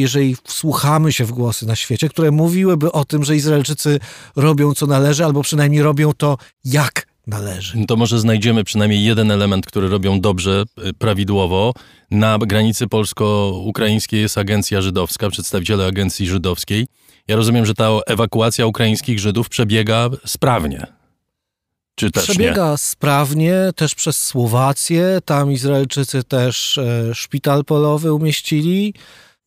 jeżeli 0.00 0.36
wsłuchamy 0.44 1.12
się 1.12 1.24
w 1.24 1.32
głosy 1.32 1.66
na 1.66 1.76
świecie, 1.76 2.08
które 2.08 2.30
mówiłyby 2.30 2.92
o 2.92 3.04
tym, 3.04 3.24
że 3.24 3.36
Izraelczycy 3.36 4.00
robią 4.36 4.74
co 4.74 4.86
należy, 4.86 5.24
albo 5.24 5.42
przynajmniej 5.42 5.82
robią 5.82 6.12
to 6.12 6.38
jak 6.64 7.06
należy. 7.26 7.86
To 7.86 7.96
może 7.96 8.20
znajdziemy 8.20 8.64
przynajmniej 8.64 9.04
jeden 9.04 9.30
element, 9.30 9.66
który 9.66 9.88
robią 9.88 10.20
dobrze, 10.20 10.64
y, 10.88 10.92
prawidłowo. 10.92 11.72
Na 12.10 12.38
granicy 12.38 12.88
polsko-ukraińskiej 12.88 14.20
jest 14.20 14.38
agencja 14.38 14.80
żydowska, 14.80 15.30
przedstawiciele 15.30 15.86
agencji 15.86 16.26
żydowskiej. 16.26 16.86
Ja 17.28 17.36
rozumiem, 17.36 17.66
że 17.66 17.74
ta 17.74 17.90
ewakuacja 18.06 18.66
ukraińskich 18.66 19.18
Żydów 19.18 19.48
przebiega 19.48 20.10
sprawnie. 20.26 20.86
Czy 21.94 22.10
też 22.10 22.24
Przebiega 22.24 22.70
nie? 22.70 22.78
sprawnie, 22.78 23.54
też 23.76 23.94
przez 23.94 24.18
Słowację. 24.18 25.18
Tam 25.24 25.52
Izraelczycy 25.52 26.24
też 26.24 26.78
e, 26.78 27.14
szpital 27.14 27.64
polowy 27.64 28.12
umieścili 28.12 28.94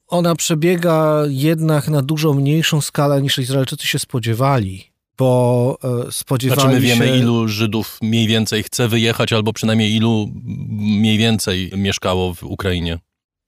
ona 0.07 0.35
przebiega 0.35 1.23
jednak 1.27 1.87
na 1.87 2.01
dużo 2.01 2.33
mniejszą 2.33 2.81
skalę 2.81 3.21
niż 3.21 3.37
Izraelczycy 3.37 3.87
się 3.87 3.99
spodziewali, 3.99 4.91
bo 5.17 5.77
e, 6.07 6.11
spodziewali 6.11 6.61
znaczy 6.61 6.75
my 6.75 6.81
się... 6.81 6.87
wiemy, 6.87 7.17
ilu 7.17 7.47
Żydów 7.47 7.97
mniej 8.01 8.27
więcej 8.27 8.63
chce 8.63 8.87
wyjechać, 8.87 9.33
albo 9.33 9.53
przynajmniej 9.53 9.95
ilu 9.95 10.31
mniej 10.69 11.17
więcej 11.17 11.71
mieszkało 11.77 12.33
w 12.33 12.43
Ukrainie? 12.43 12.99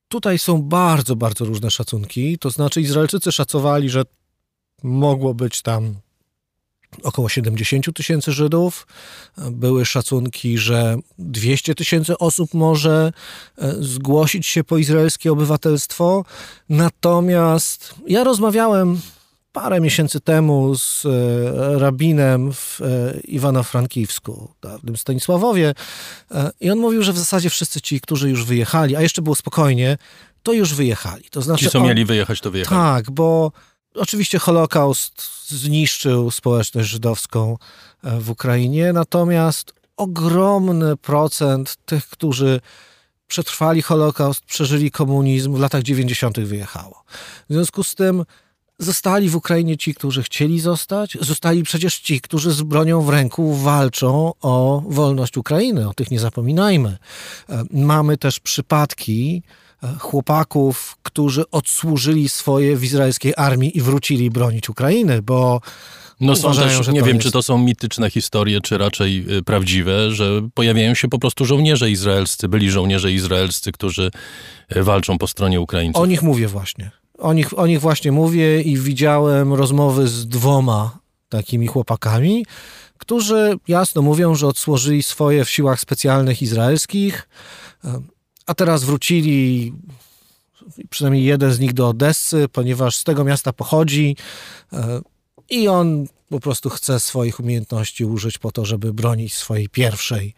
Tutaj 0.08 0.40
są 0.40 0.62
bardzo, 0.62 1.16
bardzo 1.16 1.46
różne 1.46 1.72
szacunki. 1.72 2.38
To 2.38 2.50
znaczy 2.50 2.82
Izraelczycy 2.82 3.32
szacowali, 3.32 3.90
że 3.90 4.04
mogło 4.84 5.34
być 5.34 5.62
tam 5.62 5.96
około 7.04 7.30
70 7.30 7.96
tysięcy 7.96 8.32
Żydów. 8.32 8.88
Były 9.38 9.86
szacunki, 9.86 10.58
że 10.58 10.98
200 11.20 11.76
tysięcy 11.76 12.18
osób 12.18 12.54
może 12.54 13.14
e, 13.58 13.74
zgłosić 13.80 14.48
się 14.48 14.64
po 14.64 14.78
izraelskie 14.78 15.32
obywatelstwo. 15.32 16.26
Natomiast 16.70 17.96
ja 18.08 18.24
rozmawiałem 18.24 19.00
parę 19.52 19.82
miesięcy 19.82 20.20
temu 20.20 20.76
z 20.76 21.06
e, 21.06 21.80
rabinem 21.80 22.54
w 22.54 22.82
e, 22.82 23.20
Iwano-Frankiwsku, 23.20 24.48
dawnym 24.62 24.98
Stanisławowie, 24.98 25.74
i 26.62 26.72
on 26.72 26.80
mówił, 26.80 27.04
że 27.04 27.14
w 27.14 27.18
zasadzie 27.18 27.50
wszyscy 27.50 27.82
ci, 27.82 28.02
którzy 28.02 28.30
już 28.30 28.46
wyjechali, 28.46 28.96
a 28.96 29.02
jeszcze 29.02 29.22
było 29.22 29.36
spokojnie, 29.36 29.98
to 30.44 30.54
już 30.54 30.74
wyjechali. 30.74 31.24
To 31.32 31.42
znaczy, 31.42 31.66
ci, 31.66 31.72
co 31.72 31.80
on, 31.80 31.88
mieli 31.88 32.06
wyjechać, 32.06 32.42
to 32.42 32.52
wyjechali. 32.52 32.82
Tak, 32.82 33.12
bo 33.12 33.52
Oczywiście 33.96 34.40
Holokaust 34.40 35.30
zniszczył 35.48 36.32
społeczność 36.32 36.90
żydowską 36.90 37.58
e, 38.04 38.20
w 38.20 38.30
Ukrainie, 38.30 38.94
natomiast 38.94 39.74
ogromny 39.98 40.98
procent 40.98 41.78
tych, 41.86 42.08
którzy 42.10 42.62
przetrwali 43.28 43.82
Holokaust, 43.82 44.46
przeżyli 44.46 44.92
komunizm, 44.92 45.54
w 45.54 45.60
latach 45.60 45.84
90. 45.84 46.40
wyjechało. 46.40 47.04
W 47.50 47.54
związku 47.54 47.84
z 47.84 47.96
tym 47.96 48.26
zostali 48.80 49.30
w 49.30 49.36
Ukrainie 49.36 49.78
ci, 49.78 49.96
którzy 49.96 50.24
chcieli 50.24 50.60
zostać, 50.60 51.18
zostali 51.22 51.64
przecież 51.64 52.00
ci, 52.00 52.22
którzy 52.22 52.52
z 52.52 52.62
bronią 52.62 53.02
w 53.02 53.10
ręku 53.10 53.56
walczą 53.56 54.34
o 54.42 54.84
wolność 54.86 55.38
Ukrainy. 55.38 55.90
O 55.90 55.94
tych 55.94 56.12
nie 56.12 56.20
zapominajmy. 56.20 56.98
E, 57.50 57.64
mamy 57.72 58.18
też 58.18 58.40
przypadki, 58.40 59.44
chłopaków, 60.00 60.98
którzy 61.04 61.50
odsłużyli 61.52 62.30
swoje 62.30 62.78
w 62.78 62.84
izraelskiej 62.84 63.34
armii 63.38 63.78
i 63.78 63.82
wrócili 63.82 64.30
bronić 64.30 64.70
Ukrainy, 64.70 65.22
bo 65.22 65.62
no 66.20 66.36
są 66.36 66.48
uważają, 66.48 66.78
też, 66.78 66.88
nie 66.88 67.04
wiem, 67.04 67.16
jest... 67.16 67.28
czy 67.28 67.32
to 67.32 67.44
są 67.44 67.58
mityczne 67.58 68.10
historie, 68.10 68.62
czy 68.62 68.78
raczej 68.78 69.38
y, 69.38 69.44
prawdziwe, 69.44 70.12
że 70.12 70.42
pojawiają 70.54 70.94
się 70.94 71.08
po 71.08 71.20
prostu 71.20 71.46
żołnierze 71.46 71.92
izraelscy, 71.92 72.50
byli 72.50 72.72
żołnierze 72.72 73.12
izraelscy, 73.12 73.72
którzy 73.72 74.12
y, 74.76 74.84
walczą 74.84 75.18
po 75.18 75.28
stronie 75.28 75.62
Ukraińców. 75.62 76.04
O 76.04 76.06
nich 76.06 76.22
mówię 76.22 76.48
właśnie. 76.48 76.92
O 77.18 77.34
nich, 77.34 77.60
o 77.60 77.68
nich 77.68 77.82
właśnie 77.82 78.12
mówię 78.12 78.62
i 78.62 78.78
widziałem 78.78 79.54
rozmowy 79.54 80.08
z 80.08 80.28
dwoma 80.28 81.00
takimi 81.30 81.68
chłopakami. 81.68 82.46
którzy 82.98 83.58
jasno 83.68 84.02
mówią, 84.02 84.36
że 84.36 84.48
odsłużyli 84.48 85.04
swoje 85.04 85.46
w 85.46 85.50
siłach 85.50 85.80
specjalnych 85.80 86.42
izraelskich, 86.42 87.30
a 88.50 88.54
teraz 88.54 88.84
wrócili 88.84 89.74
przynajmniej 90.90 91.24
jeden 91.26 91.54
z 91.54 91.60
nich 91.60 91.74
do 91.74 91.90
Odessy, 91.90 92.48
ponieważ 92.52 92.96
z 92.96 93.04
tego 93.04 93.24
miasta 93.24 93.54
pochodzi 93.54 94.16
i 95.50 95.68
on 95.68 96.08
po 96.30 96.40
prostu 96.40 96.70
chce 96.70 97.00
swoich 97.00 97.40
umiejętności 97.40 98.06
użyć 98.06 98.38
po 98.38 98.52
to, 98.52 98.66
żeby 98.66 98.94
bronić 98.94 99.34
swojej 99.34 99.70
pierwszej 99.70 100.34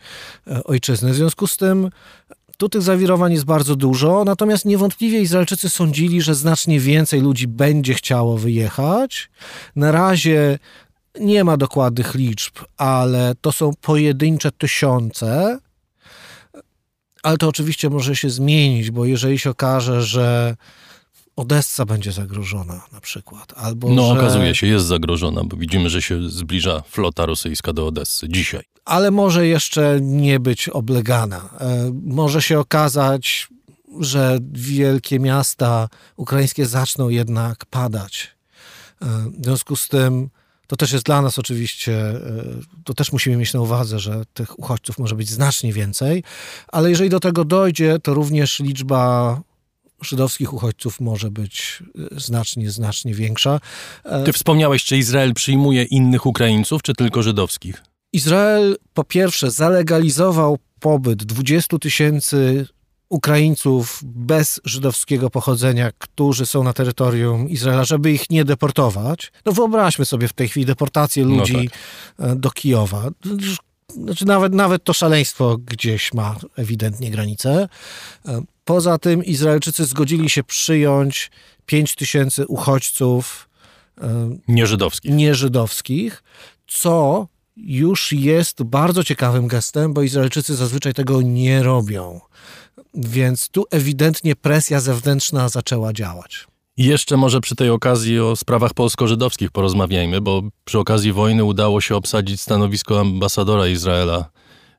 ojczyzny. 0.66 1.12
W 1.12 1.16
związku 1.16 1.47
z 1.47 1.57
tym 1.57 1.89
tu 2.57 2.70
tych 2.70 2.82
zawirowań 2.82 3.34
jest 3.34 3.45
bardzo 3.45 3.76
dużo, 3.76 4.24
natomiast 4.24 4.66
niewątpliwie 4.66 5.22
Izraelczycy 5.22 5.70
sądzili, 5.70 6.22
że 6.22 6.36
znacznie 6.36 6.80
więcej 6.80 7.22
ludzi 7.22 7.47
będzie 7.47 7.93
chciało 7.93 8.38
wyjechać. 8.38 9.30
Na 9.76 9.91
razie 9.91 10.59
nie 11.20 11.43
ma 11.43 11.57
dokładnych 11.57 12.16
liczb, 12.16 12.53
ale 12.78 13.36
to 13.41 13.51
są 13.51 13.72
pojedyncze 13.82 14.51
tysiące. 14.51 15.59
Ale 17.24 17.38
to 17.38 17.47
oczywiście 17.47 17.89
może 17.89 18.15
się 18.15 18.30
zmienić, 18.30 18.91
bo 18.91 19.05
jeżeli 19.05 19.39
się 19.39 19.49
okaże, 19.49 20.03
że 20.03 20.55
Odessa 21.36 21.86
będzie 21.86 22.11
zagrożona 22.11 22.82
na 22.91 23.01
przykład. 23.01 23.53
Albo 23.57 23.89
no, 23.89 24.15
że... 24.15 24.19
okazuje 24.22 24.55
się, 24.55 24.67
jest 24.67 24.86
zagrożona, 24.86 25.43
bo 25.43 25.57
widzimy, 25.57 25.89
że 25.89 26.01
się 26.01 26.30
zbliża 26.30 26.82
flota 26.89 27.26
rosyjska 27.26 27.74
do 27.74 27.88
Odessy 27.88 28.30
dzisiaj. 28.30 28.63
Ale 28.86 29.11
może 29.11 29.47
jeszcze 29.47 29.99
nie 30.01 30.39
być 30.39 30.69
oblegana. 30.69 31.49
E, 31.59 31.91
może 32.03 32.41
się 32.41 32.59
okazać, 32.59 33.47
że 33.99 34.39
wielkie 34.51 35.19
miasta 35.19 35.89
ukraińskie 36.15 36.65
zaczną 36.65 37.09
jednak 37.09 37.65
padać. 37.65 38.36
E, 39.01 39.05
w 39.39 39.45
związku 39.45 39.76
z 39.76 39.88
tym 39.88 40.30
to 40.72 40.78
też 40.78 40.91
jest 40.91 41.05
dla 41.05 41.22
nas 41.22 41.39
oczywiście, 41.39 41.93
e, 41.93 42.43
to 42.84 42.93
też 42.93 43.11
musimy 43.11 43.36
mieć 43.38 43.53
na 43.53 43.61
uwadze, 43.61 43.99
że 43.99 44.24
tych 44.34 44.59
uchodźców 44.59 44.99
może 44.99 45.15
być 45.15 45.30
znacznie 45.30 45.74
więcej, 45.74 46.24
ale 46.67 46.89
jeżeli 46.89 47.09
do 47.09 47.19
tego 47.19 47.45
dojdzie, 47.45 47.99
to 47.99 48.13
również 48.13 48.59
liczba 48.59 49.41
żydowskich 50.01 50.53
uchodźców 50.53 50.99
może 50.99 51.32
być 51.32 51.84
e, 52.15 52.19
znacznie, 52.19 52.72
znacznie 52.72 53.13
większa. 53.13 53.59
E, 54.03 54.24
Ty 54.24 54.34
wspomniałeś, 54.34 54.84
czy 54.84 54.97
Izrael 54.97 55.34
przyjmuje 55.34 55.84
innych 55.84 56.26
Ukraińców, 56.26 56.82
czy 56.82 56.93
tylko 56.93 57.24
żydowskich? 57.24 57.84
Izrael 58.13 58.78
po 58.93 59.03
pierwsze 59.03 59.51
zalegalizował 59.51 60.57
pobyt 60.80 61.24
20 61.24 61.78
tysięcy 61.78 62.67
Ukraińców 63.12 63.99
bez 64.03 64.62
żydowskiego 64.66 65.30
pochodzenia, 65.30 65.91
którzy 65.97 66.45
są 66.45 66.64
na 66.64 66.74
terytorium 66.74 67.49
Izraela, 67.49 67.86
żeby 67.86 68.12
ich 68.12 68.30
nie 68.30 68.45
deportować. 68.45 69.32
No 69.45 69.51
wyobraźmy 69.51 70.05
sobie 70.05 70.28
w 70.28 70.34
tej 70.34 70.49
chwili 70.49 70.66
deportację 70.66 71.26
no 71.26 71.36
ludzi 71.36 71.70
no 72.18 72.28
tak. 72.28 72.39
do 72.39 72.51
Kijowa. 72.51 73.09
Znaczy 73.88 74.26
nawet, 74.26 74.53
nawet 74.53 74.84
to 74.84 74.93
szaleństwo 74.93 75.57
gdzieś 75.57 76.14
ma 76.14 76.36
ewidentnie 76.57 77.12
granice. 77.12 77.70
Poza 78.66 78.97
tym 78.97 79.24
Izraelczycy 79.24 79.86
zgodzili 79.86 80.30
się 80.30 80.43
przyjąć 80.43 81.32
5 81.66 81.95
tysięcy 81.95 82.47
uchodźców 82.47 83.49
nieżydowskich. 84.47 85.12
nieżydowskich, 85.12 86.24
co 86.68 87.28
już 87.57 88.12
jest 88.12 88.64
bardzo 88.64 89.03
ciekawym 89.03 89.47
gestem, 89.47 89.93
bo 89.93 90.01
Izraelczycy 90.01 90.55
zazwyczaj 90.55 90.93
tego 90.93 91.22
nie 91.22 91.64
robią. 91.64 92.20
Więc 92.93 93.49
tu 93.49 93.65
ewidentnie 93.72 94.36
presja 94.36 94.80
zewnętrzna 94.80 95.49
zaczęła 95.49 95.93
działać. 95.93 96.47
Jeszcze 96.78 97.17
może 97.17 97.41
przy 97.41 97.55
tej 97.55 97.69
okazji 97.69 98.19
o 98.19 98.36
sprawach 98.36 98.74
polsko-żydowskich 98.74 99.51
porozmawiajmy, 99.51 100.22
bo 100.22 100.41
przy 100.65 100.80
okazji 100.80 101.13
wojny 101.13 101.43
udało 101.43 101.82
się 101.82 101.95
obsadzić 101.95 102.41
stanowisko 102.41 102.99
ambasadora 102.99 103.67
Izraela 103.67 104.30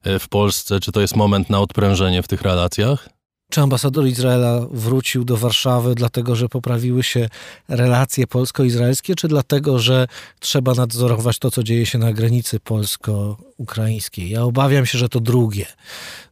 e, 0.03 0.19
w 0.19 0.29
Polsce. 0.29 0.81
Czy 0.81 0.93
to 0.93 1.01
jest 1.01 1.17
moment 1.17 1.51
na 1.51 1.61
odprężenie 1.61 2.23
w 2.23 2.29
tych 2.29 2.43
relacjach? 2.43 3.09
Czy 3.53 3.61
ambasador 3.61 4.07
Izraela 4.07 4.67
wrócił 4.71 5.25
do 5.25 5.37
Warszawy 5.37 5.95
dlatego, 5.95 6.37
że 6.37 6.49
poprawiły 6.49 7.03
się 7.03 7.29
relacje 7.69 8.27
polsko-izraelskie, 8.27 9.15
czy 9.15 9.29
dlatego, 9.29 9.79
że 9.79 10.07
trzeba 10.41 10.75
nadzorować 10.75 11.39
to, 11.39 11.51
co 11.51 11.63
dzieje 11.63 11.87
się 11.87 11.99
na 11.99 12.13
granicy 12.13 12.61
polsko-ukraińskiej? 12.61 14.31
Ja 14.31 14.43
obawiam 14.43 14.87
się, 14.87 14.99
że 14.99 15.09
to 15.09 15.21
drugie. 15.21 15.67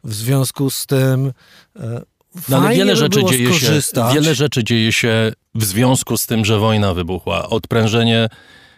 W 0.04 0.14
związku 0.14 0.70
z 0.70 0.86
tym. 0.86 1.32
E, 1.80 2.02
no, 2.48 2.56
ale 2.58 2.76
wiele 2.76 2.96
rzeczy, 2.96 3.24
dzieje 3.24 3.54
się, 3.54 3.80
wiele 4.14 4.34
rzeczy 4.34 4.64
dzieje 4.64 4.92
się 4.92 5.32
w 5.54 5.64
związku 5.64 6.16
z 6.16 6.26
tym, 6.26 6.44
że 6.44 6.58
wojna 6.58 6.94
wybuchła. 6.94 7.48
Odprężenie 7.48 8.18
e, 8.22 8.28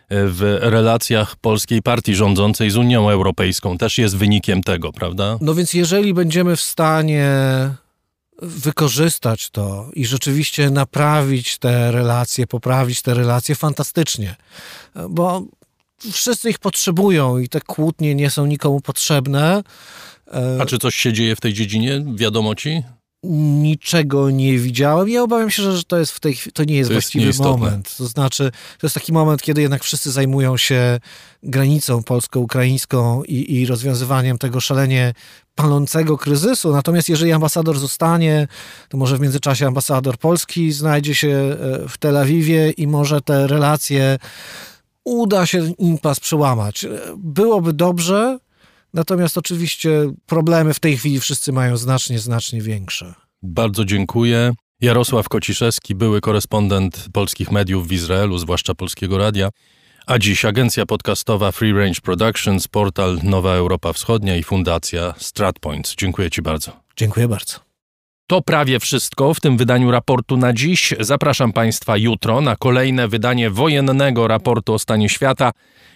w 0.09 0.59
relacjach 0.61 1.37
polskiej 1.37 1.83
partii 1.83 2.15
rządzącej 2.15 2.71
z 2.71 2.77
Unią 2.77 3.11
Europejską 3.11 3.79
też 3.79 3.99
jest 3.99 4.17
wynikiem 4.17 4.63
tego, 4.63 4.93
prawda? 4.93 5.39
No 5.41 5.55
więc 5.55 5.75
jeżeli 5.75 6.15
będziemy 6.15 6.57
w 6.57 6.61
stanie 6.61 7.31
wykorzystać 8.43 9.51
to 9.51 9.91
i 9.93 10.07
rzeczywiście 10.07 10.71
naprawić 10.71 11.59
te 11.59 11.93
relacje, 11.93 12.47
poprawić 12.47 13.03
te 13.03 13.15
relacje 13.15 13.55
fantastycznie, 13.55 14.37
bo 15.11 15.43
wszyscy 16.13 16.51
ich 16.51 16.59
potrzebują 16.59 17.39
i 17.39 17.49
te 17.49 17.61
kłótnie 17.61 18.15
nie 18.15 18.31
są 18.31 18.47
nikomu 18.47 18.81
potrzebne. 18.81 19.63
A 20.61 20.67
czy 20.67 20.79
coś 20.79 20.95
się 20.95 21.13
dzieje 21.13 21.37
w 21.37 21.41
tej 21.41 21.55
dziedzinie? 21.55 22.05
Wiadomo 22.15 22.55
ci? 22.55 22.83
niczego 23.25 24.31
nie 24.31 24.59
widziałem. 24.59 25.09
Ja 25.09 25.23
obawiam 25.23 25.51
się, 25.51 25.73
że 25.73 25.85
to, 25.85 25.99
jest 25.99 26.13
w 26.13 26.21
tej, 26.21 26.37
to 26.55 26.65
nie 26.65 26.77
jest 26.77 26.91
to 26.91 26.95
właściwy 26.95 27.27
jest 27.27 27.41
moment. 27.41 27.97
To 27.97 28.07
znaczy, 28.07 28.51
to 28.79 28.87
jest 28.87 28.95
taki 28.95 29.13
moment, 29.13 29.43
kiedy 29.43 29.63
jednak 29.63 29.85
wszyscy 29.85 30.11
zajmują 30.11 30.57
się 30.57 31.01
granicą 31.43 32.03
polsko-ukraińską 32.03 33.23
i, 33.23 33.55
i 33.55 33.67
rozwiązywaniem 33.67 34.39
tego 34.39 34.61
szalenie 34.61 35.15
palącego 35.55 36.19
kryzysu. 36.19 36.73
Natomiast 36.73 37.09
jeżeli 37.09 37.33
ambasador 37.33 37.79
zostanie, 37.79 38.49
to 38.89 38.97
może 38.97 39.17
w 39.17 39.21
międzyczasie 39.21 39.67
ambasador 39.67 40.19
polski 40.19 40.73
znajdzie 40.73 41.15
się 41.15 41.29
e, 41.29 41.89
w 41.89 41.99
Tel 41.99 42.17
Awiwie 42.17 42.71
i 42.71 42.87
może 42.87 43.21
te 43.21 43.47
relacje 43.47 44.19
uda 45.05 45.47
się 45.47 45.73
impas 45.79 46.21
przełamać. 46.21 46.87
Byłoby 47.17 47.73
dobrze, 47.73 48.39
Natomiast 48.95 49.39
oczywiście 49.39 50.13
problemy 50.27 50.75
w 50.75 50.81
tej 50.81 50.97
chwili 50.97 51.21
wszyscy 51.21 51.53
mają 51.53 51.77
znacznie, 51.77 52.19
znacznie 52.19 52.63
większe. 52.63 53.15
Bardzo 53.43 53.85
dziękuję. 53.85 54.53
Jarosław 54.81 55.29
Kociszewski, 55.29 55.95
były 55.95 56.21
korespondent 56.21 57.07
polskich 57.13 57.51
mediów 57.51 57.89
w 57.89 57.93
Izraelu, 57.93 58.39
zwłaszcza 58.39 58.75
Polskiego 58.75 59.19
Radia, 59.19 59.49
a 60.07 60.19
dziś 60.19 60.45
agencja 60.45 60.87
podcastowa 60.87 61.53
Free 61.53 61.73
Range 61.73 62.01
Productions, 62.01 62.69
portal 62.69 63.19
Nowa 63.23 63.53
Europa 63.55 63.93
Wschodnia 63.93 64.37
i 64.37 64.43
fundacja 64.43 65.15
StratPoints. 65.19 65.95
Dziękuję 65.97 66.31
Ci 66.31 66.43
bardzo. 66.43 66.73
Dziękuję 66.97 67.29
bardzo. 67.29 67.73
To 68.27 68.43
prawie 68.43 68.81
wszystko 68.81 69.35
w 69.35 69.41
tym 69.41 69.57
wydaniu 69.57 69.91
raportu 69.91 70.37
na 70.37 70.53
dziś. 70.53 70.95
Zapraszam 71.01 71.53
Państwa 71.53 71.97
jutro 71.97 72.41
na 72.41 72.57
kolejne 72.57 73.09
wydanie 73.09 73.51
wojennego 73.51 74.29
raportu 74.29 74.75
o 74.75 74.79
stanie 74.79 75.09
świata. 75.09 75.51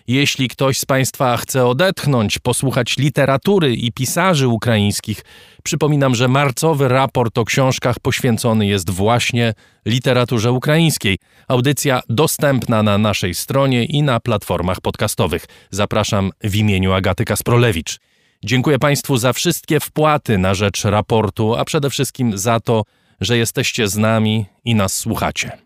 Jeśli 0.07 0.49
ktoś 0.49 0.79
z 0.79 0.85
Państwa 0.85 1.37
chce 1.37 1.67
odetchnąć, 1.67 2.39
posłuchać 2.39 2.97
literatury 2.97 3.75
i 3.75 3.93
pisarzy 3.93 4.49
ukraińskich, 4.49 5.23
przypominam, 5.63 6.15
że 6.15 6.29
marcowy 6.29 6.89
raport 6.89 7.39
o 7.39 7.45
książkach 7.45 8.01
poświęcony 8.01 8.67
jest 8.67 8.91
właśnie 8.91 9.55
literaturze 9.87 10.53
ukraińskiej. 10.53 11.19
Audycja 11.49 12.01
dostępna 12.09 12.83
na 12.83 12.99
naszej 12.99 13.35
stronie 13.35 13.85
i 13.85 14.03
na 14.03 14.21
platformach 14.21 14.81
podcastowych. 14.81 15.47
Zapraszam 15.71 16.31
w 16.45 16.57
imieniu 16.57 16.93
Agaty 16.93 17.25
Kasprolewicz. 17.25 17.99
Dziękuję 18.45 18.79
Państwu 18.79 19.17
za 19.17 19.33
wszystkie 19.33 19.81
wpłaty 19.81 20.39
na 20.39 20.55
rzecz 20.55 20.85
raportu, 20.85 21.55
a 21.55 21.65
przede 21.65 21.91
wszystkim 21.91 22.39
za 22.39 22.61
to, 22.61 22.83
że 23.21 23.39
jesteście 23.39 23.89
z 23.89 23.97
nami 23.97 24.47
i 24.65 24.75
nas 24.75 24.97
słuchacie. 24.97 25.66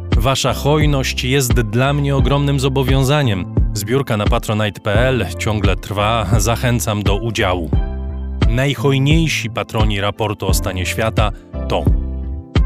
Wasza 0.17 0.53
hojność 0.53 1.23
jest 1.23 1.53
dla 1.53 1.93
mnie 1.93 2.15
ogromnym 2.15 2.59
zobowiązaniem. 2.59 3.55
Zbiórka 3.73 4.17
na 4.17 4.25
patronite.pl 4.25 5.25
ciągle 5.39 5.75
trwa, 5.75 6.25
zachęcam 6.37 7.03
do 7.03 7.15
udziału. 7.15 7.69
Najhojniejsi 8.49 9.49
patroni 9.49 10.01
raportu 10.01 10.47
o 10.47 10.53
stanie 10.53 10.85
świata 10.85 11.31
to 11.67 11.85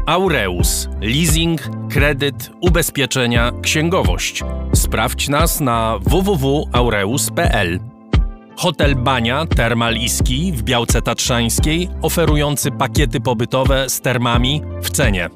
Aureus. 0.06 0.88
Leasing, 1.00 1.60
kredyt, 1.90 2.50
ubezpieczenia, 2.60 3.52
księgowość. 3.62 4.42
Sprawdź 4.74 5.28
nas 5.28 5.60
na 5.60 5.98
www.aureus.pl. 6.02 7.80
Hotel 8.56 8.94
Bania 8.94 9.46
Termal 9.46 9.96
Iski 9.96 10.52
w 10.52 10.62
Białce 10.62 11.02
Tatrzańskiej, 11.02 11.88
oferujący 12.02 12.70
pakiety 12.70 13.20
pobytowe 13.20 13.88
z 13.88 14.00
termami 14.00 14.62
w 14.82 14.90
cenie. 14.90 15.30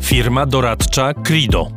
Firma 0.00 0.46
doradcza 0.46 1.14
Crido. 1.14 1.68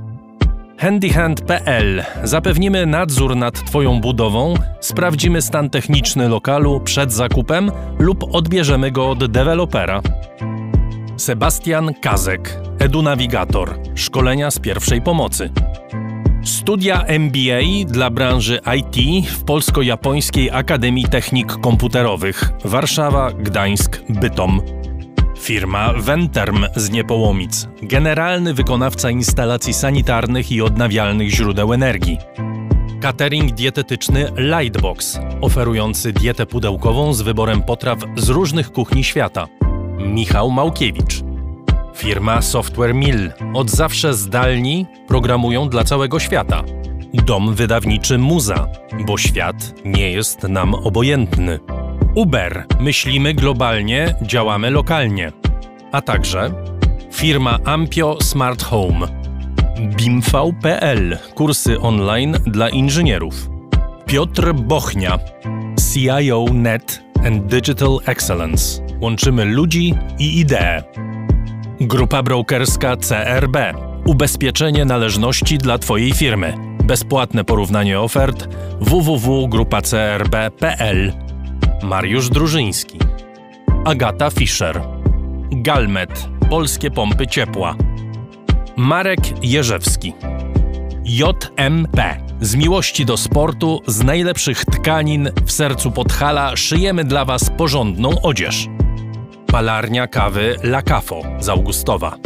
Handyhand.pl. 0.78 2.03
Zapewnimy 2.24 2.86
nadzór 2.86 3.36
nad 3.36 3.65
Twoją 3.65 4.01
budową, 4.01 4.53
sprawdzimy 4.80 5.41
stan 5.41 5.69
techniczny 5.69 6.30
lokalu 6.30 6.80
przed 6.80 7.13
zakupem 7.13 7.71
lub 7.99 8.36
odbierzemy 8.36 8.91
go 8.91 9.09
od 9.09 9.26
dewelopera. 9.26 10.01
Sebastian 11.17 11.93
Kazek, 12.01 12.59
edunawigator, 12.80 13.80
szkolenia 13.95 14.51
z 14.51 14.59
pierwszej 14.59 15.01
pomocy. 15.01 15.49
Studia 16.43 17.03
MBA 17.07 17.86
dla 17.88 18.09
branży 18.09 18.59
IT 18.78 19.28
w 19.30 19.43
Polsko-Japońskiej 19.43 20.51
Akademii 20.51 21.05
Technik 21.05 21.53
Komputerowych 21.53 22.51
Warszawa, 22.65 23.32
Gdańsk, 23.32 24.01
Bytom. 24.09 24.82
Firma 25.43 25.93
Venterm 25.93 26.65
z 26.75 26.89
Niepołomic, 26.89 27.67
generalny 27.81 28.53
wykonawca 28.53 29.09
instalacji 29.09 29.73
sanitarnych 29.73 30.51
i 30.51 30.61
odnawialnych 30.61 31.29
źródeł 31.29 31.73
energii. 31.73 32.17
Catering 33.01 33.51
dietetyczny 33.51 34.31
Lightbox, 34.37 35.19
oferujący 35.41 36.13
dietę 36.13 36.45
pudełkową 36.45 37.13
z 37.13 37.21
wyborem 37.21 37.61
potraw 37.61 37.99
z 38.15 38.29
różnych 38.29 38.71
kuchni 38.71 39.03
świata. 39.03 39.47
Michał 39.97 40.51
Małkiewicz. 40.51 41.21
Firma 41.95 42.41
Software 42.41 42.95
Mill. 42.95 43.31
Od 43.53 43.69
zawsze 43.69 44.13
zdalni 44.13 44.85
programują 45.07 45.69
dla 45.69 45.83
całego 45.83 46.19
świata. 46.19 46.63
Dom 47.13 47.55
wydawniczy 47.55 48.17
Muza, 48.17 48.67
bo 49.07 49.17
świat 49.17 49.73
nie 49.85 50.11
jest 50.11 50.43
nam 50.43 50.73
obojętny. 50.73 51.59
Uber. 52.16 52.66
Myślimy 52.80 53.34
globalnie, 53.34 54.16
działamy 54.22 54.70
lokalnie. 54.70 55.32
A 55.91 56.01
także 56.01 56.51
firma 57.11 57.59
Ampio 57.66 58.18
Smart 58.22 58.64
Home. 58.64 59.07
BIMV.pl. 59.97 61.18
Kursy 61.36 61.80
online 61.80 62.38
dla 62.47 62.70
inżynierów. 62.70 63.49
Piotr 64.05 64.53
Bochnia. 64.53 65.20
CIO 65.93 66.45
Net 66.53 67.03
and 67.26 67.45
Digital 67.45 67.99
Excellence. 68.05 68.82
Łączymy 69.01 69.45
ludzi 69.45 69.93
i 70.20 70.39
idee. 70.39 70.84
Grupa 71.82 72.24
brokerska 72.24 72.97
CRB. 72.97 73.57
Ubezpieczenie 74.05 74.86
należności 74.86 75.57
dla 75.57 75.78
Twojej 75.78 76.14
firmy. 76.14 76.53
Bezpłatne 76.84 77.43
porównanie 77.43 77.99
ofert 77.99 78.47
www.grupacrb.pl. 78.82 81.14
Mariusz 81.84 82.29
Drużyński. 82.29 82.99
Agata 83.86 84.29
Fischer. 84.29 84.81
Galmet. 85.51 86.29
Polskie 86.49 86.91
pompy 86.91 87.27
ciepła. 87.27 87.75
Marek 88.77 89.45
Jerzewski. 89.45 90.13
JMP. 91.05 92.17
Z 92.41 92.55
miłości 92.55 93.05
do 93.05 93.17
sportu, 93.17 93.81
z 93.88 94.03
najlepszych 94.03 94.65
tkanin 94.65 95.29
w 95.45 95.51
sercu 95.51 95.91
Podhala 95.91 96.55
szyjemy 96.55 97.03
dla 97.03 97.25
Was 97.25 97.49
porządną 97.57 98.21
odzież. 98.21 98.67
Palarnia 99.47 100.07
kawy 100.07 100.55
La 100.63 100.81
Cafo 100.81 101.21
z 101.39 101.49
Augustowa. 101.49 102.17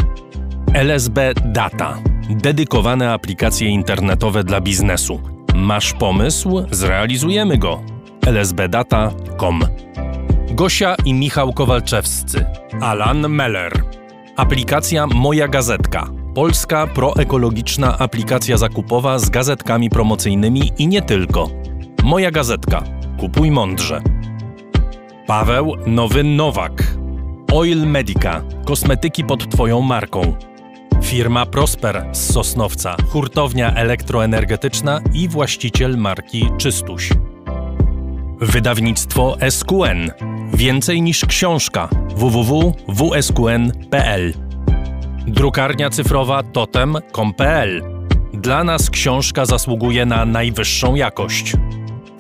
LSB 0.74 1.34
Data. 1.45 1.97
Dedykowane 2.30 3.14
aplikacje 3.14 3.68
internetowe 3.68 4.43
dla 4.43 4.62
biznesu. 4.62 5.22
Masz 5.55 5.93
pomysł? 5.93 6.66
Zrealizujemy 6.72 7.58
go. 7.58 7.97
lsbdata.com 8.32 9.59
Gosia 10.51 10.95
i 11.05 11.13
Michał 11.13 11.53
Kowalczewscy. 11.53 12.45
Alan 12.82 13.30
Meller. 13.30 13.84
Aplikacja 14.36 15.07
Moja 15.07 15.47
Gazetka. 15.47 16.07
Polska 16.36 16.88
proekologiczna 16.88 17.97
aplikacja 17.97 18.57
zakupowa 18.57 19.19
z 19.19 19.30
gazetkami 19.30 19.89
promocyjnymi 19.89 20.71
i 20.78 20.88
nie 20.88 21.01
tylko. 21.01 21.49
Moja 22.03 22.32
Gazetka. 22.32 22.84
Kupuj 23.19 23.51
mądrze. 23.51 24.01
Paweł 25.28 25.73
Nowy 25.86 26.23
Nowak. 26.23 26.84
Oil 27.53 27.88
Medica. 27.88 28.41
Kosmetyki 28.65 29.23
pod 29.23 29.51
Twoją 29.51 29.82
marką. 29.82 30.36
Firma 31.03 31.45
Prosper 31.45 32.05
z 32.11 32.34
Sosnowca. 32.34 32.95
Hurtownia 33.09 33.73
elektroenergetyczna 33.73 35.01
i 35.13 35.28
właściciel 35.28 35.97
marki 35.97 36.49
Czystuś. 36.57 37.09
Wydawnictwo 38.42 39.38
SQN. 39.50 40.12
Więcej 40.54 41.02
niż 41.02 41.26
książka. 41.26 41.90
www.wsqn.pl 42.16 43.54
Drukarnia 45.28 45.90
cyfrowa 45.90 46.44
totem.com.pl 46.44 47.84
Dla 48.34 48.64
nas 48.64 48.90
książka 48.90 49.46
zasługuje 49.46 50.06
na 50.06 50.26
najwyższą 50.26 50.96
jakość. 50.96 51.54